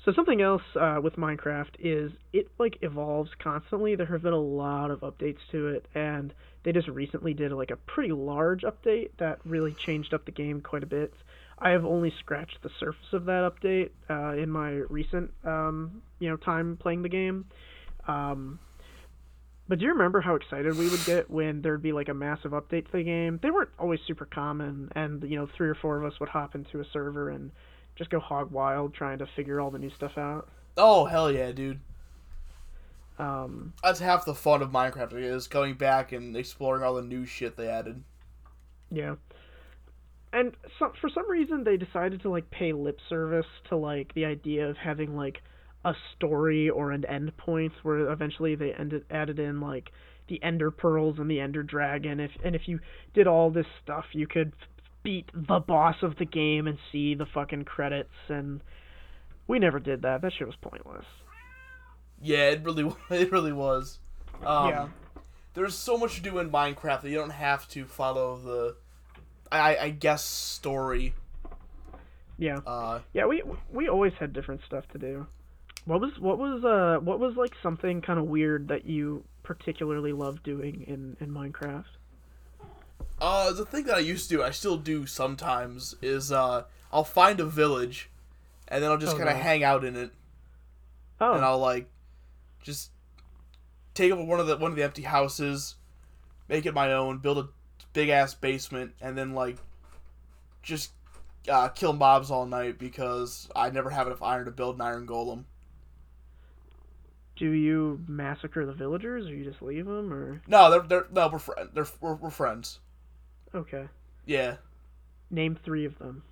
So 0.08 0.14
something 0.14 0.42
else 0.42 0.62
uh, 0.80 1.00
with 1.04 1.18
Minecraft 1.18 1.76
is 1.80 2.14
it 2.32 2.50
like 2.58 2.78
evolves 2.82 3.30
constantly. 3.40 3.96
There 3.96 4.06
have 4.06 4.22
been 4.22 4.32
a 4.32 4.38
lot 4.38 4.90
of 4.90 5.02
updates 5.02 5.40
to 5.52 5.68
it, 5.68 5.86
and 5.94 6.34
they 6.64 6.72
just 6.72 6.88
recently 6.88 7.34
did 7.34 7.52
like 7.52 7.72
a 7.72 7.76
pretty 7.76 8.14
large 8.14 8.62
update 8.62 9.10
that 9.18 9.40
really 9.44 9.74
changed 9.74 10.14
up 10.14 10.24
the 10.24 10.32
game 10.32 10.62
quite 10.62 10.84
a 10.84 10.88
bit. 10.88 11.14
I 11.60 11.72
have 11.72 11.84
only 11.84 12.14
scratched 12.20 12.62
the 12.62 12.70
surface 12.80 13.12
of 13.12 13.26
that 13.26 13.52
update 13.52 13.90
uh, 14.10 14.42
in 14.42 14.50
my 14.50 14.70
recent 14.90 15.32
um, 15.44 16.02
you 16.20 16.30
know 16.30 16.38
time 16.38 16.78
playing 16.78 17.02
the 17.02 17.10
game. 17.10 17.46
Um, 18.08 18.60
but 19.68 19.80
do 19.80 19.86
you 19.86 19.92
remember 19.92 20.22
how 20.22 20.36
excited 20.36 20.78
we 20.78 20.90
would 20.90 21.04
get 21.06 21.30
when 21.30 21.62
there'd 21.62 21.82
be 21.82 21.92
like 21.92 22.10
a 22.10 22.14
massive 22.14 22.52
update 22.52 22.86
to 22.86 22.92
the 22.94 23.04
game? 23.04 23.40
They 23.42 23.52
weren't 23.52 23.70
always 23.78 24.00
super 24.08 24.26
common, 24.26 24.92
and 24.96 25.24
you 25.24 25.38
know 25.38 25.48
three 25.58 25.68
or 25.68 25.76
four 25.76 25.98
of 25.98 26.06
us 26.12 26.20
would 26.20 26.30
hop 26.30 26.56
into 26.56 26.80
a 26.80 26.86
server 26.94 27.30
and 27.30 27.52
just 27.96 28.10
go 28.10 28.20
hog 28.20 28.52
wild 28.52 28.94
trying 28.94 29.18
to 29.20 29.28
figure 29.36 29.60
all 29.60 29.72
the 29.72 29.80
new 29.80 29.92
stuff 29.92 30.18
out. 30.18 30.50
Oh 30.78 31.06
hell 31.06 31.32
yeah, 31.32 31.52
dude. 31.52 31.80
Um, 33.20 33.74
That's 33.84 34.00
half 34.00 34.26
the 34.26 34.36
fun 34.36 34.62
of 34.62 34.70
Minecraft 34.70 35.14
is 35.14 35.48
going 35.48 35.74
back 35.74 36.12
and 36.12 36.38
exploring 36.38 36.84
all 36.84 36.94
the 36.94 37.02
new 37.02 37.26
shit 37.26 37.58
they 37.58 37.68
added. 37.68 38.04
yeah. 38.92 39.16
And 40.34 40.56
some, 40.78 40.92
for 41.02 41.10
some 41.10 41.28
reason 41.30 41.64
they 41.64 41.78
decided 41.78 42.22
to 42.22 42.30
like 42.30 42.52
pay 42.52 42.74
lip 42.74 43.00
service 43.10 43.48
to 43.70 43.76
like 43.76 44.14
the 44.14 44.26
idea 44.26 44.68
of 44.68 44.78
having 44.78 45.16
like 45.16 45.42
a 45.86 45.94
story 46.16 46.70
or 46.70 46.92
an 46.92 47.06
end 47.06 47.36
point 47.38 47.74
where 47.84 48.10
eventually 48.12 48.56
they 48.56 48.74
ended 48.74 49.06
added 49.10 49.40
in 49.40 49.62
like 49.62 49.92
the 50.28 50.42
ender 50.44 50.72
pearls 50.72 51.18
and 51.20 51.30
the 51.30 51.40
ender 51.40 51.64
dragon 51.64 52.20
if 52.20 52.32
and 52.44 52.56
if 52.56 52.68
you 52.68 52.80
did 53.14 53.28
all 53.28 53.50
this 53.50 53.68
stuff 53.82 54.06
you 54.12 54.28
could 54.28 54.52
beat 55.04 55.30
the 55.34 55.60
boss 55.60 55.96
of 56.02 56.18
the 56.18 56.26
game 56.26 56.68
and 56.68 56.78
see 56.92 57.16
the 57.16 57.26
fucking 57.26 57.64
credits 57.64 58.10
and 58.28 58.62
we 59.48 59.60
never 59.60 59.80
did 59.80 60.02
that. 60.02 60.22
That 60.22 60.34
shit 60.38 60.48
was 60.48 60.56
pointless. 60.62 61.06
Yeah, 62.22 62.50
it 62.50 62.64
really 62.64 62.92
it 63.10 63.32
really 63.32 63.54
was. 63.54 64.00
Um, 64.46 64.70
Yeah. 64.70 64.88
There's 65.54 65.76
so 65.76 65.98
much 65.98 66.16
to 66.18 66.22
do 66.22 66.38
in 66.38 66.52
Minecraft 66.52 67.02
that 67.02 67.10
you 67.10 67.16
don't 67.16 67.32
have 67.32 67.68
to 67.70 67.86
follow 67.86 68.38
the, 68.38 68.76
I, 69.52 69.78
I 69.78 69.90
guess, 69.90 70.24
story. 70.24 71.16
Yeah. 72.38 72.58
Uh, 72.58 73.00
Yeah, 73.14 73.26
we 73.26 73.42
we 73.72 73.88
always 73.88 74.14
had 74.20 74.34
different 74.34 74.62
stuff 74.68 74.88
to 74.90 75.00
do. 75.00 75.26
What 75.88 76.02
was 76.02 76.20
what 76.20 76.38
was 76.38 76.64
uh 76.64 77.00
what 77.04 77.20
was 77.20 77.36
like 77.36 77.56
something 77.64 78.02
kind 78.04 78.20
of 78.20 78.26
weird 78.26 78.68
that 78.68 78.86
you 78.86 79.24
particularly 79.42 80.14
loved 80.14 80.44
doing 80.44 80.84
in 80.84 81.18
in 81.20 81.32
Minecraft? 81.34 81.86
uh, 83.20 83.52
the 83.54 83.66
thing 83.66 83.86
that 83.86 83.96
I 83.96 84.00
used 84.00 84.30
to 84.30 84.38
do, 84.38 84.44
I 84.44 84.52
still 84.52 84.78
do 84.78 85.06
sometimes, 85.06 85.96
is 86.02 86.32
uh, 86.32 86.64
I'll 86.92 87.04
find 87.04 87.40
a 87.40 87.46
village, 87.46 88.10
and 88.68 88.84
then 88.84 88.92
I'll 88.92 88.98
just 88.98 89.16
Oh, 89.16 89.18
kind 89.18 89.30
of 89.30 89.36
no. 89.36 89.38
hang 89.38 89.64
out 89.64 89.84
in 89.84 89.96
it, 89.96 90.12
Oh, 91.20 91.34
and 91.34 91.44
I'll 91.46 91.60
like, 91.60 91.90
just 92.62 92.92
take 93.94 94.12
over 94.12 94.24
one 94.24 94.40
of 94.40 94.48
the 94.48 94.58
one 94.58 94.72
of 94.72 94.78
the 94.78 94.84
empty 94.84 95.04
houses, 95.04 95.76
make 96.50 96.66
it 96.66 96.74
my 96.74 96.94
own, 96.94 97.20
build 97.20 97.38
a 97.40 97.50
big 97.94 98.10
ass 98.10 98.34
basement, 98.34 98.94
and 99.02 99.18
then 99.18 99.34
like, 99.34 99.58
just 100.62 100.92
uh, 101.50 101.70
kill 101.70 101.94
mobs 101.94 102.32
all 102.32 102.46
night 102.46 102.78
because 102.80 103.50
I 103.56 103.70
never 103.70 103.90
have 103.90 104.08
enough 104.08 104.22
iron 104.22 104.46
to 104.46 104.52
build 104.52 104.76
an 104.76 104.82
iron 104.82 105.08
golem. 105.08 105.46
Do 107.38 107.52
you 107.52 108.04
massacre 108.08 108.66
the 108.66 108.74
villagers 108.74 109.28
or 109.28 109.36
you 109.36 109.44
just 109.44 109.62
leave 109.62 109.86
them 109.86 110.12
or 110.12 110.42
No, 110.48 110.70
they're 110.72 110.82
they're 110.82 111.06
no, 111.12 111.30
we're 111.30 111.40
friends. 111.40 111.70
They're 111.74 111.88
we're, 112.02 112.16
we're 112.16 112.30
friends. 112.30 112.80
okay? 113.54 113.88
Yeah. 114.26 114.56
Name 115.30 115.58
three 115.64 115.86
of 115.86 115.98
them. 116.00 116.24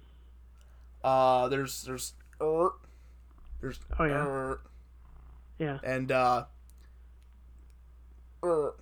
Uh, 1.03 1.47
there's 1.49 1.83
there's 1.83 2.13
er, 2.41 2.69
there's 3.61 3.79
Oh 3.99 4.05
yeah, 4.05 4.25
er, 4.25 4.59
yeah. 5.59 5.77
and 5.83 6.11
uh, 6.11 6.45
er. 8.43 8.73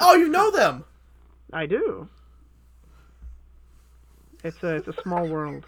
Oh, 0.00 0.14
you 0.14 0.28
know 0.28 0.50
them. 0.50 0.84
I 1.52 1.66
do. 1.66 2.08
It's 4.44 4.62
a 4.62 4.76
it's 4.76 4.88
a 4.88 5.02
small 5.02 5.26
world. 5.28 5.64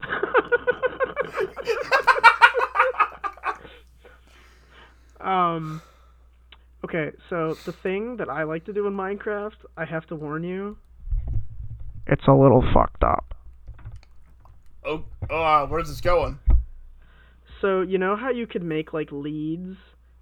um. 5.20 5.82
Okay, 6.82 7.10
so 7.28 7.54
the 7.66 7.72
thing 7.72 8.16
that 8.16 8.30
I 8.30 8.44
like 8.44 8.64
to 8.64 8.72
do 8.72 8.86
in 8.86 8.94
Minecraft, 8.94 9.66
I 9.76 9.84
have 9.84 10.06
to 10.06 10.16
warn 10.16 10.42
you, 10.42 10.78
it's 12.06 12.26
a 12.26 12.32
little 12.32 12.64
fucked 12.72 13.04
up. 13.04 13.34
Oh, 14.84 15.04
oh, 15.28 15.42
uh, 15.42 15.66
where's 15.66 15.88
this 15.88 16.00
going? 16.00 16.38
So 17.60 17.82
you 17.82 17.98
know 17.98 18.16
how 18.16 18.30
you 18.30 18.46
could 18.46 18.62
make 18.62 18.92
like 18.92 19.12
leads, 19.12 19.76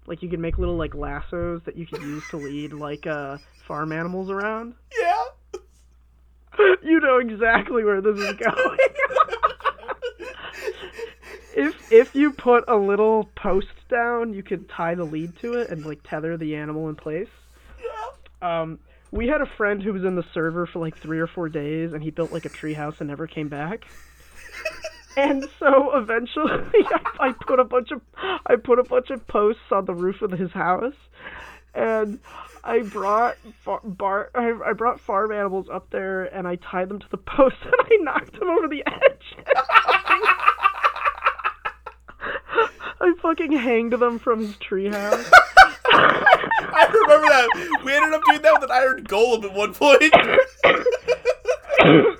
Like 0.05 0.21
you 0.21 0.29
could 0.29 0.39
make 0.39 0.57
little 0.57 0.75
like 0.75 0.93
lassos 0.93 1.61
that 1.65 1.77
you 1.77 1.85
could 1.85 2.01
use 2.01 2.23
to 2.31 2.37
lead 2.37 2.73
like 2.73 3.07
uh 3.07 3.37
farm 3.65 3.91
animals 3.91 4.29
around. 4.29 4.73
Yeah. 4.99 5.23
you 6.83 6.99
know 6.99 7.17
exactly 7.17 7.83
where 7.83 8.01
this 8.01 8.19
is 8.19 8.35
going. 8.35 8.77
if 11.55 11.91
if 11.91 12.15
you 12.15 12.31
put 12.31 12.65
a 12.67 12.75
little 12.75 13.29
post 13.35 13.67
down, 13.89 14.33
you 14.33 14.43
could 14.43 14.69
tie 14.69 14.95
the 14.95 15.03
lead 15.03 15.37
to 15.39 15.53
it 15.55 15.69
and 15.69 15.85
like 15.85 15.99
tether 16.03 16.37
the 16.37 16.55
animal 16.55 16.89
in 16.89 16.95
place. 16.95 17.29
Yeah. 17.81 18.61
Um, 18.61 18.79
we 19.11 19.27
had 19.27 19.41
a 19.41 19.45
friend 19.57 19.81
who 19.81 19.93
was 19.93 20.03
in 20.03 20.15
the 20.15 20.25
server 20.33 20.67
for 20.67 20.79
like 20.79 20.97
three 20.97 21.19
or 21.19 21.27
four 21.27 21.49
days, 21.49 21.93
and 21.93 22.03
he 22.03 22.11
built 22.11 22.31
like 22.31 22.45
a 22.45 22.49
treehouse 22.49 22.99
and 22.99 23.09
never 23.09 23.27
came 23.27 23.49
back. 23.49 23.85
and 25.17 25.47
so 25.59 25.97
eventually, 25.97 26.51
I, 27.19 27.33
put 27.45 27.59
a 27.59 27.63
bunch 27.63 27.91
of 27.91 28.01
I 28.45 28.55
put 28.55 28.79
a 28.79 28.83
bunch 28.83 29.09
of 29.09 29.25
posts 29.27 29.71
on 29.71 29.85
the 29.85 29.93
roof 29.93 30.21
of 30.21 30.31
his 30.31 30.51
house, 30.51 30.93
and 31.73 32.19
I 32.63 32.81
brought 32.81 33.37
far, 33.63 33.79
bar 33.83 34.29
I, 34.35 34.53
I 34.65 34.73
brought 34.73 34.99
farm 34.99 35.31
animals 35.31 35.67
up 35.71 35.89
there, 35.89 36.25
and 36.25 36.47
I 36.47 36.55
tied 36.57 36.89
them 36.89 36.99
to 36.99 37.09
the 37.09 37.17
post, 37.17 37.55
and 37.63 37.73
I 37.79 38.03
knocked 38.03 38.39
them 38.39 38.49
over 38.49 38.67
the 38.67 38.83
edge. 38.85 39.45
I 43.01 43.13
fucking 43.21 43.53
hanged 43.53 43.93
them 43.93 44.19
from 44.19 44.39
his 44.41 44.55
treehouse. 44.57 45.31
I 45.91 46.85
remember 46.91 47.27
that. 47.27 47.81
We 47.83 47.93
ended 47.93 48.13
up 48.13 48.21
doing 48.25 48.41
that 48.41 48.61
with 48.61 48.69
an 48.69 48.71
iron 48.71 49.03
golem 49.05 49.43
at 49.45 49.53
one 49.53 49.73
point. 49.73 50.13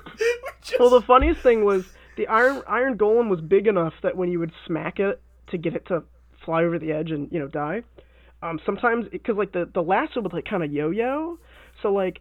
Well, 0.78 0.90
the 0.90 1.02
funniest 1.02 1.40
thing 1.40 1.64
was 1.64 1.84
the 2.16 2.26
iron 2.28 2.62
iron 2.66 2.96
golem 2.96 3.28
was 3.28 3.40
big 3.40 3.66
enough 3.66 3.94
that 4.02 4.16
when 4.16 4.30
you 4.30 4.38
would 4.38 4.52
smack 4.66 5.00
it 5.00 5.20
to 5.48 5.58
get 5.58 5.74
it 5.74 5.86
to 5.86 6.04
fly 6.44 6.64
over 6.64 6.78
the 6.78 6.92
edge 6.92 7.10
and 7.10 7.30
you 7.32 7.38
know 7.38 7.48
die, 7.48 7.82
um, 8.42 8.60
sometimes 8.64 9.06
because 9.10 9.36
like 9.36 9.52
the 9.52 9.68
the 9.72 9.82
lasso 9.82 10.20
would 10.20 10.32
like 10.32 10.44
kind 10.44 10.62
of 10.62 10.72
yo-yo, 10.72 11.38
so 11.82 11.92
like 11.92 12.20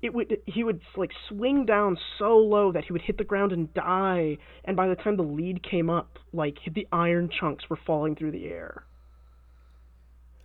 it 0.00 0.14
would 0.14 0.38
he 0.46 0.62
would 0.62 0.80
like 0.96 1.10
swing 1.28 1.66
down 1.66 1.98
so 2.18 2.36
low 2.38 2.72
that 2.72 2.84
he 2.84 2.92
would 2.92 3.02
hit 3.02 3.18
the 3.18 3.24
ground 3.24 3.52
and 3.52 3.72
die, 3.74 4.38
and 4.64 4.76
by 4.76 4.88
the 4.88 4.94
time 4.94 5.16
the 5.16 5.22
lead 5.22 5.62
came 5.62 5.90
up, 5.90 6.18
like 6.32 6.58
the 6.72 6.86
iron 6.92 7.28
chunks 7.28 7.68
were 7.68 7.78
falling 7.86 8.14
through 8.14 8.30
the 8.32 8.46
air. 8.46 8.84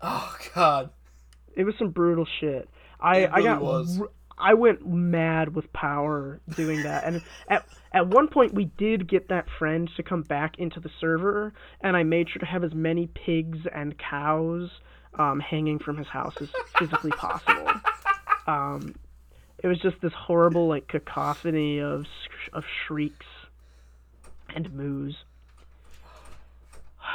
oh 0.02 0.36
God. 0.56 0.90
It 1.56 1.66
was 1.66 1.76
some 1.78 1.90
brutal 1.90 2.26
shit. 2.40 2.68
I 3.00 3.20
It 3.20 3.30
I 3.32 3.42
got 3.44 3.62
was. 3.62 4.02
I 4.36 4.56
went 4.56 4.88
mad 4.88 5.54
with 5.54 5.72
power 5.74 6.42
doing 6.56 6.82
that, 6.84 7.04
and 7.04 7.22
at 7.48 7.66
at 7.92 8.08
one 8.08 8.28
point 8.28 8.56
we 8.56 8.66
did 8.66 9.08
get 9.08 9.30
that 9.30 9.46
friend 9.60 9.88
to 9.98 10.04
come 10.04 10.24
back 10.24 10.58
into 10.58 10.80
the 10.80 10.90
server, 11.00 11.54
and 11.82 11.96
I 11.96 12.02
made 12.02 12.30
sure 12.30 12.40
to 12.40 12.46
have 12.48 12.64
as 12.64 12.74
many 12.74 13.08
pigs 13.08 13.60
and 13.74 13.96
cows 14.00 14.72
um, 15.20 15.40
hanging 15.40 15.78
from 15.78 15.98
his 15.98 16.08
house 16.08 16.34
as 16.42 16.50
physically 16.78 17.12
possible. 17.12 17.72
Um, 18.46 18.96
it 19.64 19.68
was 19.68 19.80
just 19.80 19.96
this 20.02 20.14
horrible 20.14 20.68
like 20.68 20.88
cacophony 20.88 21.80
of 21.80 22.06
sh- 22.06 22.50
of 22.54 22.64
shrieks 22.86 23.26
and 24.56 24.72
moos. 24.74 25.16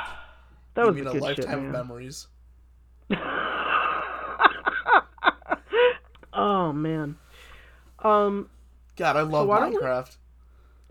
That 0.75 0.87
was 0.87 0.97
you 0.97 1.03
mean 1.03 1.13
good 1.15 1.23
a 1.23 1.25
lifetime 1.25 1.45
shit, 1.47 1.55
of 1.67 1.73
memories. 1.73 2.27
oh 6.33 6.73
man. 6.73 7.17
Um, 8.01 8.49
God, 8.97 9.17
I 9.17 9.23
love 9.23 9.49
we- 9.49 9.55
Minecraft. 9.77 10.17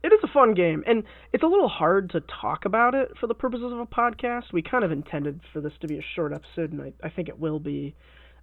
it 0.03 0.11
is 0.11 0.19
a 0.23 0.27
fun 0.27 0.53
game, 0.53 0.83
and 0.85 1.03
it's 1.31 1.43
a 1.43 1.47
little 1.47 1.69
hard 1.69 2.09
to 2.11 2.19
talk 2.21 2.65
about 2.65 2.95
it 2.95 3.13
for 3.17 3.27
the 3.27 3.33
purposes 3.33 3.71
of 3.71 3.79
a 3.79 3.85
podcast. 3.85 4.51
We 4.51 4.61
kind 4.61 4.83
of 4.83 4.91
intended 4.91 5.39
for 5.53 5.61
this 5.61 5.73
to 5.81 5.87
be 5.87 5.97
a 5.97 6.03
short 6.15 6.33
episode, 6.33 6.73
and 6.73 6.81
I, 6.81 6.91
I 7.01 7.09
think 7.09 7.29
it 7.29 7.39
will 7.39 7.59
be, 7.59 7.95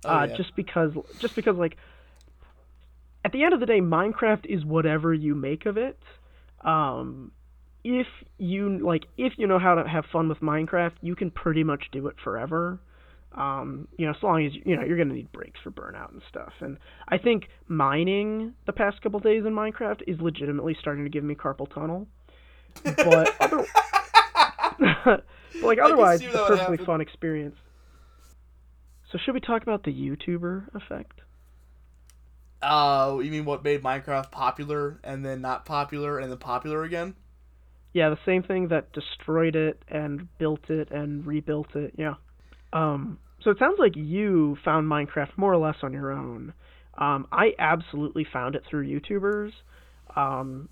Oh, 0.07 0.11
uh, 0.21 0.25
yeah. 0.31 0.37
just 0.37 0.55
because, 0.57 0.93
just 1.19 1.35
because, 1.37 1.57
like, 1.57 1.77
at 3.25 3.33
the 3.33 3.43
end 3.43 3.55
of 3.55 3.61
the 3.61 3.67
day, 3.67 3.81
Minecraft 3.81 4.47
is 4.47 4.65
whatever 4.65 5.15
you 5.15 5.35
make 5.35 5.67
of 5.67 5.77
it. 5.77 5.99
Um, 6.63 7.33
if 7.83 8.07
you 8.39 8.79
like, 8.85 9.05
if 9.17 9.35
you 9.37 9.47
know 9.47 9.59
how 9.59 9.75
to 9.75 9.89
have 9.89 10.05
fun 10.13 10.29
with 10.29 10.41
Minecraft, 10.41 10.93
you 11.01 11.17
can 11.17 11.31
pretty 11.31 11.65
much 11.65 11.85
do 11.93 12.07
it 12.09 12.17
forever. 12.23 12.81
Um, 13.37 13.89
you 13.99 14.07
know, 14.07 14.13
as 14.13 14.23
long 14.23 14.47
as 14.47 14.53
you 14.65 14.77
know 14.77 14.85
you're 14.85 14.97
gonna 14.97 15.15
need 15.15 15.33
breaks 15.33 15.59
for 15.63 15.71
burnout 15.71 16.13
and 16.13 16.23
stuff. 16.29 16.53
And 16.61 16.79
I 17.09 17.19
think 17.19 17.49
mining 17.67 18.55
the 18.67 18.73
past 18.73 19.03
couple 19.03 19.21
days 19.21 19.45
in 19.45 19.53
Minecraft 19.53 20.03
is 20.07 20.21
legitimately 20.21 20.77
starting 20.81 21.05
to 21.05 21.11
give 21.11 21.25
me 21.25 21.35
carpal 21.35 21.73
tunnel. 21.73 22.07
But 22.85 23.35
other, 23.41 23.67
but 25.05 25.25
like 25.63 25.79
otherwise, 25.83 26.23
it's 26.23 26.35
a 26.35 26.47
perfectly 26.47 26.85
fun 26.85 27.01
experience. 27.01 27.57
So 29.11 29.19
should 29.19 29.35
we 29.35 29.41
talk 29.41 29.63
about 29.63 29.85
the 29.85 29.93
YouTuber 29.93 30.75
effect? 30.75 31.21
Uh, 32.65 33.19
you 33.19 33.31
mean 33.31 33.45
what 33.45 33.63
made 33.63 33.83
Minecraft 33.83 34.31
popular 34.31 34.99
and 35.05 35.25
then 35.25 35.41
not 35.41 35.65
popular 35.67 36.19
and 36.19 36.31
then 36.31 36.39
popular 36.39 36.83
again? 36.85 37.15
Yeah, 37.93 38.09
the 38.11 38.19
same 38.27 38.43
thing 38.43 38.69
that 38.69 38.93
destroyed 38.93 39.55
it 39.55 39.83
and 39.89 40.29
built 40.39 40.69
it 40.71 40.91
and 40.91 41.27
rebuilt 41.27 41.77
it. 41.77 41.95
Yeah. 41.97 42.15
Um. 42.73 43.19
So 43.43 43.51
it 43.51 43.59
sounds 43.59 43.79
like 43.79 43.95
you 43.95 44.57
found 44.65 44.91
Minecraft 44.91 45.37
more 45.37 45.53
or 45.53 45.59
less 45.59 45.77
on 45.83 45.93
your 45.93 46.11
own. 46.11 46.55
Um, 46.97 47.27
I 47.31 47.53
absolutely 47.59 48.27
found 48.33 48.55
it 48.55 48.63
through 48.69 48.89
YouTubers. 48.89 49.53
Um, 50.17 50.69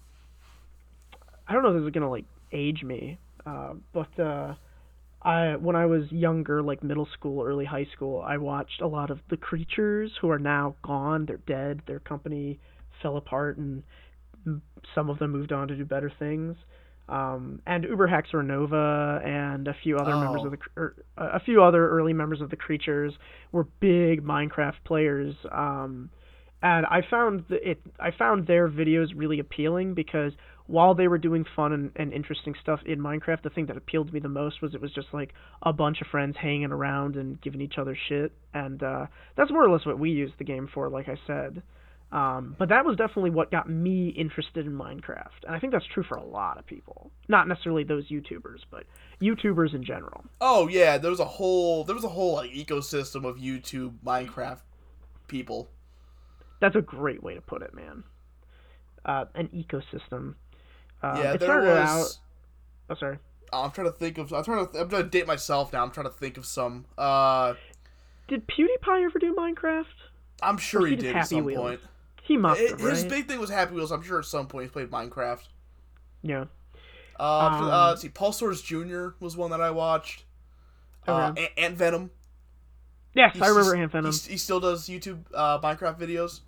I 1.47 1.53
don't 1.53 1.63
know 1.63 1.71
if 1.71 1.83
this 1.83 1.87
is 1.87 1.93
gonna 1.93 2.11
like 2.11 2.25
age 2.53 2.83
me, 2.83 3.19
uh, 3.45 3.75
but 3.93 4.19
uh, 4.19 4.55
I 5.25 5.57
when 5.57 5.77
I 5.77 5.87
was 5.87 6.11
younger, 6.11 6.63
like 6.63 6.83
middle 6.83 7.07
school, 7.13 7.45
early 7.45 7.65
high 7.65 7.87
school, 7.95 8.23
I 8.27 8.39
watched 8.39 8.81
a 8.81 8.87
lot 8.87 9.11
of 9.11 9.21
the 9.31 9.37
creatures 9.37 10.11
who 10.21 10.31
are 10.31 10.39
now 10.39 10.75
gone. 10.83 11.27
They're 11.27 11.37
dead. 11.47 11.83
Their 11.87 12.01
company 12.01 12.59
fell 13.01 13.17
apart, 13.17 13.57
and 13.59 13.83
some 14.95 15.09
of 15.11 15.19
them 15.19 15.31
moved 15.31 15.53
on 15.53 15.69
to 15.69 15.77
do 15.77 15.85
better 15.85 16.11
things. 16.19 16.57
Um, 17.09 17.61
and 17.67 17.85
Uber 17.85 18.07
Haxor 18.07 18.43
Nova 18.43 19.21
and 19.25 19.69
a 19.69 19.75
few 19.83 19.97
other 19.99 20.17
members 20.17 20.41
Oh. 20.43 20.47
of 20.47 20.51
the 20.53 20.57
cr- 20.57 20.69
er, 20.81 20.97
a 21.19 21.41
few 21.41 21.63
other 21.63 21.89
early 21.89 22.13
members 22.13 22.41
of 22.41 22.51
the 22.51 22.57
creatures 22.57 23.13
were 23.51 23.65
big 23.81 24.23
Minecraft 24.25 24.83
players. 24.85 25.35
Um, 25.51 26.11
and 26.63 26.87
I 26.87 27.03
found 27.09 27.45
it 27.51 27.81
I 27.99 28.11
found 28.11 28.47
their 28.47 28.69
videos 28.69 29.09
really 29.15 29.39
appealing 29.39 29.95
because 29.95 30.33
while 30.67 30.95
they 30.95 31.09
were 31.09 31.19
doing 31.19 31.45
fun 31.57 31.73
and, 31.73 31.91
and 31.97 32.13
interesting 32.13 32.55
stuff 32.61 32.81
in 32.87 33.01
Minecraft, 33.01 33.43
the 33.43 33.51
thing 33.51 33.67
that 33.67 33.77
appealed 33.77 34.09
to 34.09 34.15
me 34.15 34.21
the 34.21 34.29
most 34.29 34.63
was 34.63 34.75
it 34.75 34.81
was 34.81 34.93
just 34.93 35.09
like 35.13 35.35
a 35.63 35.73
bunch 35.73 36.01
of 36.01 36.07
friends 36.07 36.37
hanging 36.41 36.71
around 36.71 37.17
and 37.17 37.41
giving 37.41 37.61
each 37.61 37.79
other 37.79 37.97
shit, 38.09 38.33
and 38.55 38.83
uh, 38.83 39.07
that's 39.37 39.51
more 39.51 39.65
or 39.65 39.71
less 39.71 39.85
what 39.85 39.99
we 39.99 40.11
used 40.11 40.35
the 40.39 40.45
game 40.45 40.69
for, 40.73 40.89
like 40.89 41.09
I 41.09 41.17
said. 41.27 41.63
Um, 42.13 42.57
but 42.59 42.69
that 42.69 42.85
was 42.85 42.97
definitely 42.97 43.31
what 43.31 43.51
got 43.51 43.71
me 43.71 44.09
interested 44.09 44.67
in 44.67 44.73
Minecraft, 44.73 45.45
and 45.47 45.55
I 45.55 45.59
think 45.59 45.73
that's 45.73 45.87
true 45.93 46.05
for 46.07 46.17
a 46.17 46.25
lot 46.25 46.59
of 46.59 46.67
people. 46.67 47.11
Not 47.27 47.49
necessarily 47.49 47.85
those 47.85 48.09
YouTubers, 48.09 48.61
but 48.71 48.85
YouTubers 49.21 49.75
in 49.75 49.83
general. 49.83 50.25
Oh 50.41 50.69
yeah, 50.69 50.99
there 50.99 51.11
was 51.11 51.21
a 51.21 51.25
whole 51.25 51.85
there 51.85 51.95
was 51.95 52.05
a 52.05 52.09
whole 52.09 52.35
like 52.35 52.51
ecosystem 52.51 53.25
of 53.25 53.37
YouTube 53.37 53.95
Minecraft 54.05 54.61
people. 55.27 55.71
That's 56.63 56.77
a 56.77 56.81
great 56.81 57.23
way 57.23 57.35
to 57.35 57.41
put 57.43 57.61
it, 57.61 57.75
man. 57.75 58.05
Uh, 59.05 59.27
an 59.35 59.49
ecosystem. 59.49 60.37
Uh, 61.03 61.19
yeah, 61.23 61.33
it 61.33 61.41
there 61.41 61.49
started 61.49 61.69
was. 61.69 61.89
out. 61.89 62.19
Oh, 62.89 62.99
sorry. 62.99 63.19
I'm 63.53 63.71
trying 63.73 63.89
to 63.89 63.93
think 63.93 64.17
of. 64.17 64.33
I'm 64.33 64.45
trying 64.45 64.67
to. 64.67 64.81
I'm 64.81 64.89
trying 64.89 65.03
to 65.03 65.09
date 65.11 65.27
myself 65.27 65.73
now. 65.75 65.83
I'm 65.83 65.91
trying 65.91 66.07
to 66.07 66.13
think 66.13 66.39
of 66.39 66.47
some. 66.47 66.87
Uh, 66.97 67.55
Did 68.29 68.47
PewDiePie 68.47 69.05
ever 69.05 69.19
do 69.19 69.35
Minecraft? 69.35 69.85
I'm 70.43 70.57
sure 70.57 70.87
he 70.87 70.91
he 70.95 71.03
did 71.03 71.17
at 71.17 71.27
some 71.27 71.45
Wheels. 71.45 71.59
point. 71.59 71.81
He 72.23 72.37
must 72.37 72.61
It- 72.61 72.71
have, 72.71 72.81
his 72.81 73.03
right? 73.03 73.11
big 73.11 73.27
thing 73.29 73.41
was 73.41 73.51
Happy 73.51 73.75
Wheels. 73.75 73.91
I'm 73.91 74.03
sure 74.03 74.21
at 74.21 74.25
some 74.25 74.47
point 74.47 74.65
he's 74.65 74.73
played 74.73 74.91
Minecraft. 74.91 75.49
Yeah. 76.23 76.45
Uh, 77.19 77.23
uh, 77.23 77.49
Um, 77.51 77.65
let's 77.91 78.03
see. 78.03 78.09
Paul 78.09 78.33
Soares 78.33 78.63
Jr. 78.65 79.17
was 79.19 79.37
one 79.37 79.51
that 79.51 79.61
I 79.61 79.71
watched. 79.73 80.25
Uh, 81.09 81.31
Okay. 81.33 81.43
Ant, 81.43 81.53
Ant 81.59 81.77
Venom. 81.77 82.11
Yes, 83.15 83.33
He's 83.35 83.43
I 83.43 83.49
remember 83.49 83.75
Ant 83.77 83.91
Venom. 83.93 84.13
He, 84.13 84.31
he 84.33 84.37
still 84.39 84.61
does 84.61 84.89
YouTube 84.89 85.25
uh, 85.35 85.59
Minecraft 85.61 85.99
videos. 85.99 86.41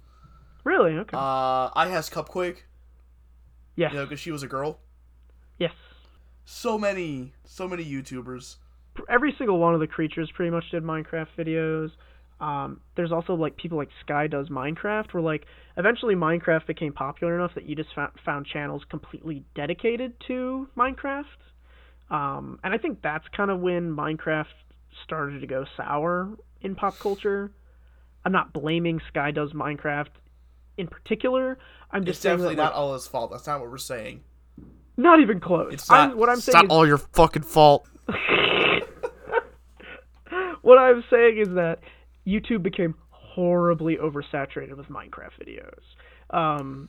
Really? 0.65 0.93
Okay. 0.93 1.17
Uh, 1.17 1.71
iHasCupquake. 1.71 2.59
Yeah. 3.77 3.91
You 3.91 3.97
know, 3.99 4.05
because 4.05 4.21
she 4.21 4.31
was 4.31 4.43
a 4.43 4.47
girl. 4.47 4.81
Yes. 5.59 5.73
So 6.45 6.79
many, 6.79 7.33
so 7.45 7.69
many 7.69 7.85
YouTubers. 7.85 8.57
Every 9.09 9.35
single 9.37 9.59
one 9.59 9.75
of 9.75 9.81
the 9.81 9.87
creatures 9.87 10.31
pretty 10.35 10.51
much 10.51 10.71
did 10.71 10.83
Minecraft 10.83 11.29
videos. 11.39 11.91
Um, 12.41 12.81
there's 12.97 13.13
also 13.13 13.35
like 13.35 13.57
people 13.57 13.79
like 13.79 13.89
Sky 14.01 14.27
does 14.27 14.49
Minecraft, 14.49 15.13
where 15.13 15.23
like 15.23 15.47
eventually 15.77 16.15
Minecraft 16.15 16.67
became 16.67 16.93
popular 16.93 17.35
enough 17.35 17.55
that 17.55 17.69
you 17.69 17.75
just 17.75 17.95
found, 17.95 18.13
found 18.25 18.47
channels 18.47 18.83
completely 18.89 19.45
dedicated 19.55 20.15
to 20.29 20.69
Minecraft. 20.77 21.25
Um, 22.11 22.59
and 22.63 22.75
I 22.75 22.79
think 22.79 23.03
that's 23.03 23.25
kind 23.37 23.51
of 23.51 23.61
when 23.61 23.95
Minecraft 23.95 24.47
started 25.05 25.41
to 25.41 25.47
go 25.47 25.65
sour 25.77 26.31
in 26.61 26.75
pop 26.75 26.99
culture. 26.99 27.51
I'm 28.25 28.33
not 28.33 28.53
blaming 28.53 29.01
Sky 29.09 29.31
does 29.31 29.53
Minecraft 29.53 30.09
in 30.77 30.89
particular. 30.89 31.59
I'm 31.91 32.03
It's 32.03 32.11
just 32.13 32.23
saying 32.23 32.35
definitely 32.37 32.57
that, 32.57 32.63
like, 32.63 32.73
not 32.73 32.79
all 32.79 32.95
his 32.95 33.07
fault. 33.07 33.31
That's 33.31 33.47
not 33.47 33.61
what 33.61 33.71
we're 33.71 33.79
saying. 33.79 34.23
not 34.97 35.21
even 35.21 35.41
close. 35.41 35.73
It's 35.73 35.89
not. 35.91 36.11
I'm, 36.13 36.19
what 36.19 36.29
I'm 36.29 36.37
it's 36.39 36.45
saying 36.45 36.55
not 36.55 36.65
is 36.67 36.71
all 36.71 36.87
your 36.87 36.99
fucking 36.99 37.43
fault. 37.43 37.89
what 40.63 40.79
I'm 40.79 41.05
saying 41.11 41.39
is 41.39 41.49
that 41.55 41.81
YouTube 42.27 42.63
became 42.63 42.95
horribly 43.11 43.97
oversaturated 43.97 44.77
with 44.77 44.89
Minecraft 44.89 45.33
videos. 45.41 45.83
Um, 46.31 46.89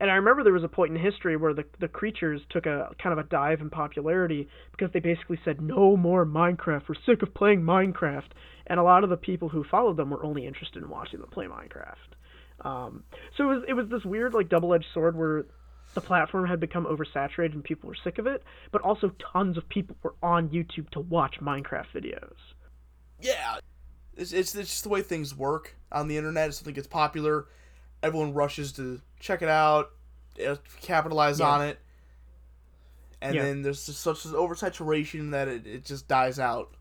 and 0.00 0.10
I 0.10 0.14
remember 0.14 0.42
there 0.42 0.52
was 0.52 0.64
a 0.64 0.68
point 0.68 0.96
in 0.96 1.02
history 1.02 1.36
where 1.36 1.52
the 1.52 1.64
the 1.78 1.88
creatures 1.88 2.40
took 2.50 2.64
a 2.66 2.90
kind 3.02 3.12
of 3.12 3.24
a 3.24 3.28
dive 3.28 3.60
in 3.60 3.68
popularity 3.68 4.48
because 4.72 4.90
they 4.92 5.00
basically 5.00 5.38
said 5.44 5.60
no 5.60 5.96
more 5.96 6.24
Minecraft. 6.24 6.88
We're 6.88 6.94
sick 7.06 7.22
of 7.22 7.34
playing 7.34 7.60
Minecraft, 7.60 8.30
and 8.66 8.80
a 8.80 8.82
lot 8.82 9.04
of 9.04 9.10
the 9.10 9.16
people 9.16 9.50
who 9.50 9.62
followed 9.70 9.98
them 9.98 10.10
were 10.10 10.24
only 10.24 10.46
interested 10.46 10.82
in 10.82 10.88
watching 10.88 11.20
them 11.20 11.28
play 11.30 11.46
Minecraft. 11.46 12.16
Um, 12.62 13.04
so 13.36 13.50
it 13.50 13.54
was 13.54 13.64
it 13.68 13.72
was 13.74 13.88
this 13.88 14.04
weird 14.04 14.34
like 14.34 14.48
double 14.48 14.74
edged 14.74 14.86
sword 14.92 15.16
where 15.16 15.46
the 15.94 16.00
platform 16.00 16.46
had 16.46 16.60
become 16.60 16.84
oversaturated 16.86 17.52
and 17.54 17.64
people 17.64 17.88
were 17.88 17.96
sick 18.04 18.18
of 18.18 18.26
it, 18.26 18.44
but 18.70 18.80
also 18.82 19.12
tons 19.32 19.56
of 19.56 19.68
people 19.68 19.96
were 20.02 20.14
on 20.22 20.48
YouTube 20.48 20.88
to 20.90 21.00
watch 21.00 21.40
Minecraft 21.40 21.86
videos. 21.94 22.34
Yeah, 23.20 23.56
it's, 24.16 24.32
it's, 24.32 24.54
it's 24.54 24.70
just 24.70 24.82
the 24.84 24.88
way 24.88 25.02
things 25.02 25.34
work 25.34 25.74
on 25.90 26.06
the 26.08 26.16
internet. 26.16 26.48
If 26.50 26.54
something 26.56 26.74
gets 26.74 26.86
popular, 26.86 27.46
everyone 28.02 28.34
rushes 28.34 28.72
to 28.74 29.00
check 29.18 29.42
it 29.42 29.48
out, 29.48 29.90
uh, 30.46 30.56
capitalize 30.80 31.40
Yeah. 31.40 31.48
on 31.48 31.62
it, 31.62 31.78
and 33.20 33.34
Yeah. 33.34 33.42
then 33.42 33.62
there's 33.62 33.84
just 33.86 34.00
such 34.00 34.24
an 34.26 34.32
oversaturation 34.32 35.32
that 35.32 35.48
it, 35.48 35.66
it 35.66 35.84
just 35.84 36.06
dies 36.06 36.38
out. 36.38 36.72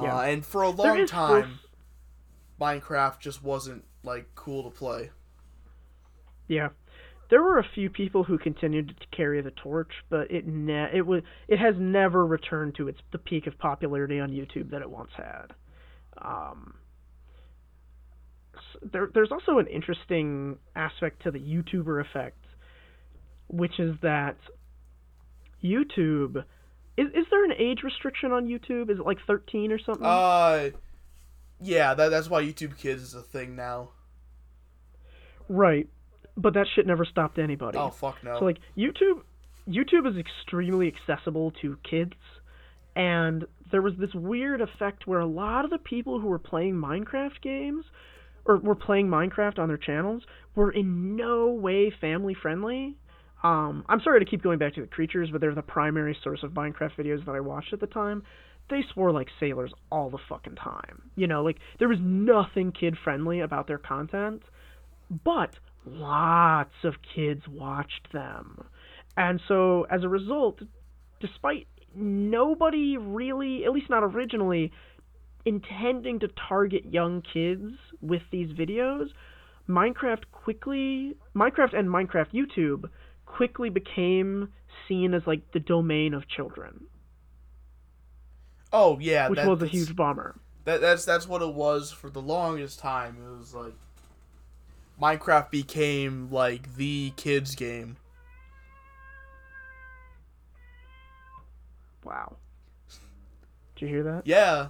Yeah. 0.00 0.16
Uh, 0.16 0.22
and 0.22 0.46
for 0.46 0.62
a 0.62 0.70
long 0.70 1.06
time, 1.06 1.60
Minecraft 2.58 3.18
just 3.18 3.42
wasn't 3.42 3.84
like 4.04 4.26
cool 4.34 4.70
to 4.70 4.76
play. 4.76 5.10
Yeah. 6.48 6.68
There 7.30 7.42
were 7.42 7.58
a 7.58 7.66
few 7.74 7.88
people 7.88 8.24
who 8.24 8.36
continued 8.36 8.88
to 8.88 9.16
carry 9.16 9.40
the 9.40 9.52
torch, 9.52 9.90
but 10.10 10.30
it 10.30 10.46
ne- 10.46 10.90
it 10.92 11.06
was 11.06 11.22
it 11.48 11.58
has 11.58 11.74
never 11.78 12.26
returned 12.26 12.74
to 12.76 12.88
its 12.88 12.98
the 13.10 13.18
peak 13.18 13.46
of 13.46 13.58
popularity 13.58 14.20
on 14.20 14.30
YouTube 14.30 14.70
that 14.70 14.82
it 14.82 14.90
once 14.90 15.10
had. 15.16 15.54
Um, 16.18 16.74
there 18.82 19.08
there's 19.14 19.32
also 19.32 19.58
an 19.58 19.66
interesting 19.66 20.58
aspect 20.76 21.22
to 21.22 21.30
the 21.30 21.38
YouTuber 21.38 22.02
effect, 22.02 22.44
which 23.48 23.80
is 23.80 23.94
that 24.02 24.36
YouTube 25.64 26.44
is 26.96 27.06
is 27.14 27.26
there 27.30 27.44
an 27.44 27.52
age 27.58 27.82
restriction 27.82 28.32
on 28.32 28.46
YouTube? 28.46 28.90
Is 28.90 28.98
it 28.98 29.06
like 29.06 29.18
13 29.26 29.72
or 29.72 29.78
something? 29.78 30.04
Uh, 30.04 30.70
yeah, 31.62 31.94
that, 31.94 32.08
that's 32.08 32.28
why 32.28 32.42
YouTube 32.42 32.76
Kids 32.78 33.02
is 33.02 33.14
a 33.14 33.22
thing 33.22 33.56
now. 33.56 33.90
right. 35.48 35.88
But 36.34 36.54
that 36.54 36.66
shit 36.74 36.86
never 36.86 37.04
stopped 37.04 37.38
anybody. 37.38 37.76
Oh 37.76 37.90
fuck 37.90 38.24
no. 38.24 38.38
So 38.38 38.46
like 38.46 38.58
YouTube 38.76 39.22
YouTube 39.68 40.10
is 40.10 40.16
extremely 40.16 40.88
accessible 40.88 41.52
to 41.62 41.76
kids 41.88 42.14
and 42.96 43.44
there 43.70 43.82
was 43.82 43.94
this 43.98 44.14
weird 44.14 44.60
effect 44.60 45.06
where 45.06 45.20
a 45.20 45.26
lot 45.26 45.64
of 45.64 45.70
the 45.70 45.78
people 45.78 46.20
who 46.20 46.28
were 46.28 46.38
playing 46.38 46.74
Minecraft 46.74 47.40
games 47.42 47.84
or 48.44 48.58
were 48.58 48.74
playing 48.74 49.08
Minecraft 49.08 49.58
on 49.58 49.68
their 49.68 49.78
channels 49.78 50.22
were 50.54 50.70
in 50.70 51.16
no 51.16 51.48
way 51.48 51.92
family 52.00 52.34
friendly. 52.34 52.96
Um, 53.42 53.84
I'm 53.88 54.00
sorry 54.02 54.20
to 54.20 54.26
keep 54.26 54.42
going 54.42 54.58
back 54.58 54.74
to 54.74 54.82
the 54.82 54.86
creatures, 54.86 55.30
but 55.32 55.40
they're 55.40 55.54
the 55.54 55.62
primary 55.62 56.16
source 56.22 56.42
of 56.42 56.52
Minecraft 56.52 56.96
videos 56.96 57.24
that 57.24 57.34
I 57.34 57.40
watched 57.40 57.72
at 57.72 57.80
the 57.80 57.86
time. 57.86 58.22
They 58.70 58.82
swore 58.92 59.12
like 59.12 59.28
sailors 59.38 59.72
all 59.90 60.10
the 60.10 60.18
fucking 60.28 60.56
time. 60.56 61.10
You 61.14 61.26
know, 61.26 61.42
like 61.42 61.58
there 61.78 61.88
was 61.88 61.98
nothing 62.00 62.72
kid 62.72 62.96
friendly 63.02 63.40
about 63.40 63.66
their 63.66 63.78
content, 63.78 64.42
but 65.24 65.58
lots 65.84 66.74
of 66.84 66.94
kids 67.14 67.42
watched 67.48 68.12
them. 68.12 68.64
And 69.16 69.40
so 69.46 69.86
as 69.90 70.04
a 70.04 70.08
result, 70.08 70.60
despite 71.20 71.66
nobody 71.94 72.96
really, 72.96 73.64
at 73.64 73.72
least 73.72 73.90
not 73.90 74.02
originally, 74.02 74.72
intending 75.44 76.20
to 76.20 76.28
target 76.48 76.84
young 76.86 77.22
kids 77.22 77.72
with 78.00 78.22
these 78.30 78.50
videos, 78.52 79.08
Minecraft 79.68 80.24
quickly, 80.32 81.16
Minecraft 81.34 81.76
and 81.76 81.88
Minecraft 81.88 82.32
YouTube 82.32 82.84
quickly 83.26 83.70
became 83.70 84.48
seen 84.88 85.14
as 85.14 85.22
like 85.26 85.52
the 85.52 85.60
domain 85.60 86.14
of 86.14 86.28
children, 86.28 86.84
oh 88.72 88.98
yeah, 89.00 89.28
which 89.28 89.38
that, 89.38 89.48
was 89.48 89.62
a 89.62 89.66
huge 89.66 89.94
bummer. 89.94 90.34
That 90.64 90.80
that's 90.80 91.04
that's 91.04 91.28
what 91.28 91.42
it 91.42 91.54
was 91.54 91.90
for 91.90 92.10
the 92.10 92.22
longest 92.22 92.78
time. 92.78 93.16
It 93.24 93.38
was 93.38 93.54
like 93.54 93.74
Minecraft 95.00 95.50
became 95.50 96.30
like 96.30 96.76
the 96.76 97.12
kids 97.16 97.54
game. 97.54 97.96
Wow. 102.04 102.36
Did 103.74 103.82
you 103.82 103.88
hear 103.88 104.02
that? 104.04 104.22
Yeah. 104.26 104.68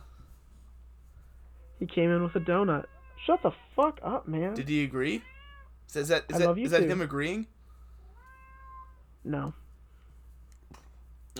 He 1.79 1.87
came 1.87 2.11
in 2.11 2.23
with 2.23 2.35
a 2.37 2.41
donut. 2.41 2.85
Shut 3.27 3.43
the 3.43 3.53
fuck 3.75 3.99
up, 4.03 4.29
man. 4.29 4.55
Did 4.55 4.69
he 4.69 4.85
agree? 4.85 5.23
Is, 5.89 5.97
is 5.97 6.09
that 6.09 6.25
is 6.29 6.37
I 6.37 6.39
that 6.41 6.47
love 6.47 6.59
is 6.59 6.71
that 6.71 6.83
him 6.83 7.01
agreeing? 7.01 7.47
No. 9.25 9.55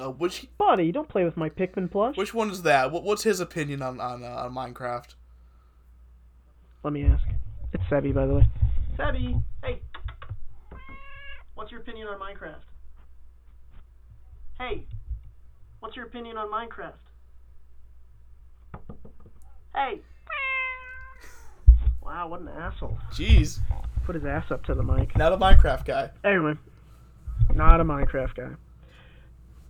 Uh, 0.01 0.11
which 0.11 0.47
Buddy, 0.57 0.91
don't 0.91 1.09
play 1.09 1.25
with 1.25 1.37
my 1.37 1.51
Pikmin 1.51 1.91
plush. 1.91 2.17
which 2.17 2.33
one 2.33 2.51
is 2.51 2.63
that? 2.63 2.91
What, 2.91 3.03
what's 3.05 3.23
his 3.25 3.41
opinion 3.41 3.83
on 3.83 4.01
on, 4.01 4.23
uh, 4.25 4.27
on 4.29 4.55
Minecraft? 4.55 5.15
Let 6.83 6.93
me 6.93 7.05
ask. 7.05 7.23
It's 7.73 7.83
Sebby, 7.85 8.15
by 8.15 8.27
the 8.27 8.35
way. 8.35 8.47
Sebby, 8.99 9.43
hey. 9.63 9.81
What's 11.55 11.71
your 11.71 11.81
opinion 11.81 12.09
on 12.09 12.19
Minecraft? 12.19 12.63
Hey, 14.59 14.87
what's 15.81 15.95
your 15.97 16.07
opinion 16.07 16.37
on 16.39 16.49
Minecraft? 16.51 16.93
Hey. 19.75 20.01
Wow, 22.03 22.29
what 22.29 22.41
an 22.41 22.49
asshole. 22.49 22.99
Jeez, 23.13 23.61
Put 24.05 24.17
his 24.17 24.25
ass 24.25 24.51
up 24.51 24.65
to 24.65 24.75
the 24.75 24.83
mic. 24.83 25.17
not 25.17 25.33
a 25.33 25.37
Minecraft 25.37 25.85
guy. 25.85 26.11
Anyway, 26.25 26.55
not 27.55 27.81
a 27.81 27.85
Minecraft 27.85 28.35
guy. 28.35 28.49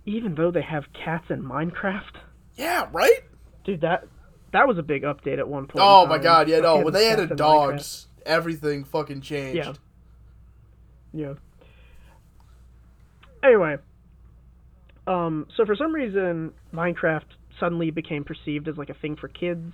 Even 0.05 0.35
though 0.35 0.51
they 0.51 0.61
have 0.61 0.85
cats 0.93 1.25
in 1.29 1.41
Minecraft, 1.43 2.17
Yeah, 2.57 2.87
right. 2.91 3.21
dude, 3.63 3.81
that 3.81 4.05
that 4.51 4.67
was 4.67 4.77
a 4.77 4.83
big 4.83 5.03
update 5.03 5.39
at 5.39 5.47
one 5.47 5.65
point. 5.65 5.79
Oh 5.81 6.05
my 6.05 6.17
god, 6.17 6.47
yeah, 6.49 6.59
no. 6.59 6.79
When 6.79 6.93
they 6.93 7.09
added 7.09 7.31
in 7.31 7.37
Minecraft. 7.37 7.37
dogs, 7.37 8.07
everything 8.25 8.83
fucking 8.83 9.21
changed. 9.21 9.57
Yeah. 9.57 9.73
Yeah. 11.13 11.33
Anyway, 13.43 13.77
um, 15.07 15.47
so 15.55 15.65
for 15.65 15.75
some 15.75 15.93
reason, 15.93 16.53
Minecraft 16.73 17.23
suddenly 17.59 17.91
became 17.91 18.23
perceived 18.23 18.67
as 18.67 18.77
like 18.77 18.89
a 18.89 18.93
thing 18.93 19.15
for 19.15 19.27
kids. 19.27 19.73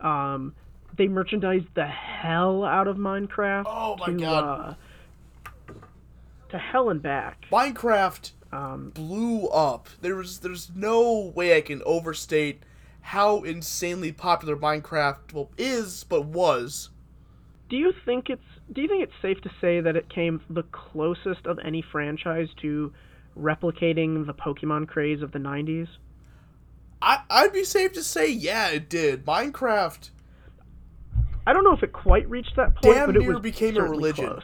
Um, 0.00 0.54
they 0.96 1.06
merchandised 1.06 1.66
the 1.74 1.86
hell 1.86 2.64
out 2.64 2.88
of 2.88 2.96
Minecraft. 2.96 3.64
Oh 3.66 3.96
my 3.98 4.06
to, 4.06 4.12
God. 4.14 4.76
Uh, 5.68 5.72
to 6.50 6.58
hell 6.58 6.90
and 6.90 7.02
back. 7.02 7.44
Minecraft 7.52 8.32
Um, 8.52 8.90
blew 8.90 9.46
up. 9.48 9.88
There 10.00 10.16
was 10.16 10.40
there's 10.40 10.70
no 10.74 11.32
way 11.34 11.56
I 11.56 11.60
can 11.60 11.82
overstate 11.86 12.62
how 13.00 13.42
insanely 13.42 14.12
popular 14.12 14.56
Minecraft 14.56 15.32
well 15.32 15.50
is, 15.56 16.04
but 16.04 16.24
was. 16.26 16.90
do 17.68 17.76
you 17.76 17.92
think 18.04 18.28
it's 18.28 18.42
do 18.72 18.82
you 18.82 18.88
think 18.88 19.04
it's 19.04 19.22
safe 19.22 19.40
to 19.42 19.50
say 19.60 19.80
that 19.80 19.96
it 19.96 20.08
came 20.08 20.40
the 20.50 20.64
closest 20.64 21.46
of 21.46 21.58
any 21.64 21.82
franchise 21.92 22.48
to 22.62 22.92
replicating 23.38 24.26
the 24.26 24.34
Pokemon 24.34 24.88
craze 24.88 25.22
of 25.22 25.32
the 25.32 25.38
90s? 25.38 25.88
I 27.00 27.22
I'd 27.30 27.52
be 27.52 27.64
safe 27.64 27.92
to 27.92 28.02
say 28.02 28.30
yeah, 28.30 28.70
it 28.70 28.88
did. 28.88 29.24
Minecraft 29.24 30.10
I 31.46 31.52
don't 31.52 31.64
know 31.64 31.72
if 31.72 31.82
it 31.82 31.92
quite 31.92 32.28
reached 32.28 32.54
that 32.56 32.76
point, 32.76 32.94
Damn 32.96 33.06
but 33.06 33.16
it 33.16 33.26
was 33.26 33.40
became 33.40 33.76
a 33.76 33.82
religion. 33.82 34.26
Close. 34.26 34.42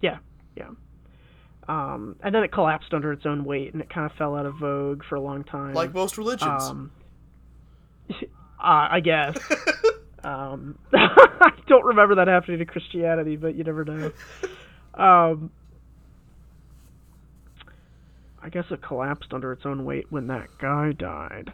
Yeah, 0.00 0.18
yeah. 0.56 0.70
Um, 1.68 2.16
and 2.22 2.34
then 2.34 2.42
it 2.42 2.50
collapsed 2.50 2.92
under 2.92 3.12
its 3.12 3.24
own 3.24 3.44
weight, 3.44 3.72
and 3.72 3.80
it 3.80 3.88
kind 3.88 4.10
of 4.10 4.16
fell 4.16 4.36
out 4.36 4.46
of 4.46 4.56
vogue 4.56 5.02
for 5.08 5.14
a 5.14 5.20
long 5.20 5.44
time. 5.44 5.74
like 5.74 5.94
most 5.94 6.18
religions. 6.18 6.62
um, 6.64 6.90
I 8.58 9.00
guess. 9.00 9.36
um, 10.24 10.78
I 10.92 11.52
don't 11.68 11.84
remember 11.84 12.16
that 12.16 12.28
happening 12.28 12.58
to 12.58 12.64
Christianity, 12.64 13.36
but 13.36 13.54
you 13.54 13.64
never 13.64 13.84
know. 13.84 14.12
Um, 14.94 15.50
I 18.42 18.48
guess 18.48 18.64
it 18.70 18.82
collapsed 18.82 19.32
under 19.32 19.52
its 19.52 19.64
own 19.64 19.84
weight 19.84 20.06
when 20.10 20.26
that 20.26 20.48
guy 20.58 20.92
died. 20.92 21.52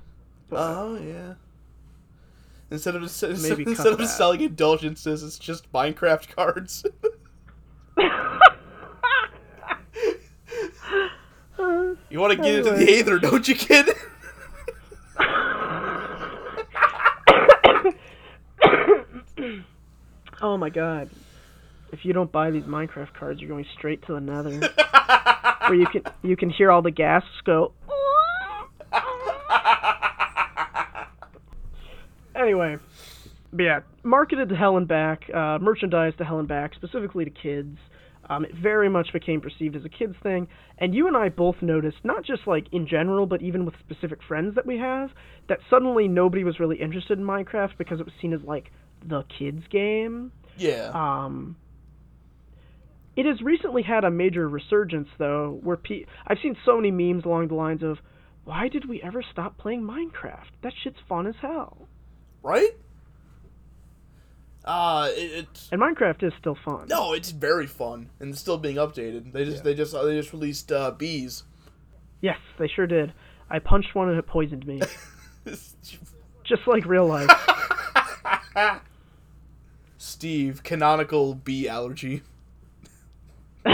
Oh 0.51 0.97
yeah. 0.99 1.35
Instead 2.71 2.97
of 2.97 3.03
Maybe 3.43 3.63
instead 3.63 3.93
of 3.93 3.99
that. 3.99 4.09
selling 4.09 4.41
indulgences, 4.43 5.23
it's 5.23 5.39
just 5.39 5.71
Minecraft 5.73 6.35
cards. 6.35 6.85
You 12.11 12.21
want 12.21 12.33
to 12.33 12.37
get 12.37 12.55
into 12.55 12.71
the 12.71 12.77
Anyway. 12.77 13.01
Aether, 13.01 13.19
don't 13.19 13.49
you, 13.49 13.55
kid? 13.55 13.89
oh 20.43 20.57
my 20.57 20.71
god. 20.71 21.11
If 21.91 22.05
you 22.05 22.13
don't 22.13 22.31
buy 22.31 22.51
these 22.51 22.65
Minecraft 22.65 23.15
cards, 23.15 23.41
you're 23.41 23.49
going 23.49 23.67
straight 23.77 24.05
to 24.07 24.15
the 24.15 24.21
nether. 24.21 24.51
where 25.69 25.79
you 25.79 25.87
can 25.87 26.03
you 26.23 26.37
can 26.37 26.51
hear 26.51 26.71
all 26.71 26.83
the 26.83 26.91
gasps 26.91 27.29
go 27.45 27.73
Anyway, 32.39 32.79
but 33.53 33.63
yeah, 33.63 33.81
marketed 34.05 34.49
to 34.49 34.55
hell 34.55 34.77
and 34.77 34.87
back, 34.87 35.29
uh, 35.35 35.59
merchandise 35.61 36.13
to 36.19 36.25
hell 36.25 36.39
and 36.39 36.47
back, 36.47 36.73
specifically 36.75 37.25
to 37.25 37.31
kids. 37.31 37.77
Um, 38.29 38.45
it 38.45 38.55
very 38.55 38.89
much 38.89 39.13
became 39.13 39.41
perceived 39.41 39.75
as 39.77 39.85
a 39.85 39.89
kids 39.89 40.15
thing, 40.23 40.49
and 40.77 40.95
you 40.95 41.07
and 41.07 41.17
I 41.17 41.31
both 41.31 41.57
noticed, 41.63 41.99
not 42.05 42.25
just 42.25 42.47
like 42.47 42.67
in 42.73 42.87
general, 42.87 43.27
but 43.27 43.41
even 43.43 43.65
with 43.65 43.75
specific 43.81 44.19
friends 44.27 44.55
that 44.57 44.67
we 44.67 44.79
have, 44.79 45.11
that 45.49 45.61
suddenly 45.71 46.09
nobody 46.09 46.45
was 46.45 46.61
really 46.61 46.77
interested 46.77 47.19
in 47.19 47.25
Minecraft 47.25 47.79
because 47.79 48.01
it 48.01 48.05
was 48.05 48.15
seen 48.21 48.33
as 48.33 48.41
like 48.43 48.71
the 49.07 49.25
kids 49.39 49.63
game. 49.71 50.33
Yeah. 50.57 50.91
Um, 50.93 51.57
it 53.17 53.27
has 53.27 53.41
recently 53.41 53.83
had 53.83 54.05
a 54.05 54.11
major 54.11 54.49
resurgence, 54.49 55.09
though, 55.19 55.59
where 55.63 55.77
pe- 55.77 56.05
I've 56.27 56.39
seen 56.43 56.57
so 56.65 56.77
many 56.77 56.91
memes 56.91 57.25
along 57.25 57.49
the 57.49 57.55
lines 57.55 57.83
of, 57.83 57.99
"Why 58.45 58.69
did 58.69 58.89
we 58.89 59.03
ever 59.03 59.23
stop 59.23 59.57
playing 59.57 59.83
Minecraft? 59.83 60.51
That 60.63 60.73
shit's 60.83 61.01
fun 61.09 61.27
as 61.27 61.37
hell." 61.37 61.89
right? 62.43 62.71
Uh, 64.69 65.09
it, 65.17 65.47
it's 65.49 65.69
And 65.73 65.81
Minecraft 65.81 66.23
is 66.23 66.33
still 66.39 66.57
fun. 66.63 66.87
no, 66.89 67.15
it's 67.15 67.31
very 67.31 67.67
fun 67.67 68.11
and 68.21 68.31
it's 68.31 68.41
still 68.41 68.59
being 68.59 68.77
updated. 68.77 69.33
They 69.33 69.45
just 69.47 69.59
Yeah. 69.59 69.63
they 69.63 69.75
just 69.75 69.93
they 69.95 70.15
just 70.21 70.33
released 70.33 70.71
uh, 70.71 70.91
bees. 70.91 71.45
Yes, 72.21 72.37
they 72.59 72.69
sure 72.69 72.87
did. 72.87 73.13
I 73.49 73.61
punched 73.61 73.95
one 73.95 74.11
and 74.11 74.19
it 74.19 74.27
poisoned 74.27 74.67
me, 74.67 74.83
just 75.47 76.67
like 76.67 76.85
real 76.85 77.07
life. 77.07 77.31
Steve, 79.97 80.63
canonical 80.63 81.35
bee 81.35 81.67
allergy. 81.69 82.23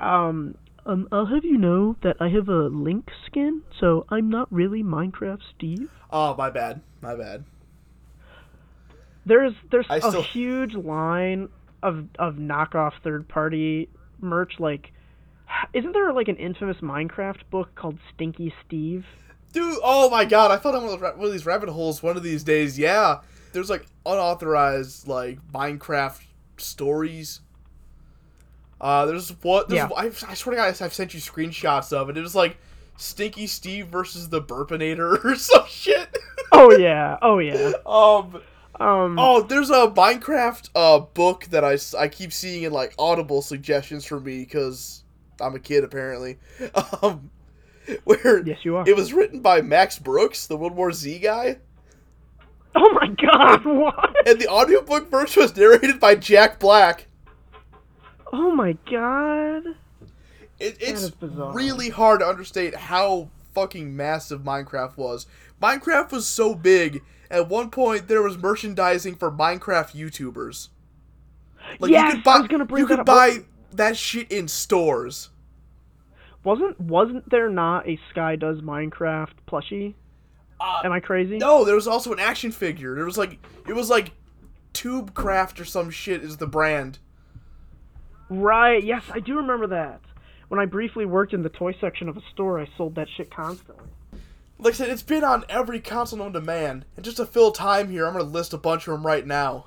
um, 0.00 0.54
um, 0.84 1.08
I'll 1.10 1.26
have 1.26 1.44
you 1.44 1.56
know 1.56 1.96
that 2.02 2.16
I 2.20 2.28
have 2.28 2.48
a 2.48 2.68
Link 2.68 3.08
skin, 3.26 3.62
so 3.80 4.04
I'm 4.10 4.28
not 4.28 4.52
really 4.52 4.82
Minecraft 4.82 5.40
Steve. 5.56 5.88
Oh, 6.10 6.34
my 6.36 6.50
bad, 6.50 6.82
my 7.00 7.14
bad. 7.14 7.44
There's 9.26 9.52
there's 9.70 9.86
I 9.88 9.96
a 9.96 10.00
still- 10.00 10.22
huge 10.22 10.74
line 10.74 11.48
of 11.82 12.06
of 12.18 12.34
knockoff 12.36 12.92
third 13.04 13.28
party 13.28 13.88
merch. 14.20 14.54
Like, 14.58 14.92
isn't 15.72 15.92
there 15.92 16.12
like 16.12 16.28
an 16.28 16.36
infamous 16.36 16.78
Minecraft 16.78 17.40
book 17.50 17.74
called 17.74 17.98
Stinky 18.14 18.52
Steve? 18.66 19.04
Dude, 19.52 19.78
oh 19.84 20.08
my 20.08 20.24
god, 20.24 20.50
I 20.50 20.56
fell 20.56 20.72
down 20.72 20.84
one 20.84 20.94
of, 20.94 21.00
those 21.00 21.10
ra- 21.10 21.16
one 21.16 21.26
of 21.26 21.32
these 21.32 21.44
rabbit 21.46 21.68
holes 21.68 22.02
one 22.02 22.16
of 22.16 22.22
these 22.22 22.42
days. 22.42 22.78
Yeah, 22.78 23.20
there's 23.52 23.68
like 23.70 23.86
unauthorized 24.06 25.06
like 25.06 25.38
Minecraft 25.52 26.20
stories. 26.56 27.40
Uh, 28.80 29.06
there's 29.06 29.30
what? 29.42 29.68
There's, 29.68 29.88
Yeah. 29.90 29.96
I, 29.96 30.06
I 30.28 30.34
swear 30.34 30.56
to 30.56 30.62
God, 30.62 30.82
I've 30.82 30.94
sent 30.94 31.14
you 31.14 31.20
screenshots 31.20 31.92
of 31.92 32.08
it. 32.10 32.16
It 32.16 32.20
was 32.22 32.34
like 32.34 32.56
Stinky 32.96 33.46
Steve 33.46 33.86
versus 33.88 34.28
the 34.30 34.40
Burpinator 34.42 35.24
or 35.24 35.36
some 35.36 35.66
shit. 35.68 36.16
Oh 36.50 36.72
yeah, 36.76 37.18
oh 37.22 37.38
yeah. 37.38 37.72
um, 37.86 38.40
Um, 38.80 39.18
oh, 39.18 39.42
there's 39.42 39.70
a 39.70 39.88
Minecraft 39.88 40.70
uh 40.74 41.00
book 41.00 41.44
that 41.50 41.64
I, 41.64 41.76
I 41.98 42.08
keep 42.08 42.32
seeing 42.32 42.62
in 42.62 42.72
like 42.72 42.94
Audible 42.98 43.42
suggestions 43.42 44.04
for 44.04 44.18
me 44.18 44.40
because 44.40 45.04
I'm 45.40 45.54
a 45.54 45.60
kid 45.60 45.84
apparently. 45.84 46.38
Um, 47.02 47.30
where 48.04 48.46
yes, 48.46 48.58
you 48.62 48.76
are. 48.76 48.88
it 48.88 48.94
was 48.94 49.12
written 49.12 49.40
by 49.40 49.60
Max 49.60 49.98
Brooks, 49.98 50.46
the 50.46 50.56
World 50.56 50.74
War 50.76 50.92
Z 50.92 51.18
guy. 51.18 51.58
oh 52.76 52.92
my 52.92 53.08
God, 53.08 53.64
what? 53.64 54.28
And 54.28 54.40
the 54.40 54.48
audiobook 54.48 55.10
version 55.10 55.42
was 55.42 55.56
narrated 55.56 55.98
by 55.98 56.14
Jack 56.14 56.60
Black. 56.60 57.08
Oh 58.32 58.54
my 58.54 58.76
God. 58.90 59.64
It, 60.60 60.76
it's 60.80 61.10
really 61.20 61.88
hard 61.90 62.20
to 62.20 62.28
understate 62.28 62.74
how 62.74 63.28
fucking 63.52 63.94
massive 63.94 64.42
Minecraft 64.42 64.96
was. 64.96 65.26
Minecraft 65.60 66.12
was 66.12 66.26
so 66.26 66.54
big, 66.54 67.02
at 67.32 67.48
one 67.48 67.70
point 67.70 68.06
there 68.06 68.22
was 68.22 68.38
merchandising 68.38 69.16
for 69.16 69.32
Minecraft 69.32 69.96
YouTubers. 69.96 70.68
Like 71.80 71.90
Yes, 71.90 72.08
you 72.08 72.14
could 72.16 72.24
buy 72.24 72.32
I 72.34 72.38
was 72.40 72.48
gonna 72.48 72.64
bring 72.64 72.82
you 72.82 72.86
that 72.86 72.92
could 72.92 73.00
up. 73.00 73.06
buy 73.06 73.38
that 73.72 73.96
shit 73.96 74.30
in 74.30 74.46
stores. 74.46 75.30
Wasn't 76.44 76.78
wasn't 76.80 77.28
there 77.30 77.48
not 77.48 77.88
a 77.88 77.98
Sky 78.10 78.36
Does 78.36 78.60
Minecraft 78.60 79.32
plushie? 79.48 79.94
Uh, 80.60 80.80
Am 80.84 80.92
I 80.92 81.00
crazy? 81.00 81.38
No, 81.38 81.64
there 81.64 81.74
was 81.74 81.88
also 81.88 82.12
an 82.12 82.20
action 82.20 82.52
figure. 82.52 82.94
There 82.94 83.04
was 83.04 83.18
like 83.18 83.38
it 83.66 83.72
was 83.74 83.90
like 83.90 84.12
Tubecraft 84.74 85.60
or 85.60 85.64
some 85.64 85.90
shit 85.90 86.22
is 86.22 86.36
the 86.36 86.46
brand. 86.46 86.98
Right. 88.28 88.82
Yes, 88.82 89.02
I 89.12 89.20
do 89.20 89.36
remember 89.36 89.66
that. 89.68 90.00
When 90.48 90.60
I 90.60 90.66
briefly 90.66 91.06
worked 91.06 91.32
in 91.32 91.42
the 91.42 91.48
toy 91.48 91.74
section 91.80 92.08
of 92.08 92.16
a 92.16 92.22
store, 92.32 92.60
I 92.60 92.68
sold 92.76 92.94
that 92.96 93.08
shit 93.16 93.30
constantly. 93.34 93.88
Like 94.58 94.74
I 94.74 94.76
said, 94.76 94.90
it's 94.90 95.02
been 95.02 95.24
on 95.24 95.44
every 95.48 95.80
console 95.80 96.18
known 96.20 96.32
to 96.34 96.40
man. 96.40 96.84
And 96.96 97.04
just 97.04 97.16
to 97.16 97.26
fill 97.26 97.52
time 97.52 97.90
here, 97.90 98.06
I'm 98.06 98.12
going 98.12 98.24
to 98.24 98.30
list 98.30 98.52
a 98.52 98.58
bunch 98.58 98.86
of 98.86 98.92
them 98.92 99.06
right 99.06 99.26
now. 99.26 99.66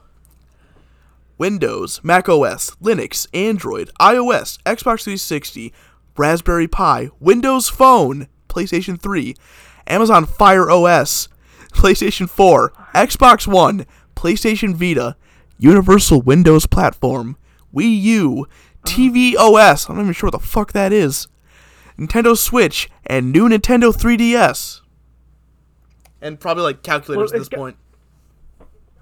Windows, 1.37 2.01
Mac 2.01 2.29
OS, 2.29 2.71
Linux, 2.81 3.27
Android, 3.33 3.91
iOS, 3.99 4.57
Xbox 4.63 5.03
360, 5.03 5.73
Raspberry 6.15 6.67
Pi, 6.67 7.09
Windows 7.19 7.67
Phone, 7.67 8.29
PlayStation 8.47 8.99
3, 8.99 9.35
Amazon 9.87 10.25
Fire 10.25 10.69
OS, 10.71 11.27
PlayStation 11.73 12.29
4, 12.29 12.71
Xbox 12.93 13.47
One, 13.47 13.85
PlayStation 14.15 14.73
Vita, 14.73 15.17
Universal 15.57 16.21
Windows 16.21 16.67
Platform, 16.67 17.35
Wii 17.73 18.01
U, 18.01 18.47
TV 18.85 19.35
OS, 19.35 19.89
I'm 19.89 19.97
not 19.97 20.03
even 20.03 20.13
sure 20.13 20.27
what 20.27 20.39
the 20.39 20.47
fuck 20.47 20.71
that 20.71 20.93
is. 20.93 21.27
Nintendo 21.97 22.37
Switch, 22.37 22.89
and 23.05 23.31
new 23.31 23.47
Nintendo 23.47 23.93
3DS. 23.93 24.81
And 26.21 26.39
probably 26.39 26.63
like 26.63 26.83
calculators 26.83 27.31
Well, 27.31 27.37
at 27.37 27.39
this 27.39 27.49
got- 27.49 27.57
point. 27.57 27.77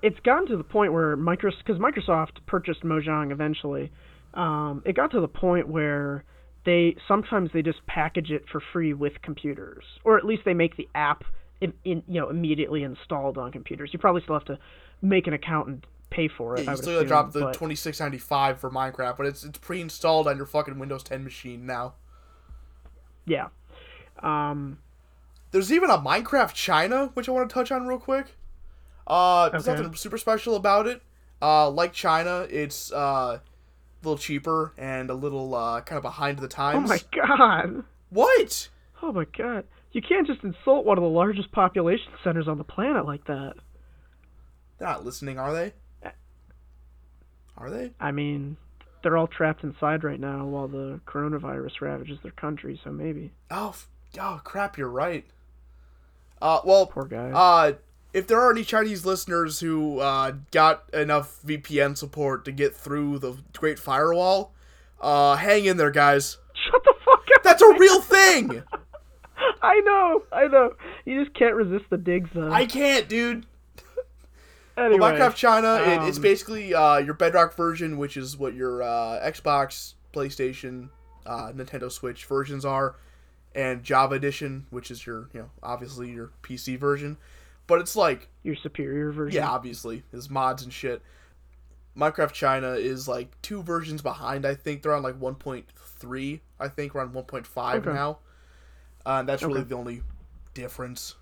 It's 0.01 0.19
gotten 0.19 0.47
to 0.47 0.57
the 0.57 0.65
point 0.65 0.91
where 0.91 1.15
Microsoft, 1.15 1.59
because 1.65 1.79
Microsoft 1.79 2.45
purchased 2.45 2.81
Mojang 2.83 3.31
eventually, 3.31 3.89
um, 4.33 4.81
it 4.85 4.95
got 4.97 5.11
to 5.11 5.21
the 5.21 5.29
point 5.29 5.69
where 5.69 6.25
they 6.65 6.97
sometimes 7.07 7.51
they 7.53 7.61
just 7.61 7.85
package 7.87 8.29
it 8.29 8.43
for 8.49 8.59
free 8.73 8.93
with 8.93 9.21
computers, 9.21 9.85
or 10.03 10.17
at 10.17 10.25
least 10.25 10.43
they 10.43 10.53
make 10.53 10.75
the 10.75 10.89
app 10.93 11.23
in, 11.61 11.71
in 11.85 12.03
you 12.09 12.19
know 12.19 12.29
immediately 12.29 12.83
installed 12.83 13.37
on 13.37 13.51
computers. 13.53 13.91
You 13.93 13.99
probably 13.99 14.21
still 14.23 14.35
have 14.35 14.45
to 14.45 14.59
make 15.01 15.25
an 15.25 15.33
account 15.33 15.67
and 15.69 15.87
pay 16.09 16.27
for 16.27 16.55
it. 16.57 16.63
Yeah, 16.65 16.71
I 16.71 16.73
you 16.73 16.77
would 16.77 16.83
still 16.83 16.97
assume, 16.97 17.07
drop 17.07 17.31
the 17.31 17.51
twenty 17.53 17.75
six 17.75 18.01
ninety 18.01 18.17
five 18.17 18.59
for 18.59 18.69
Minecraft, 18.69 19.15
but 19.15 19.25
it's 19.25 19.45
it's 19.45 19.57
pre 19.57 19.79
installed 19.79 20.27
on 20.27 20.35
your 20.35 20.45
fucking 20.45 20.79
Windows 20.79 21.03
10 21.03 21.23
machine 21.23 21.65
now. 21.65 21.93
Yeah. 23.25 23.47
Um, 24.21 24.79
There's 25.51 25.71
even 25.71 25.89
a 25.89 25.97
Minecraft 25.97 26.53
China, 26.53 27.11
which 27.13 27.27
I 27.29 27.31
want 27.31 27.49
to 27.49 27.53
touch 27.53 27.71
on 27.71 27.87
real 27.87 27.99
quick. 27.99 28.35
Uh, 29.05 29.49
there's 29.49 29.67
Okay. 29.67 29.81
nothing 29.81 29.95
super 29.95 30.17
special 30.17 30.55
about 30.55 30.87
it. 30.87 31.01
Uh, 31.41 31.69
like 31.69 31.91
China, 31.93 32.47
it's 32.49 32.91
uh, 32.93 33.39
a 33.39 33.41
little 34.01 34.17
cheaper 34.17 34.73
and 34.77 35.09
a 35.09 35.13
little 35.13 35.53
uh, 35.53 35.81
kind 35.81 35.97
of 35.97 36.03
behind 36.03 36.39
the 36.39 36.47
times. 36.47 36.89
oh 36.89 36.93
times. 36.95 37.05
my 37.13 37.27
god. 37.27 37.83
What? 38.09 38.69
Oh 39.01 39.11
my 39.11 39.25
god. 39.37 39.65
You 39.91 40.01
can't 40.01 40.25
just 40.25 40.43
insult 40.43 40.85
one 40.85 40.97
of 40.97 41.03
the 41.03 41.09
largest 41.09 41.51
population 41.51 42.11
centers 42.23 42.47
on 42.47 42.57
the 42.57 42.63
planet 42.63 43.05
like 43.05 43.25
that. 43.25 43.53
They're 44.79 44.87
not 44.87 45.05
listening, 45.05 45.37
are 45.37 45.53
they? 45.53 45.73
Are 47.57 47.69
they? 47.69 47.91
I 47.99 48.11
mean, 48.11 48.57
they're 49.03 49.17
all 49.17 49.27
trapped 49.27 49.63
inside 49.63 50.03
right 50.03 50.19
now 50.19 50.45
while 50.45 50.67
the 50.67 50.99
coronavirus 51.05 51.81
ravages 51.81 52.19
their 52.23 52.31
country, 52.31 52.79
so 52.83 52.91
maybe. 52.91 53.31
Oh, 53.51 53.75
oh 54.19 54.41
crap! 54.43 54.77
You're 54.77 54.89
right. 54.89 55.25
Uh, 56.41 56.59
well, 56.65 56.87
Poor 56.87 57.05
guy. 57.05 57.31
Uh, 57.31 57.73
if 58.13 58.27
there 58.27 58.39
are 58.39 58.51
any 58.51 58.63
Chinese 58.63 59.05
listeners 59.05 59.59
who 59.59 59.99
uh, 59.99 60.33
got 60.51 60.83
enough 60.93 61.39
VPN 61.45 61.97
support 61.97 62.45
to 62.45 62.51
get 62.51 62.75
through 62.75 63.19
the 63.19 63.37
Great 63.53 63.79
Firewall, 63.79 64.53
uh, 65.01 65.35
hang 65.35 65.65
in 65.65 65.77
there, 65.77 65.91
guys. 65.91 66.37
Shut 66.53 66.83
the 66.83 66.93
fuck 67.05 67.25
up! 67.35 67.43
That's 67.43 67.61
a 67.61 67.73
real 67.77 68.01
thing. 68.01 68.63
I 69.61 69.79
know, 69.81 70.23
I 70.31 70.47
know. 70.47 70.73
You 71.05 71.23
just 71.23 71.35
can't 71.35 71.55
resist 71.55 71.85
the 71.89 71.97
digs, 71.97 72.29
though. 72.33 72.51
I 72.51 72.65
can't, 72.65 73.07
dude. 73.09 73.45
Anyway, 74.77 74.97
But 74.99 75.15
Minecraft 75.15 75.35
China, 75.35 75.75
it, 75.75 76.07
it's 76.07 76.17
um, 76.17 76.23
basically 76.23 76.73
uh, 76.73 76.97
your 76.97 77.13
Bedrock 77.13 77.55
version, 77.55 77.97
which 77.97 78.17
is 78.17 78.37
what 78.37 78.53
your 78.53 78.83
uh, 78.83 79.19
Xbox, 79.23 79.93
PlayStation, 80.13 80.89
uh, 81.25 81.51
Nintendo 81.53 81.91
Switch 81.91 82.25
versions 82.25 82.65
are, 82.65 82.95
and 83.55 83.83
Java 83.83 84.15
Edition, 84.15 84.65
which 84.69 84.91
is 84.91 85.05
your, 85.05 85.29
you 85.33 85.41
know, 85.41 85.49
obviously 85.61 86.11
your 86.11 86.31
PC 86.41 86.77
version. 86.77 87.17
But 87.67 87.79
it's 87.79 87.95
like 87.95 88.29
your 88.43 88.55
superior 88.55 89.11
version. 89.11 89.41
Yeah, 89.41 89.49
obviously, 89.49 90.03
is 90.11 90.29
mods 90.29 90.63
and 90.63 90.73
shit. 90.73 91.01
Minecraft 91.97 92.33
China 92.33 92.71
is 92.71 93.07
like 93.07 93.39
two 93.41 93.61
versions 93.61 94.01
behind. 94.01 94.45
I 94.45 94.55
think 94.55 94.81
they're 94.81 94.95
on 94.95 95.03
like 95.03 95.19
1.3. 95.19 96.39
I 96.59 96.67
think 96.67 96.93
we're 96.93 97.01
on 97.01 97.11
1.5 97.11 97.75
Okay. 97.75 97.93
now. 97.93 98.19
Uh, 99.05 99.21
that's 99.23 99.43
really 99.43 99.63
the 99.63 99.75
only 99.75 100.01
difference. 100.53 101.15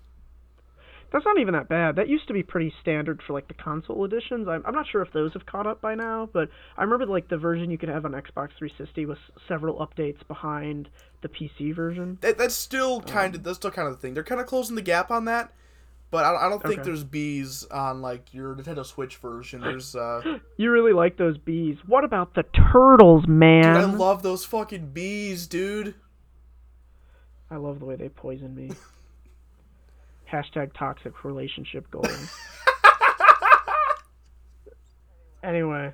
That's 1.12 1.24
not 1.26 1.38
even 1.38 1.52
that 1.52 1.68
bad. 1.68 1.96
That 1.96 2.08
used 2.08 2.26
to 2.28 2.32
be 2.32 2.42
pretty 2.42 2.72
standard 2.80 3.20
for 3.26 3.34
like 3.34 3.46
the 3.48 3.54
console 3.54 4.04
editions. 4.04 4.48
I'm, 4.48 4.62
I'm 4.64 4.74
not 4.74 4.86
sure 4.90 5.02
if 5.02 5.12
those 5.12 5.32
have 5.34 5.44
caught 5.44 5.66
up 5.66 5.80
by 5.82 5.94
now, 5.94 6.28
but 6.32 6.48
I 6.78 6.82
remember 6.82 7.04
like 7.06 7.28
the 7.28 7.36
version 7.36 7.70
you 7.70 7.76
could 7.78 7.90
have 7.90 8.04
on 8.06 8.12
Xbox 8.12 8.50
360 8.58 9.04
was 9.06 9.18
several 9.46 9.76
updates 9.86 10.26
behind 10.26 10.88
the 11.20 11.28
PC 11.28 11.74
version. 11.74 12.18
That, 12.22 12.38
that's 12.38 12.54
still 12.54 13.00
kind 13.02 13.34
of 13.34 13.42
that's 13.44 13.58
still 13.58 13.70
kind 13.70 13.86
of 13.88 13.94
the 13.94 14.00
thing. 14.00 14.14
They're 14.14 14.24
kind 14.24 14.40
of 14.40 14.46
closing 14.46 14.74
the 14.74 14.82
gap 14.82 15.10
on 15.10 15.26
that. 15.26 15.52
but 16.10 16.24
I, 16.24 16.46
I 16.46 16.48
don't 16.48 16.62
think 16.62 16.80
Okay. 16.80 16.82
there's 16.82 17.04
bees 17.04 17.64
on 17.70 18.00
like 18.00 18.32
your 18.32 18.54
Nintendo 18.54 18.84
Switch 18.84 19.16
version. 19.18 19.60
There's 19.60 19.94
uh, 19.94 20.38
You 20.56 20.70
really 20.70 20.92
like 20.94 21.18
those 21.18 21.36
bees. 21.36 21.76
What 21.86 22.04
about 22.04 22.34
the 22.34 22.44
turtles, 22.72 23.26
man? 23.28 23.62
dude, 23.74 23.76
I 23.76 23.84
love 23.84 24.22
those 24.22 24.44
fucking 24.46 24.88
bees, 24.92 25.46
dude. 25.46 25.94
I 27.50 27.56
love 27.56 27.80
the 27.80 27.84
way 27.84 27.96
they 27.96 28.08
poison 28.08 28.54
me. 28.54 28.70
Hashtag 30.32 30.72
toxic 30.72 31.24
relationship 31.24 31.90
goals. 31.90 32.08
anyway, 35.42 35.92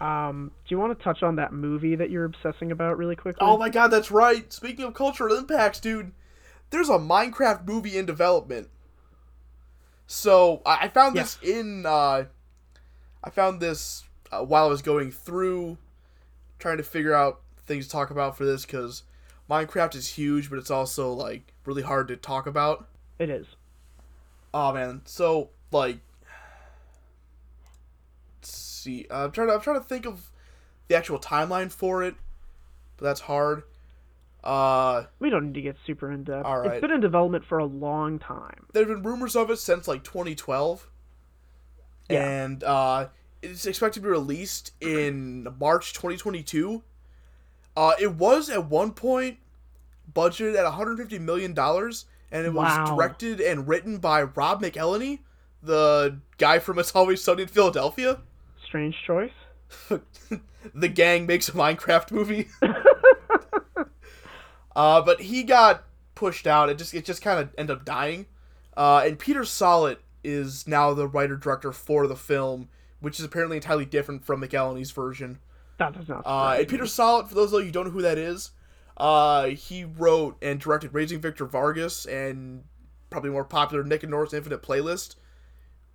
um, 0.00 0.50
do 0.66 0.74
you 0.74 0.78
want 0.78 0.96
to 0.96 1.02
touch 1.02 1.22
on 1.22 1.36
that 1.36 1.52
movie 1.52 1.96
that 1.96 2.10
you're 2.10 2.24
obsessing 2.24 2.72
about 2.72 2.98
really 2.98 3.16
quickly? 3.16 3.40
Oh 3.40 3.56
my 3.56 3.70
god, 3.70 3.88
that's 3.88 4.10
right. 4.10 4.52
Speaking 4.52 4.84
of 4.84 4.94
cultural 4.94 5.34
impacts, 5.34 5.80
dude, 5.80 6.12
there's 6.70 6.88
a 6.88 6.98
Minecraft 6.98 7.66
movie 7.66 7.96
in 7.96 8.06
development. 8.06 8.68
So 10.06 10.62
I 10.66 10.78
I 10.82 10.88
found 10.88 11.16
this 11.16 11.38
in 11.42 11.86
uh, 11.86 12.24
I 13.22 13.30
found 13.30 13.60
this 13.60 14.04
uh, 14.32 14.44
while 14.44 14.66
I 14.66 14.68
was 14.68 14.82
going 14.82 15.10
through 15.10 15.78
trying 16.58 16.76
to 16.76 16.82
figure 16.82 17.14
out 17.14 17.40
things 17.64 17.86
to 17.86 17.92
talk 17.92 18.10
about 18.10 18.36
for 18.36 18.44
this 18.44 18.66
because 18.66 19.04
Minecraft 19.48 19.94
is 19.94 20.08
huge, 20.08 20.50
but 20.50 20.58
it's 20.58 20.70
also 20.70 21.12
like 21.12 21.54
really 21.64 21.82
hard 21.82 22.08
to 22.08 22.16
talk 22.16 22.46
about. 22.46 22.86
It 23.18 23.30
is. 23.30 23.46
Oh 24.52 24.72
man, 24.72 25.02
so 25.04 25.50
like, 25.70 25.98
let's 28.38 28.52
see, 28.56 29.06
uh, 29.10 29.24
I'm 29.24 29.32
trying 29.32 29.48
to 29.48 29.54
I'm 29.54 29.60
trying 29.60 29.78
to 29.80 29.84
think 29.86 30.06
of 30.06 30.30
the 30.88 30.96
actual 30.96 31.18
timeline 31.18 31.70
for 31.70 32.02
it, 32.02 32.14
but 32.96 33.04
that's 33.06 33.20
hard. 33.20 33.62
Uh, 34.42 35.04
We 35.18 35.28
don't 35.30 35.46
need 35.48 35.54
to 35.54 35.60
get 35.60 35.76
super 35.86 36.10
in 36.10 36.24
depth. 36.24 36.46
All 36.46 36.58
right. 36.60 36.72
It's 36.72 36.80
been 36.80 36.90
in 36.90 37.00
development 37.00 37.44
for 37.44 37.58
a 37.58 37.64
long 37.66 38.18
time. 38.18 38.66
there've 38.72 38.88
been 38.88 39.02
rumors 39.02 39.36
of 39.36 39.50
it 39.50 39.58
since 39.58 39.86
like 39.86 40.02
2012, 40.02 40.88
Yeah. 42.08 42.26
and 42.26 42.64
uh, 42.64 43.08
it's 43.42 43.66
expected 43.66 44.00
to 44.00 44.04
be 44.04 44.10
released 44.10 44.72
in 44.80 45.46
March 45.60 45.92
2022. 45.92 46.82
Uh, 47.76 47.92
it 48.00 48.14
was 48.14 48.48
at 48.50 48.64
one 48.66 48.92
point 48.92 49.38
budgeted 50.12 50.56
at 50.56 50.64
150 50.64 51.18
million 51.20 51.52
dollars, 51.54 52.06
and 52.32 52.46
it 52.46 52.52
was 52.52 52.88
directed 52.88 53.40
and 53.40 53.66
written 53.66 53.98
by 53.98 54.22
Rob 54.22 54.62
McElhenney, 54.62 55.20
the 55.62 56.18
guy 56.38 56.58
from 56.58 56.78
It's 56.78 56.94
Always 56.94 57.22
Sunny 57.22 57.42
in 57.42 57.48
Philadelphia. 57.48 58.20
Strange 58.64 58.96
choice. 59.06 59.32
the 60.74 60.88
gang 60.88 61.26
makes 61.26 61.48
a 61.48 61.52
Minecraft 61.52 62.12
movie. 62.12 62.48
uh, 64.76 65.02
but 65.02 65.22
he 65.22 65.42
got 65.42 65.84
pushed 66.14 66.46
out. 66.46 66.68
It 66.68 66.78
just 66.78 66.94
it 66.94 67.04
just 67.04 67.22
kind 67.22 67.40
of 67.40 67.50
ended 67.58 67.76
up 67.76 67.84
dying. 67.84 68.26
Uh, 68.76 69.02
and 69.04 69.18
Peter 69.18 69.44
Sollett 69.44 69.98
is 70.22 70.66
now 70.66 70.94
the 70.94 71.08
writer 71.08 71.36
director 71.36 71.72
for 71.72 72.06
the 72.06 72.16
film, 72.16 72.68
which 73.00 73.18
is 73.18 73.24
apparently 73.24 73.56
entirely 73.56 73.84
different 73.84 74.24
from 74.24 74.40
McElhenney's 74.40 74.90
version. 74.90 75.38
That 75.78 75.94
does 75.94 76.08
not. 76.08 76.22
Uh, 76.26 76.56
and 76.58 76.68
Peter. 76.68 76.84
Sollett, 76.84 77.28
for 77.28 77.34
those 77.34 77.52
of 77.52 77.60
you 77.60 77.66
who 77.66 77.72
don't 77.72 77.86
know 77.86 77.90
who 77.90 78.02
that 78.02 78.18
is, 78.18 78.50
uh, 79.00 79.46
he 79.46 79.84
wrote 79.84 80.36
and 80.42 80.60
directed 80.60 80.92
Raising 80.92 81.20
Victor 81.20 81.46
Vargas 81.46 82.04
and 82.04 82.64
probably 83.08 83.30
more 83.30 83.44
popular 83.44 83.82
Nick 83.82 84.02
and 84.02 84.10
Norah's 84.10 84.34
Infinite 84.34 84.62
Playlist, 84.62 85.16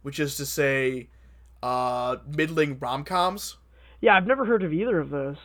which 0.01 0.19
is 0.19 0.35
to 0.37 0.45
say, 0.45 1.09
uh, 1.61 2.17
middling 2.27 2.79
rom 2.79 3.03
coms. 3.03 3.57
Yeah, 4.01 4.15
I've 4.15 4.25
never 4.25 4.43
heard 4.43 4.63
of 4.63 4.73
either 4.73 4.99
of 4.99 5.11
those. 5.11 5.37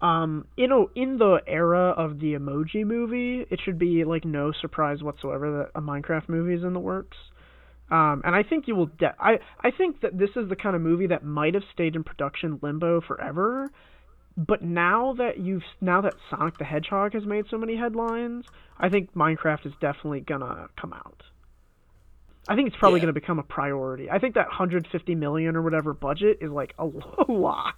Um, 0.00 0.46
in 0.56 0.72
a, 0.72 0.84
in 0.98 1.18
the 1.18 1.40
era 1.46 1.90
of 1.90 2.20
the 2.20 2.32
Emoji 2.32 2.86
Movie, 2.86 3.46
it 3.50 3.60
should 3.62 3.78
be 3.78 4.04
like 4.04 4.24
no 4.24 4.50
surprise 4.50 5.02
whatsoever 5.02 5.58
that 5.58 5.78
a 5.78 5.82
Minecraft 5.82 6.30
movie 6.30 6.54
is 6.54 6.64
in 6.64 6.72
the 6.72 6.80
works. 6.80 7.18
Um, 7.90 8.22
and 8.24 8.34
I 8.34 8.44
think 8.44 8.66
you 8.66 8.76
will. 8.76 8.86
De- 8.86 9.14
I 9.18 9.40
I 9.60 9.72
think 9.76 10.00
that 10.00 10.16
this 10.16 10.30
is 10.36 10.48
the 10.48 10.56
kind 10.56 10.74
of 10.76 10.80
movie 10.80 11.08
that 11.08 11.24
might 11.24 11.54
have 11.54 11.64
stayed 11.74 11.96
in 11.96 12.04
production 12.04 12.58
limbo 12.62 13.00
forever. 13.02 13.70
But 14.46 14.62
now 14.62 15.12
that 15.18 15.38
you've 15.38 15.62
now 15.82 16.00
that 16.00 16.14
Sonic 16.30 16.56
the 16.58 16.64
Hedgehog 16.64 17.12
has 17.12 17.26
made 17.26 17.44
so 17.50 17.58
many 17.58 17.76
headlines, 17.76 18.46
I 18.78 18.88
think 18.88 19.12
Minecraft 19.14 19.66
is 19.66 19.72
definitely 19.80 20.20
gonna 20.20 20.68
come 20.80 20.94
out. 20.94 21.22
I 22.48 22.56
think 22.56 22.68
it's 22.68 22.76
probably 22.76 22.98
Yeah. 22.98 23.02
going 23.02 23.14
to 23.14 23.20
become 23.20 23.38
a 23.38 23.44
priority. 23.44 24.10
I 24.10 24.18
think 24.18 24.34
that 24.34 24.48
150 24.48 25.14
million 25.14 25.54
or 25.56 25.62
whatever 25.62 25.92
budget 25.94 26.38
is 26.40 26.50
like 26.50 26.74
a 26.78 26.84
lot, 27.28 27.76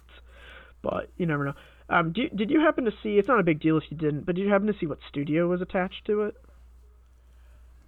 but 0.81 1.11
you 1.17 1.25
never 1.27 1.45
know. 1.45 1.53
Um, 1.89 2.11
do, 2.13 2.27
did 2.29 2.49
you 2.49 2.61
happen 2.61 2.85
to 2.85 2.91
see? 3.03 3.17
It's 3.19 3.27
not 3.27 3.39
a 3.39 3.43
big 3.43 3.59
deal 3.61 3.77
if 3.77 3.83
you 3.91 3.97
didn't, 3.97 4.25
but 4.25 4.35
did 4.35 4.41
you 4.43 4.49
happen 4.51 4.67
to 4.67 4.73
see 4.79 4.87
what 4.87 4.99
studio 5.09 5.47
was 5.47 5.61
attached 5.61 6.05
to 6.05 6.23
it? 6.23 6.35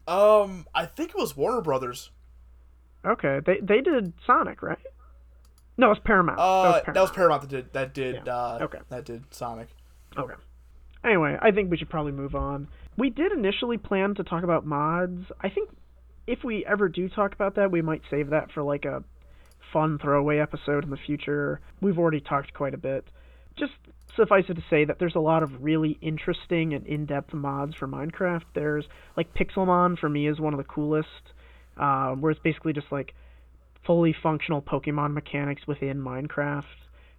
Um, 0.08 0.68
I 0.76 0.86
think 0.86 1.10
it 1.12 1.18
was 1.18 1.36
Warner 1.36 1.62
Brothers. 1.62 2.12
Okay, 3.06 3.40
they 3.46 3.60
they 3.62 3.82
did 3.82 4.14
Sonic, 4.26 4.62
right? 4.62 4.78
No, 5.78 5.88
it 5.88 5.90
was 5.90 6.00
Paramount. 6.04 6.40
Uh, 6.40 6.82
that 6.86 6.96
was 6.96 7.12
Paramount. 7.12 7.42
that 7.42 7.50
did 7.50 7.74
that 7.74 7.94
did 7.94 8.22
Yeah. 8.26 8.34
uh 8.36 8.60
Okay. 8.62 8.80
that 8.90 9.06
did 9.06 9.34
Sonic. 9.34 9.68
Okay. 10.18 10.36
Anyway, 11.04 11.38
I 11.42 11.52
think 11.52 11.70
we 11.70 11.78
should 11.78 11.90
probably 11.90 12.14
move 12.14 12.34
on. 12.36 12.68
We 12.98 13.10
did 13.10 13.32
initially 13.32 13.78
plan 13.78 14.16
to 14.16 14.24
talk 14.24 14.44
about 14.44 14.66
mods. 14.66 15.32
I 15.42 15.50
think 15.50 15.70
if 16.28 16.44
we 16.44 16.66
ever 16.66 16.90
do 16.90 17.10
talk 17.10 17.34
about 17.34 17.56
that, 17.56 17.72
we 17.72 17.82
might 17.82 18.02
save 18.10 18.30
that 18.30 18.52
for 18.52 18.64
like 18.64 18.86
a 18.86 19.04
fun 19.72 20.00
throwaway 20.00 20.40
episode 20.40 20.84
in 20.84 20.90
the 20.90 20.98
future. 20.98 21.60
We've 21.82 22.00
already 22.00 22.22
talked 22.22 22.54
quite 22.54 22.74
a 22.74 22.78
bit. 22.78 23.06
Just 23.56 23.74
suffice 24.16 24.46
it 24.50 24.54
to 24.56 24.64
say 24.70 24.86
that 24.86 24.98
there's 24.98 25.16
a 25.16 25.20
lot 25.20 25.44
of 25.44 25.62
really 25.64 25.98
interesting 26.02 26.74
and 26.74 26.86
in-depth 26.88 27.34
mods 27.34 27.76
for 27.76 27.88
Minecraft. 27.88 28.44
There's 28.54 28.86
like 29.18 29.34
Pixelmon 29.34 30.00
for 30.00 30.08
me 30.10 30.28
is 30.28 30.40
one 30.40 30.54
of 30.54 30.58
the 30.58 30.64
coolest, 30.64 31.34
uh, 31.78 32.12
where 32.16 32.32
it's 32.32 32.40
basically 32.42 32.72
just 32.74 32.92
like 32.92 33.14
fully 33.86 34.16
functional 34.24 34.62
Pokemon 34.62 35.14
mechanics 35.14 35.62
within 35.68 35.98
Minecraft. 36.02 36.64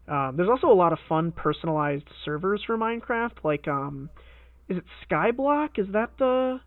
Um, 0.08 0.36
there's 0.36 0.48
also 0.48 0.68
a 0.68 0.74
lot 0.74 0.92
of 0.92 0.98
fun 1.08 1.32
personalized 1.32 2.06
servers 2.24 2.62
for 2.66 2.76
Minecraft. 2.76 3.42
Like, 3.42 3.66
um, 3.66 4.08
is 4.68 4.78
it 4.78 4.84
Skyblock? 5.08 5.78
Is 5.78 5.86
that 5.92 6.10
the 6.18 6.60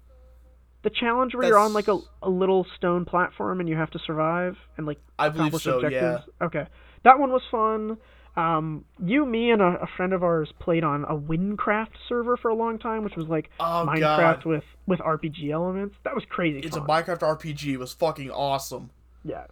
the 0.83 0.89
challenge 0.89 1.35
where 1.35 1.45
you're 1.45 1.57
on 1.57 1.73
like 1.73 1.89
a, 1.89 1.99
a 2.23 2.29
little 2.29 2.65
stone 2.77 3.03
platform 3.03 3.59
and 3.59 3.67
you 3.67 3.75
have 3.75 3.91
to 3.91 3.99
survive 4.05 4.55
and 4.77 4.87
like 4.87 4.97
I 5.17 5.27
believe 5.27 5.53
accomplish 5.53 5.63
so. 5.63 5.79
Yeah. 5.79 5.87
objectives? 5.87 6.29
Okay, 6.41 6.67
that 7.03 7.19
one 7.19 7.31
was 7.31 7.41
fun. 7.51 7.97
Um, 8.37 8.85
you, 9.03 9.25
me, 9.25 9.51
and 9.51 9.61
a, 9.61 9.81
a 9.81 9.87
friend 9.97 10.13
of 10.13 10.23
ours 10.23 10.49
played 10.59 10.83
on 10.83 11.03
a 11.03 11.15
Wynncraft 11.15 11.89
server 12.07 12.37
for 12.37 12.49
a 12.49 12.55
long 12.55 12.79
time, 12.79 13.03
which 13.03 13.15
was 13.17 13.27
like 13.27 13.49
Oh 13.59 13.85
Minecraft 13.87 13.99
god, 13.99 14.45
with 14.45 14.63
with 14.85 14.99
RPG 14.99 15.51
elements. 15.51 15.95
That 16.03 16.15
was 16.15 16.23
crazy. 16.29 16.59
it's 16.59 16.77
a. 16.77 16.81
Minecraft 16.81 17.19
RPG. 17.19 17.73
It 17.73 17.77
was 17.77 17.93
fucking 17.93 18.31
awesome. 18.31 18.91
yeah. 19.23 19.45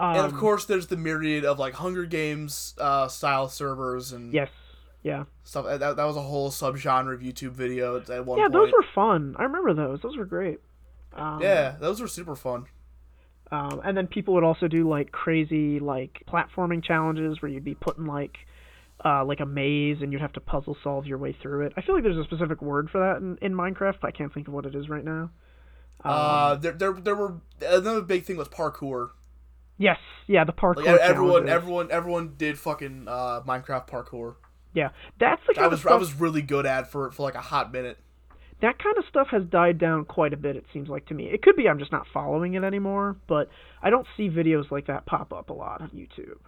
Um, 0.00 0.16
and 0.16 0.26
of 0.26 0.34
course, 0.34 0.64
there's 0.64 0.86
the 0.88 0.96
myriad 0.96 1.44
of 1.44 1.58
like 1.58 1.74
Hunger 1.74 2.04
Games 2.06 2.74
uh, 2.78 3.08
style 3.08 3.48
servers 3.48 4.12
and 4.12 4.32
yes, 4.32 4.48
yeah. 5.02 5.24
stuff. 5.44 5.66
That, 5.66 5.96
that 5.96 6.04
was 6.04 6.16
a 6.16 6.22
whole 6.22 6.50
subgenre 6.50 7.14
of 7.14 7.20
YouTube 7.20 7.52
video 7.52 7.98
at- 7.98 8.26
one 8.26 8.38
Yeah, 8.38 8.44
point. 8.44 8.52
those 8.54 8.72
were 8.72 8.84
fun. 8.94 9.36
I 9.38 9.44
remember 9.44 9.74
those. 9.74 10.00
Those 10.02 10.16
were 10.16 10.24
great. 10.24 10.60
Um, 11.14 11.40
yeah, 11.42 11.76
those 11.78 12.00
were 12.00 12.08
super 12.08 12.34
fun. 12.34 12.66
Um, 13.50 13.82
and 13.84 13.94
then 13.96 14.06
people 14.06 14.32
would 14.34 14.44
also 14.44 14.66
do 14.66 14.88
like 14.88 15.12
crazy 15.12 15.78
like 15.78 16.22
platforming 16.26 16.82
challenges 16.82 17.42
where 17.42 17.50
you'd 17.50 17.64
be 17.64 17.74
put 17.74 17.98
in 17.98 18.06
like 18.06 18.38
uh, 19.04 19.22
like 19.24 19.40
a 19.40 19.46
maze 19.46 19.98
and 20.00 20.10
you'd 20.10 20.22
have 20.22 20.32
to 20.32 20.40
puzzle 20.40 20.74
solve 20.82 21.06
your 21.06 21.18
way 21.18 21.36
through 21.42 21.66
it. 21.66 21.74
I 21.76 21.82
feel 21.82 21.94
like 21.94 22.02
there's 22.02 22.16
a 22.16 22.24
specific 22.24 22.62
word 22.62 22.88
for 22.88 22.98
that 23.00 23.18
in, 23.18 23.36
in 23.42 23.52
Minecraft, 23.52 23.96
but 24.00 24.08
I 24.08 24.10
can't 24.12 24.32
think 24.32 24.48
of 24.48 24.54
what 24.54 24.64
it 24.64 24.74
is 24.74 24.88
right 24.88 25.04
now. 25.04 25.30
Um, 26.04 26.12
uh, 26.14 26.54
there, 26.54 26.72
there, 26.72 26.92
there 26.94 27.14
were 27.14 27.34
another 27.60 28.00
big 28.00 28.24
thing 28.24 28.36
was 28.38 28.48
parkour. 28.48 29.10
Yes, 29.78 29.98
yeah, 30.26 30.44
the 30.44 30.52
parkour. 30.52 30.84
Like 30.84 31.00
everyone, 31.00 31.46
challenges. 31.46 31.54
everyone, 31.54 31.90
everyone 31.90 32.34
did 32.36 32.58
fucking 32.58 33.06
uh, 33.08 33.40
Minecraft 33.46 33.88
parkour. 33.88 34.36
yeah, 34.74 34.90
that's 35.18 35.42
the 35.46 35.54
kind 35.54 35.64
I 35.64 35.66
of 35.66 35.72
was, 35.72 35.80
stuff. 35.80 35.92
I 35.92 35.96
was 35.96 36.14
really 36.14 36.42
good 36.42 36.66
at 36.66 36.90
for 36.90 37.10
for 37.10 37.22
like 37.22 37.34
a 37.34 37.40
hot 37.40 37.72
minute. 37.72 37.98
that 38.60 38.78
kind 38.78 38.96
of 38.98 39.04
stuff 39.08 39.28
has 39.30 39.42
died 39.44 39.78
down 39.78 40.04
quite 40.04 40.32
a 40.32 40.36
bit. 40.36 40.56
It 40.56 40.64
seems 40.72 40.88
like 40.88 41.06
to 41.06 41.14
me. 41.14 41.24
It 41.26 41.42
could 41.42 41.56
be 41.56 41.68
I'm 41.68 41.78
just 41.78 41.92
not 41.92 42.06
following 42.12 42.54
it 42.54 42.62
anymore, 42.64 43.16
but 43.26 43.48
I 43.82 43.90
don't 43.90 44.06
see 44.16 44.28
videos 44.28 44.70
like 44.70 44.86
that 44.86 45.04
pop 45.06 45.32
up 45.32 45.50
a 45.50 45.52
lot 45.52 45.80
on 45.80 45.88
YouTube. 45.90 46.38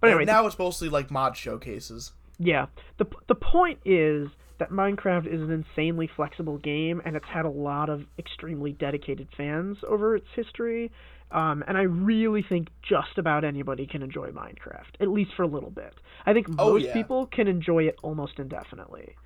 But 0.00 0.08
anyway, 0.08 0.22
And 0.22 0.28
now 0.28 0.46
it's 0.46 0.58
mostly 0.58 0.88
like 0.88 1.10
mod 1.10 1.36
showcases. 1.36 2.12
Yeah. 2.38 2.66
The 2.98 3.06
the 3.28 3.34
point 3.34 3.80
is 3.84 4.28
that 4.58 4.70
Minecraft 4.70 5.26
is 5.26 5.40
an 5.42 5.50
insanely 5.50 6.08
flexible 6.16 6.58
game 6.58 7.02
and 7.04 7.16
it's 7.16 7.26
had 7.26 7.44
a 7.44 7.50
lot 7.50 7.88
of 7.90 8.04
extremely 8.18 8.72
dedicated 8.72 9.28
fans 9.36 9.78
over 9.88 10.16
its 10.16 10.26
history. 10.34 10.90
Um, 11.30 11.64
and 11.66 11.76
I 11.76 11.82
really 11.82 12.44
think 12.48 12.68
just 12.88 13.18
about 13.18 13.44
anybody 13.44 13.86
can 13.86 14.02
enjoy 14.02 14.30
Minecraft, 14.30 15.00
at 15.00 15.08
least 15.08 15.32
for 15.36 15.42
a 15.42 15.48
little 15.48 15.70
bit. 15.70 15.92
I 16.24 16.32
think 16.32 16.48
most 16.48 16.60
Oh, 16.60 16.76
yeah. 16.76 16.92
people 16.92 17.26
can 17.26 17.48
enjoy 17.48 17.84
it 17.84 17.96
almost 18.02 18.38
indefinitely. 18.38 19.16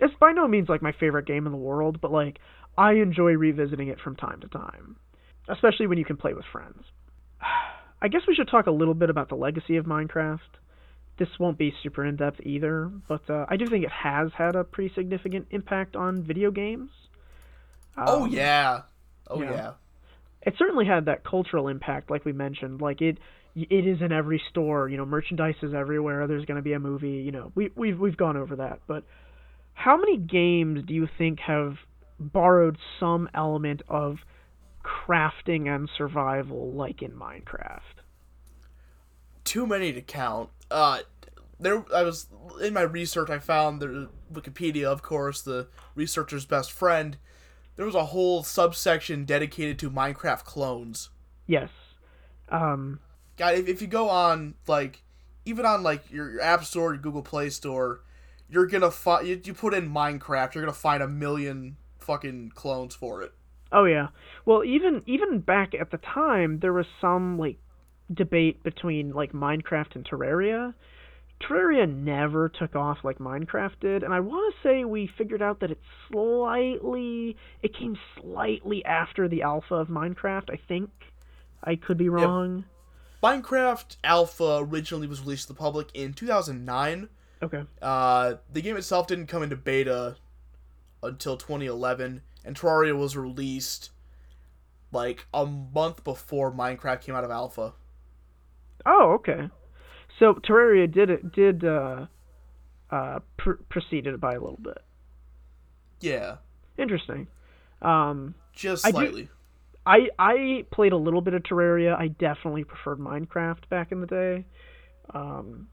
It's 0.00 0.14
by 0.20 0.32
no 0.32 0.46
means 0.46 0.68
like 0.68 0.82
my 0.82 0.92
favorite 0.92 1.26
game 1.26 1.46
in 1.46 1.52
the 1.52 1.58
world, 1.58 2.00
but 2.00 2.12
like 2.12 2.38
I 2.78 2.92
enjoy 2.94 3.32
revisiting 3.32 3.88
it 3.88 4.00
from 4.00 4.16
time 4.16 4.40
to 4.40 4.48
time, 4.48 4.96
especially 5.48 5.86
when 5.86 5.98
you 5.98 6.04
can 6.04 6.16
play 6.16 6.34
with 6.34 6.44
friends. 6.52 6.82
I 8.02 8.08
guess 8.08 8.22
we 8.28 8.34
should 8.34 8.48
talk 8.48 8.66
a 8.66 8.70
little 8.72 8.94
bit 8.94 9.10
about 9.10 9.28
the 9.28 9.34
legacy 9.36 9.76
of 9.76 9.86
Minecraft 9.86 10.40
this 11.18 11.28
won't 11.38 11.58
be 11.58 11.72
super 11.82 12.04
in 12.04 12.16
depth 12.16 12.40
either, 12.42 12.90
but 13.08 13.28
uh, 13.30 13.46
I 13.48 13.56
do 13.56 13.66
think 13.68 13.84
it 13.84 13.90
has 13.92 14.30
had 14.36 14.56
a 14.56 14.64
pretty 14.64 14.92
significant 14.94 15.46
impact 15.50 15.94
on 15.94 16.22
video 16.24 16.50
games. 16.50 16.90
oh 17.96 18.24
Um, 18.24 18.30
yeah, 18.30 18.82
Oh 19.30 19.40
Yeah. 19.40 19.50
yeah. 19.52 19.72
It 20.44 20.54
certainly 20.58 20.86
had 20.86 21.06
that 21.06 21.24
cultural 21.24 21.68
impact 21.68 22.10
like 22.10 22.24
we 22.24 22.32
mentioned 22.32 22.80
like 22.80 23.00
it 23.00 23.18
it 23.54 23.86
is 23.86 24.00
in 24.00 24.12
every 24.12 24.42
store 24.50 24.88
you 24.88 24.96
know 24.96 25.06
merchandise 25.06 25.54
is 25.62 25.74
everywhere 25.74 26.26
there's 26.26 26.44
going 26.44 26.56
to 26.56 26.62
be 26.62 26.72
a 26.72 26.80
movie 26.80 27.22
you 27.22 27.32
know 27.32 27.52
we 27.54 27.70
we've 27.76 27.98
we've 27.98 28.16
gone 28.16 28.36
over 28.36 28.56
that 28.56 28.80
but 28.86 29.04
how 29.74 29.96
many 29.96 30.16
games 30.16 30.84
do 30.86 30.94
you 30.94 31.08
think 31.18 31.40
have 31.40 31.76
borrowed 32.18 32.78
some 33.00 33.28
element 33.34 33.82
of 33.88 34.18
crafting 34.84 35.66
and 35.74 35.88
survival 35.96 36.72
like 36.72 37.02
in 37.02 37.12
Minecraft 37.12 37.80
Too 39.44 39.66
many 39.66 39.92
to 39.92 40.00
count. 40.00 40.50
Uh, 40.70 41.00
there. 41.58 41.84
I 41.94 42.02
was 42.02 42.28
in 42.62 42.74
my 42.74 42.82
research. 42.82 43.30
I 43.30 43.38
found 43.38 43.80
the 43.80 44.08
Wikipedia, 44.32 44.84
of 44.84 45.02
course, 45.02 45.42
the 45.42 45.68
researcher's 45.94 46.44
best 46.44 46.72
friend. 46.72 47.16
There 47.76 47.86
was 47.86 47.94
a 47.94 48.06
whole 48.06 48.42
subsection 48.42 49.24
dedicated 49.24 49.78
to 49.80 49.90
Minecraft 49.90 50.44
clones. 50.44 51.10
yes 51.46 51.70
um 52.48 53.00
God, 53.36 53.54
if, 53.54 53.68
if 53.68 53.82
you 53.82 53.88
go 53.88 54.08
on 54.08 54.54
like, 54.66 55.02
even 55.44 55.66
on 55.66 55.82
like 55.82 56.10
your, 56.10 56.30
your 56.32 56.40
App 56.40 56.64
Store, 56.64 56.94
your 56.94 57.02
Google 57.02 57.22
Play 57.22 57.50
Store, 57.50 58.00
you're 58.48 58.66
gonna 58.66 58.90
find 58.90 59.26
you, 59.26 59.40
you 59.42 59.54
put 59.54 59.74
in 59.74 59.90
Minecraft, 59.90 60.54
you're 60.54 60.64
gonna 60.64 60.72
find 60.72 61.02
a 61.02 61.08
million 61.08 61.76
fucking 61.98 62.52
clones 62.54 62.94
for 62.94 63.22
it. 63.22 63.32
Oh 63.72 63.84
yeah. 63.84 64.08
Well, 64.44 64.64
even 64.64 65.02
even 65.06 65.40
back 65.40 65.74
at 65.74 65.90
the 65.90 65.98
time, 65.98 66.60
there 66.60 66.72
was 66.72 66.86
some 67.00 67.38
like 67.38 67.58
debate 68.12 68.62
between 68.62 69.12
like 69.12 69.32
Minecraft 69.32 69.96
and 69.96 70.04
Terraria. 70.04 70.74
Terraria 71.40 71.92
never 71.92 72.48
took 72.48 72.74
off 72.74 72.98
like 73.04 73.18
Minecraft 73.18 73.78
did, 73.80 74.02
and 74.02 74.14
I 74.14 74.20
want 74.20 74.54
to 74.54 74.68
say 74.68 74.84
we 74.84 75.10
figured 75.18 75.42
out 75.42 75.60
that 75.60 75.70
it 75.70 75.80
slightly 76.10 77.36
it 77.62 77.76
came 77.76 77.98
slightly 78.20 78.84
after 78.84 79.28
the 79.28 79.42
alpha 79.42 79.74
of 79.74 79.88
Minecraft. 79.88 80.50
I 80.50 80.58
think 80.68 80.90
I 81.62 81.76
could 81.76 81.98
be 81.98 82.08
wrong. 82.08 82.64
Minecraft 83.22 83.96
Alpha 84.04 84.58
originally 84.60 85.06
was 85.06 85.22
released 85.22 85.48
to 85.48 85.54
the 85.54 85.58
public 85.58 85.88
in 85.94 86.12
2009. 86.12 87.08
Okay. 87.42 87.62
Uh, 87.80 88.34
the 88.52 88.60
game 88.60 88.76
itself 88.76 89.06
didn't 89.06 89.28
come 89.28 89.42
into 89.42 89.56
beta 89.56 90.16
until 91.02 91.36
2011, 91.38 92.20
and 92.44 92.56
Terraria 92.56 92.96
was 92.96 93.16
released 93.16 93.90
like 94.92 95.26
a 95.32 95.46
month 95.46 96.04
before 96.04 96.52
Minecraft 96.52 97.00
came 97.00 97.14
out 97.14 97.24
of 97.24 97.30
alpha. 97.30 97.72
Oh, 98.86 99.12
okay. 99.14 99.48
So 100.18 100.34
Terraria 100.34 100.90
did 100.90 101.10
it 101.10 101.32
did 101.32 101.64
uh 101.64 102.06
uh 102.90 103.20
pr- 103.36 103.62
preceded 103.68 104.14
it 104.14 104.20
by 104.20 104.34
a 104.34 104.40
little 104.40 104.60
bit. 104.62 104.78
Yeah, 106.00 106.36
Interesting. 106.78 107.28
Um 107.82 108.34
just 108.52 108.86
I 108.86 108.90
do- 108.90 108.96
slightly. 108.96 109.28
I 109.86 110.08
I 110.18 110.64
played 110.70 110.92
a 110.92 110.96
little 110.96 111.20
bit 111.20 111.34
of 111.34 111.42
Terraria. 111.42 111.98
I 111.98 112.08
definitely 112.08 112.64
preferred 112.64 112.98
Minecraft 112.98 113.68
back 113.68 113.92
in 113.92 114.00
the 114.00 114.06
day. 114.06 114.44
Um, 115.12 115.68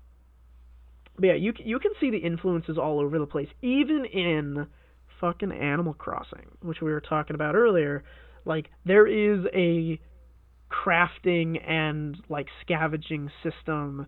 but 1.18 1.28
yeah, 1.28 1.34
you 1.36 1.54
you 1.64 1.80
can 1.80 1.92
see 2.00 2.10
the 2.10 2.18
influences 2.18 2.78
all 2.78 3.00
over 3.00 3.20
the 3.20 3.26
place, 3.26 3.48
even 3.62 4.06
in 4.06 4.68
fucking 5.22 5.52
Animal 5.52 5.94
Crossing, 5.94 6.48
which 6.62 6.82
we 6.82 6.92
were 6.92 7.00
talking 7.02 7.36
about 7.36 7.56
earlier. 7.56 8.04
Like 8.44 8.70
there 8.86 9.08
is 9.08 9.46
a 9.54 10.00
crafting 10.70 11.62
and 11.66 12.18
like 12.28 12.48
scavenging 12.62 13.30
system 13.44 14.08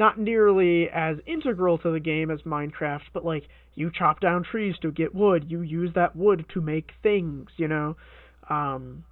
not 0.00 0.18
nearly 0.18 0.88
as 0.88 1.18
integral 1.26 1.76
to 1.76 1.92
the 1.92 2.00
game 2.00 2.30
as 2.30 2.40
Minecraft, 2.40 3.02
but 3.12 3.22
like 3.22 3.46
you 3.74 3.92
chop 3.94 4.18
down 4.18 4.42
trees 4.42 4.74
to 4.80 4.90
get 4.90 5.14
wood, 5.14 5.44
you 5.48 5.60
use 5.60 5.92
that 5.94 6.16
wood 6.16 6.46
to 6.54 6.62
make 6.62 6.92
things, 7.02 7.50
you 7.58 7.68
know. 7.68 7.96
Um, 8.48 9.04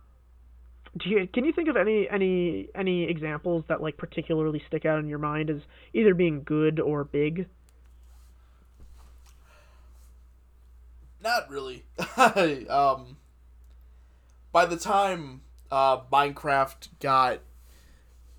do 0.97 1.11
you, 1.11 1.29
can 1.33 1.45
you 1.45 1.53
think 1.53 1.69
of 1.69 1.77
any 1.77 2.09
any 2.09 2.71
any 2.75 3.05
examples 3.05 3.65
that 3.69 3.83
like 3.83 3.99
particularly 3.99 4.63
stick 4.67 4.87
out 4.87 4.99
in 4.99 5.09
your 5.09 5.19
mind 5.19 5.51
as 5.51 5.61
either 5.93 6.15
being 6.15 6.43
good 6.43 6.81
or 6.81 7.05
big? 7.05 7.47
Not 11.23 11.51
really. 11.51 11.85
um, 12.71 13.19
by 14.53 14.65
the 14.65 14.79
time 14.79 15.43
uh, 15.71 15.99
Minecraft 16.11 16.89
got 16.99 17.41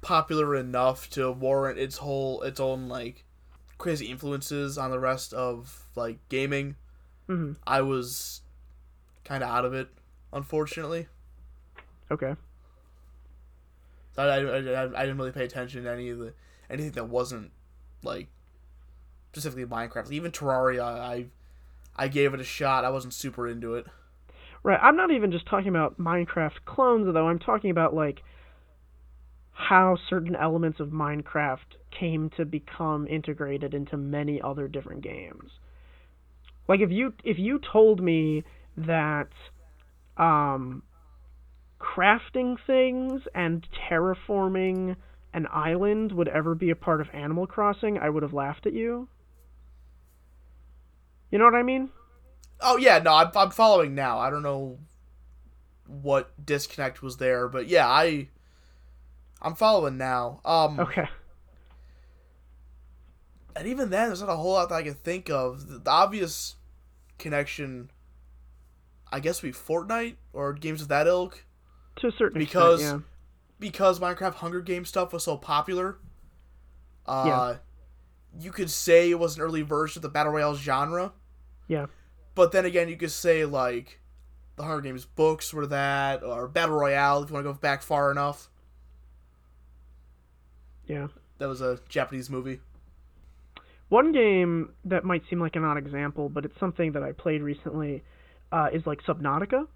popular 0.01 0.55
enough 0.55 1.09
to 1.11 1.31
warrant 1.31 1.77
its 1.77 1.97
whole 1.97 2.41
its 2.41 2.59
own 2.59 2.87
like 2.87 3.25
crazy 3.77 4.07
influences 4.07 4.77
on 4.77 4.91
the 4.91 4.99
rest 4.99 5.33
of 5.33 5.87
like 5.95 6.19
gaming, 6.29 6.75
hmm 7.27 7.53
I 7.65 7.81
was 7.81 8.41
kind 9.23 9.43
of 9.43 9.49
out 9.49 9.65
of 9.65 9.73
it, 9.73 9.89
unfortunately. 10.33 11.07
Okay. 12.11 12.35
So 14.15 14.23
I, 14.23 14.37
I, 14.37 14.83
I, 14.83 14.83
I 14.85 15.05
didn't 15.05 15.17
really 15.17 15.31
pay 15.31 15.45
attention 15.45 15.83
to 15.83 15.91
any 15.91 16.09
of 16.09 16.19
the 16.19 16.33
anything 16.69 16.91
that 16.93 17.07
wasn't 17.09 17.51
like 18.03 18.27
specifically 19.31 19.65
Minecraft. 19.65 20.11
Even 20.11 20.31
Terraria, 20.31 20.83
I 20.83 21.27
I 21.95 22.07
gave 22.07 22.33
it 22.33 22.39
a 22.39 22.45
shot. 22.45 22.85
I 22.85 22.89
wasn't 22.89 23.13
super 23.13 23.47
into 23.47 23.75
it. 23.75 23.85
Right. 24.63 24.79
I'm 24.81 24.97
not 24.97 25.11
even 25.11 25.31
just 25.31 25.45
talking 25.45 25.69
about 25.69 25.99
Minecraft 25.99 26.65
clones 26.65 27.11
though. 27.13 27.27
I'm 27.27 27.39
talking 27.39 27.69
about 27.69 27.93
like 27.93 28.23
how 29.59 29.97
certain 30.09 30.37
elements 30.37 30.79
of 30.79 30.87
Minecraft 30.87 31.75
came 31.91 32.29
to 32.37 32.45
become 32.45 33.05
integrated 33.07 33.73
into 33.73 33.97
many 33.97 34.41
other 34.41 34.69
different 34.69 35.01
games. 35.01 35.51
Like 36.69 36.79
if 36.79 36.91
you 36.91 37.13
if 37.25 37.37
you 37.37 37.59
told 37.59 38.01
me 38.01 38.43
that 38.77 39.27
um 40.17 40.81
crafting 41.77 42.55
things 42.65 43.23
and 43.35 43.67
terraforming 43.89 44.95
an 45.33 45.45
island 45.51 46.13
would 46.13 46.29
ever 46.29 46.55
be 46.55 46.69
a 46.69 46.75
part 46.75 47.01
of 47.01 47.07
Animal 47.13 47.45
Crossing, 47.45 47.97
I 47.97 48.09
would 48.09 48.23
have 48.23 48.33
laughed 48.33 48.65
at 48.65 48.73
you. 48.73 49.09
You 51.31 51.37
know 51.37 51.45
what 51.45 51.55
I 51.55 51.63
mean? 51.63 51.89
Oh 52.61 52.77
yeah, 52.77 52.99
no, 52.99 53.13
I'm 53.13 53.31
I'm 53.35 53.51
following 53.51 53.93
now. 53.93 54.19
I 54.19 54.29
don't 54.29 54.43
know 54.43 54.79
what 55.85 56.31
disconnect 56.45 57.01
was 57.01 57.17
there, 57.17 57.49
but 57.49 57.67
yeah, 57.67 57.89
I 57.89 58.29
I'm 59.41 59.55
following 59.55 59.97
now. 59.97 60.41
Um, 60.43 60.79
Okay. 60.79 61.07
and 63.55 63.67
even 63.67 63.89
then, 63.89 64.07
there's 64.07 64.21
not 64.21 64.29
a 64.29 64.35
whole 64.35 64.53
lot 64.53 64.69
that 64.69 64.75
I 64.75 64.83
can 64.83 64.93
think 64.95 65.29
of. 65.29 65.67
The, 65.67 65.79
the 65.79 65.89
obvious 65.89 66.55
connection, 67.17 67.89
I 69.11 69.19
guess, 69.19 69.41
would 69.41 69.49
be 69.49 69.57
Fortnite 69.57 70.15
or 70.33 70.53
games 70.53 70.81
of 70.81 70.87
that 70.89 71.07
ilk, 71.07 71.45
To 71.97 72.07
a 72.07 72.11
certain 72.11 72.39
Because- 72.39 72.81
extent, 72.81 73.03
because 73.59 73.99
Minecraft 73.99 74.35
Hunger 74.35 74.61
Game 74.61 74.85
stuff 74.85 75.11
was 75.11 75.23
so 75.23 75.35
popular. 75.37 75.97
Uh, 77.05 77.23
Yeah. 77.27 77.57
you 78.41 78.51
could 78.51 78.69
say 78.69 79.09
it 79.11 79.19
was 79.19 79.35
an 79.35 79.41
early 79.41 79.63
version 79.63 79.99
of 79.99 80.03
the 80.03 80.09
battle 80.09 80.31
royale 80.31 80.55
genre. 80.55 81.11
Yeah. 81.67 81.87
But 82.35 82.51
then 82.53 82.63
again, 82.65 82.87
you 82.87 82.95
could 82.95 83.11
say 83.11 83.43
like 83.45 83.99
the 84.55 84.63
Hunger 84.63 84.81
Games 84.81 85.03
books 85.05 85.53
were 85.53 85.67
that, 85.67 86.23
or 86.23 86.47
battle 86.47 86.75
royale 86.77 87.23
if 87.23 87.29
you 87.29 87.33
want 87.33 87.45
to 87.45 87.51
go 87.53 87.57
back 87.59 87.81
far 87.81 88.11
enough. 88.11 88.49
Yeah. 90.89 91.07
That 91.37 91.47
was 91.47 91.61
a 91.61 91.79
Japanese 91.87 92.29
movie. 92.29 92.59
One 93.87 94.11
game 94.11 94.73
that 94.85 95.05
might 95.05 95.23
seem 95.29 95.39
like 95.39 95.55
an 95.55 95.63
odd 95.63 95.77
example, 95.77 96.27
but 96.27 96.43
it's 96.43 96.59
something 96.59 96.91
that 96.91 97.03
I 97.03 97.13
played 97.13 97.41
recently, 97.41 98.03
uh, 98.51 98.67
is 98.73 98.85
like 98.85 99.01
Subnautica. 99.03 99.67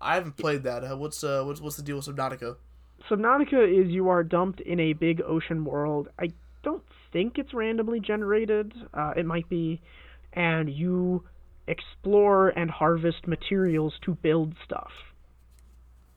I 0.00 0.14
haven't 0.14 0.36
played 0.36 0.64
that. 0.64 0.84
Uh, 0.84 0.96
what's 0.96 1.22
uh 1.24 1.42
what's 1.44 1.60
what's 1.60 1.76
the 1.76 1.82
deal 1.82 1.96
with 1.96 2.06
Subnautica? 2.06 2.56
Subnautica 3.08 3.62
is 3.64 3.90
you 3.90 4.08
are 4.08 4.22
dumped 4.22 4.60
in 4.60 4.78
a 4.80 4.92
big 4.92 5.22
ocean 5.22 5.64
world. 5.64 6.08
I 6.18 6.28
don't 6.62 6.82
think 7.12 7.38
it's 7.38 7.54
randomly 7.54 8.00
generated. 8.00 8.72
Uh, 8.92 9.12
it 9.16 9.26
might 9.26 9.48
be, 9.48 9.80
and 10.32 10.70
you 10.70 11.24
explore 11.66 12.48
and 12.50 12.70
harvest 12.70 13.26
materials 13.26 13.94
to 14.04 14.14
build 14.14 14.54
stuff. 14.64 14.90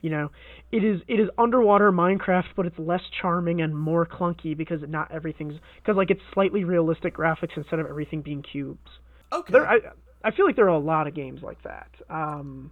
You 0.03 0.09
know, 0.09 0.31
it 0.71 0.83
is 0.83 1.01
it 1.07 1.19
is 1.19 1.29
underwater 1.37 1.89
Minecraft, 1.91 2.47
but 2.57 2.65
it's 2.65 2.77
less 2.77 3.01
charming 3.21 3.61
and 3.61 3.73
more 3.75 4.05
clunky 4.05 4.55
because 4.55 4.81
not 4.87 5.09
everything's 5.11 5.55
because 5.81 5.95
like 5.95 6.11
it's 6.11 6.21
slightly 6.33 6.65
realistic 6.65 7.15
graphics 7.15 7.55
instead 7.55 7.79
of 7.79 7.87
everything 7.87 8.21
being 8.21 8.43
cubes. 8.43 8.91
Okay. 9.31 9.53
There, 9.53 9.65
I 9.65 9.79
I 10.25 10.31
feel 10.31 10.45
like 10.45 10.57
there 10.57 10.65
are 10.65 10.67
a 10.67 10.77
lot 10.77 11.07
of 11.07 11.13
games 11.15 11.41
like 11.41 11.63
that. 11.63 11.87
Um, 12.09 12.71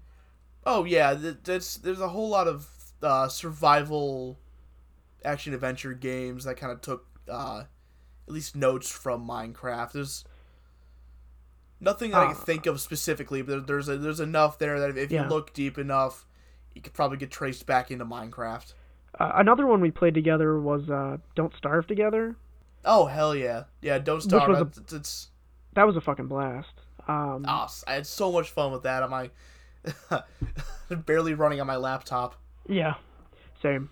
oh 0.66 0.84
yeah, 0.84 1.16
th- 1.16 1.38
that's 1.42 1.78
there's 1.78 2.02
a 2.02 2.10
whole 2.10 2.28
lot 2.28 2.50
of 2.50 2.68
uh, 3.02 3.30
survival 3.30 4.38
action 5.24 5.54
adventure 5.54 5.94
games 5.94 6.44
that 6.44 6.58
kind 6.58 6.74
of 6.74 6.82
took 6.82 7.08
uh, 7.30 7.64
at 8.28 8.34
least 8.34 8.58
notes 8.58 8.90
from 8.90 9.26
Minecraft. 9.26 9.94
There's 9.94 10.26
nothing 11.80 12.12
that 12.12 12.22
I 12.24 12.26
can 12.28 12.36
Ah. 12.36 12.44
think 12.44 12.66
of 12.66 12.82
specifically, 12.82 13.42
but 13.42 13.68
there's 13.68 13.88
a, 13.88 13.98
there's 13.98 14.20
enough 14.20 14.60
there 14.60 14.80
that 14.82 14.98
if 14.98 15.12
Yeah. 15.12 15.24
you 15.24 15.30
look 15.30 15.54
deep 15.54 15.78
enough, 15.78 16.26
you 16.76 16.82
could 16.82 16.94
probably 16.94 17.18
get 17.18 17.32
traced 17.32 17.66
back 17.66 17.92
into 17.92 18.06
Minecraft. 18.06 18.74
uh, 19.20 19.32
another 19.36 19.66
one 19.68 19.82
we 19.82 19.92
played 19.92 20.14
together 20.14 20.60
was 20.60 20.90
uh, 20.90 21.18
Don't 21.36 21.54
Starve 21.58 21.88
Together. 21.88 22.36
Oh 22.86 23.06
hell 23.06 23.36
yeah, 23.36 23.64
yeah! 23.82 24.00
Don't 24.00 24.22
start. 24.22 24.50
was 24.50 24.60
a- 24.92 24.96
It's, 24.96 25.30
That 25.74 25.86
was 25.86 25.96
a 25.96 26.02
fucking 26.02 26.28
blast. 26.28 26.70
Um, 27.08 27.46
ah, 27.48 27.70
I 27.88 27.94
had 27.94 28.08
so 28.08 28.32
much 28.32 28.50
fun 28.52 28.72
with 28.72 28.84
that 28.84 29.04
on 29.04 29.10
my 29.10 29.30
Barely 30.90 31.34
running 31.34 31.60
on 31.62 31.68
my 31.68 31.78
laptop. 31.78 32.36
Yeah, 32.68 32.96
same. 33.62 33.90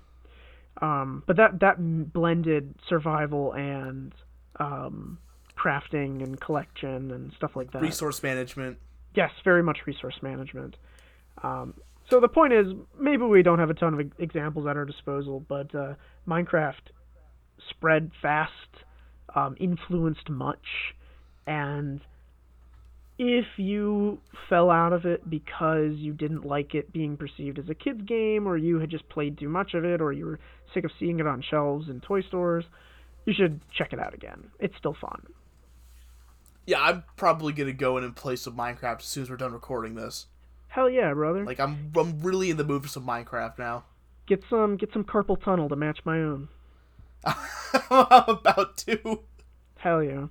Um, 0.81 1.23
but 1.27 1.35
that 1.37 1.59
that 1.59 1.77
blended 2.13 2.75
survival 2.87 3.53
and 3.53 4.13
um, 4.59 5.17
crafting 5.57 6.23
and 6.23 6.39
collection 6.39 7.11
and 7.11 7.33
stuff 7.33 7.55
like 7.55 7.71
that. 7.71 7.81
Resource 7.81 8.21
management. 8.23 8.77
Yes, 9.15 9.31
very 9.43 9.63
much 9.63 9.79
resource 9.85 10.17
management. 10.21 10.77
Um, 11.43 11.73
so 12.09 12.19
the 12.19 12.27
point 12.27 12.53
is, 12.53 12.67
maybe 12.99 13.23
we 13.23 13.43
don't 13.43 13.59
have 13.59 13.69
a 13.69 13.73
ton 13.73 13.93
of 13.93 14.11
examples 14.19 14.67
at 14.67 14.75
our 14.77 14.85
disposal, 14.85 15.39
but 15.47 15.73
uh, 15.75 15.93
Minecraft 16.27 16.73
spread 17.69 18.11
fast, 18.21 18.51
um, 19.35 19.55
influenced 19.59 20.29
much, 20.29 20.93
and 21.45 22.01
if 23.19 23.45
you 23.57 24.21
fell 24.47 24.71
out 24.71 24.93
of 24.93 25.05
it 25.05 25.29
because 25.29 25.91
you 25.95 26.13
didn't 26.13 26.45
like 26.45 26.73
it 26.73 26.93
being 26.93 27.17
perceived 27.17 27.59
as 27.59 27.69
a 27.69 27.75
kid's 27.75 28.01
game, 28.03 28.47
or 28.47 28.55
you 28.55 28.79
had 28.79 28.89
just 28.89 29.07
played 29.09 29.37
too 29.37 29.49
much 29.49 29.73
of 29.73 29.83
it, 29.83 30.01
or 30.01 30.13
you 30.13 30.25
were 30.25 30.39
sick 30.73 30.85
of 30.85 30.91
seeing 30.97 31.19
it 31.19 31.27
on 31.27 31.41
shelves 31.41 31.89
in 31.89 31.99
toy 31.99 32.21
stores, 32.21 32.63
you 33.25 33.33
should 33.33 33.59
check 33.71 33.91
it 33.91 33.99
out 33.99 34.13
again. 34.13 34.49
It's 34.59 34.75
still 34.77 34.95
fun. 34.99 35.21
Yeah, 36.65 36.81
I'm 36.81 37.03
probably 37.17 37.51
gonna 37.51 37.73
go 37.73 37.97
in 37.97 38.03
and 38.03 38.15
play 38.15 38.37
some 38.37 38.55
Minecraft 38.55 38.99
as 38.99 39.05
soon 39.05 39.23
as 39.23 39.29
we're 39.29 39.37
done 39.37 39.51
recording 39.51 39.95
this. 39.95 40.27
Hell 40.69 40.89
yeah, 40.89 41.13
brother. 41.13 41.45
Like 41.45 41.59
I'm, 41.59 41.91
I'm 41.95 42.19
really 42.21 42.49
in 42.49 42.57
the 42.57 42.63
mood 42.63 42.83
for 42.83 42.87
some 42.87 43.05
Minecraft 43.05 43.59
now. 43.59 43.83
Get 44.27 44.43
some 44.49 44.77
get 44.77 44.93
some 44.93 45.03
carpal 45.03 45.41
tunnel 45.43 45.67
to 45.69 45.75
match 45.75 45.99
my 46.05 46.19
own. 46.19 46.47
I'm 47.25 48.23
about 48.27 48.77
to. 48.77 49.21
Hell 49.77 50.03
yeah. 50.03 50.27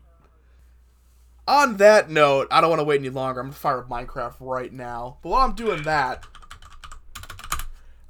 On 1.48 1.76
that 1.78 2.08
note, 2.08 2.46
I 2.50 2.60
don't 2.60 2.70
want 2.70 2.80
to 2.80 2.84
wait 2.84 3.00
any 3.00 3.08
longer. 3.08 3.40
I'm 3.40 3.46
gonna 3.48 3.56
fire 3.56 3.80
up 3.80 3.88
Minecraft 3.88 4.36
right 4.40 4.72
now. 4.72 5.18
But 5.22 5.30
while 5.30 5.44
I'm 5.44 5.54
doing 5.54 5.82
that, 5.82 6.24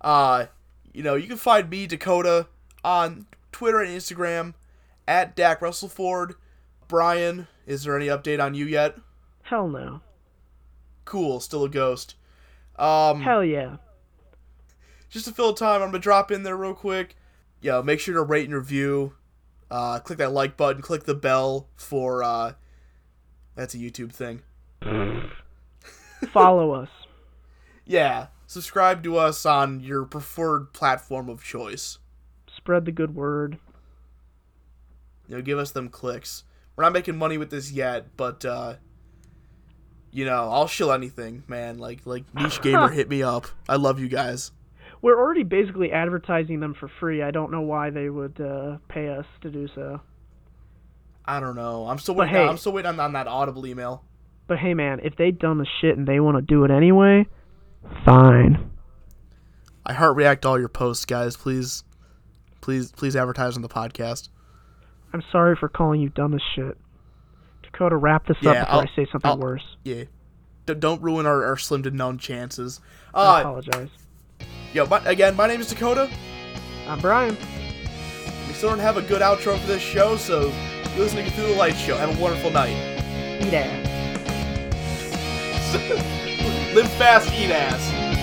uh, 0.03 0.47
you 0.93 1.03
know, 1.03 1.15
you 1.15 1.29
can 1.29 1.37
find 1.37 1.71
me 1.71 1.87
Dakota 1.87 2.49
on 2.85 3.27
Twitter 3.53 3.81
and 3.81 3.91
Instagram 3.91 4.55
at 5.07 5.35
Dak 5.35 5.63
Russellford. 5.63 6.35
Brian, 6.89 7.47
is 7.67 7.85
there 7.85 7.97
any 7.97 8.07
update 8.07 8.43
on 8.43 8.55
you 8.55 8.67
yet? 8.67 8.97
Hell 9.43 9.69
no. 9.69 10.01
Cool, 11.05 11.41
still 11.41 11.65
a 11.65 11.69
ghost. 11.69 12.17
Um, 12.79 13.21
Hell 13.23 13.45
yeah. 13.45 13.77
just 15.11 15.25
to 15.27 15.33
fill 15.33 15.55
time, 15.55 15.83
I'm 15.83 15.89
gonna 15.89 15.99
drop 15.99 16.31
in 16.31 16.43
there 16.43 16.57
real 16.57 16.75
quick. 16.75 17.17
Yo, 17.61 17.83
make 17.83 18.01
sure 18.01 18.15
to 18.15 18.23
rate 18.23 18.47
and 18.47 18.55
review. 18.55 19.15
Uh, 19.71 19.99
click 19.99 20.19
that 20.19 20.33
like 20.33 20.57
button. 20.57 20.81
Click 20.83 21.05
the 21.05 21.15
bell 21.15 21.69
for. 21.77 22.23
Uh, 22.23 22.53
that's 23.55 23.75
a 23.75 23.79
YouTube 23.79 24.13
thing. 24.13 24.43
Follow 26.33 26.73
us. 26.73 26.89
Yeah, 27.85 28.29
subscribe 28.47 29.03
to 29.05 29.17
us 29.17 29.45
on 29.45 29.81
your 29.81 30.05
preferred 30.05 30.73
platform 30.73 31.29
of 31.29 31.43
choice. 31.43 31.99
Spread 32.55 32.85
the 32.85 32.93
good 32.93 33.15
word. 33.15 33.59
You 35.27 35.37
know, 35.37 35.43
give 35.43 35.59
us 35.59 35.71
them 35.73 35.89
clicks. 35.89 36.45
We're 36.77 36.85
not 36.85 36.93
making 36.93 37.17
money 37.17 37.39
with 37.39 37.51
this 37.51 37.73
yet, 37.73 38.17
but 38.17 38.45
uh, 38.45 38.75
you 40.13 40.25
know, 40.25 40.51
I'll 40.51 40.67
shill 40.69 40.93
anything, 40.93 41.43
man. 41.49 41.79
Like 41.79 42.01
like 42.05 42.25
niche 42.35 42.61
gamer, 42.63 42.89
hit 42.93 43.09
me 43.09 43.23
up. 43.23 43.47
I 43.69 43.77
love 43.77 43.99
you 44.01 44.09
guys. 44.09 44.53
We're 45.01 45.19
already 45.19 45.45
basically 45.45 45.93
advertising 45.93 46.59
them 46.61 46.75
for 46.75 46.91
free. 46.99 47.23
I 47.23 47.31
don't 47.31 47.53
know 47.53 47.61
why 47.61 47.91
they 47.91 48.11
would 48.11 48.41
uh, 48.41 48.79
pay 48.89 49.09
us 49.09 49.27
to 49.43 49.51
do 49.51 49.69
so. 49.75 50.01
I 51.25 51.39
don't 51.41 51.55
know. 51.55 51.87
I'm 51.87 51.99
still 51.99 52.15
waiting. 52.17 52.35
hey- 52.35 52.47
I'm 52.47 52.57
still 52.59 52.73
waiting 52.73 52.89
on, 52.89 52.99
on 53.01 53.13
that 53.13 53.29
Audible 53.29 53.67
email. 53.67 54.03
But 54.49 54.59
hey, 54.59 54.75
man, 54.75 55.01
if 55.05 55.15
they 55.17 55.31
done 55.31 55.59
the 55.59 55.67
shit 55.81 55.97
and 55.97 56.09
they 56.09 56.21
want 56.21 56.37
to 56.39 56.43
do 56.43 56.65
it 56.65 56.71
anyway, 56.71 57.27
fine. 58.05 58.71
I 59.85 59.93
heart 59.93 60.17
react 60.17 60.45
all 60.47 60.59
your 60.59 60.69
posts, 60.71 61.05
guys. 61.05 61.37
Please, 61.37 61.85
please, 62.63 62.91
please 62.93 63.15
advertise 63.15 63.57
on 63.57 63.63
the 63.63 63.69
podcast. 63.69 64.31
I'm 65.13 65.23
sorry 65.31 65.55
for 65.55 65.69
calling 65.69 66.01
you 66.01 66.09
dumb 66.09 66.35
as 66.35 66.41
shit. 66.57 66.77
Dakota, 67.79 67.97
wrap 67.97 68.27
this 68.27 68.37
Yeah, 68.41 68.51
up 68.51 68.57
before 68.59 68.75
I'll- 68.75 68.81
I 68.81 68.97
say 68.97 69.07
something 69.13 69.31
I'll- 69.31 69.39
worse. 69.39 69.77
Yeah. 69.85 70.05
D- 70.67 70.75
don't 70.75 71.01
ruin 71.01 71.27
our, 71.27 71.45
our 71.47 71.57
slim 71.57 71.85
to 71.85 71.91
none 71.93 72.19
chances. 72.19 72.81
I 73.15 73.37
Uh, 73.37 73.41
apologize. 73.41 73.89
yo, 74.75 74.85
my, 74.87 74.99
again, 75.05 75.37
my 75.37 75.47
name 75.47 75.61
is 75.61 75.69
Dakota. 75.69 76.11
I'm 76.89 76.99
Brian. 77.01 77.37
We 78.49 78.53
still 78.55 78.71
don't 78.71 78.81
have 78.81 78.97
a 78.97 79.03
good 79.03 79.23
outro 79.23 79.57
for 79.59 79.67
this 79.69 79.81
show, 79.81 80.17
so 80.17 80.53
you're 80.97 81.05
listening 81.05 81.27
to 81.27 81.31
Through 81.31 81.47
the 81.49 81.55
Light 81.55 81.77
Show. 81.77 81.97
Have 81.97 82.19
a 82.19 82.21
wonderful 82.21 82.51
night. 82.51 82.75
Eat 83.43 83.55
ass. 83.55 83.87
Live 86.75 86.91
fast, 86.95 87.33
eat 87.35 87.51
ass. 87.53 88.18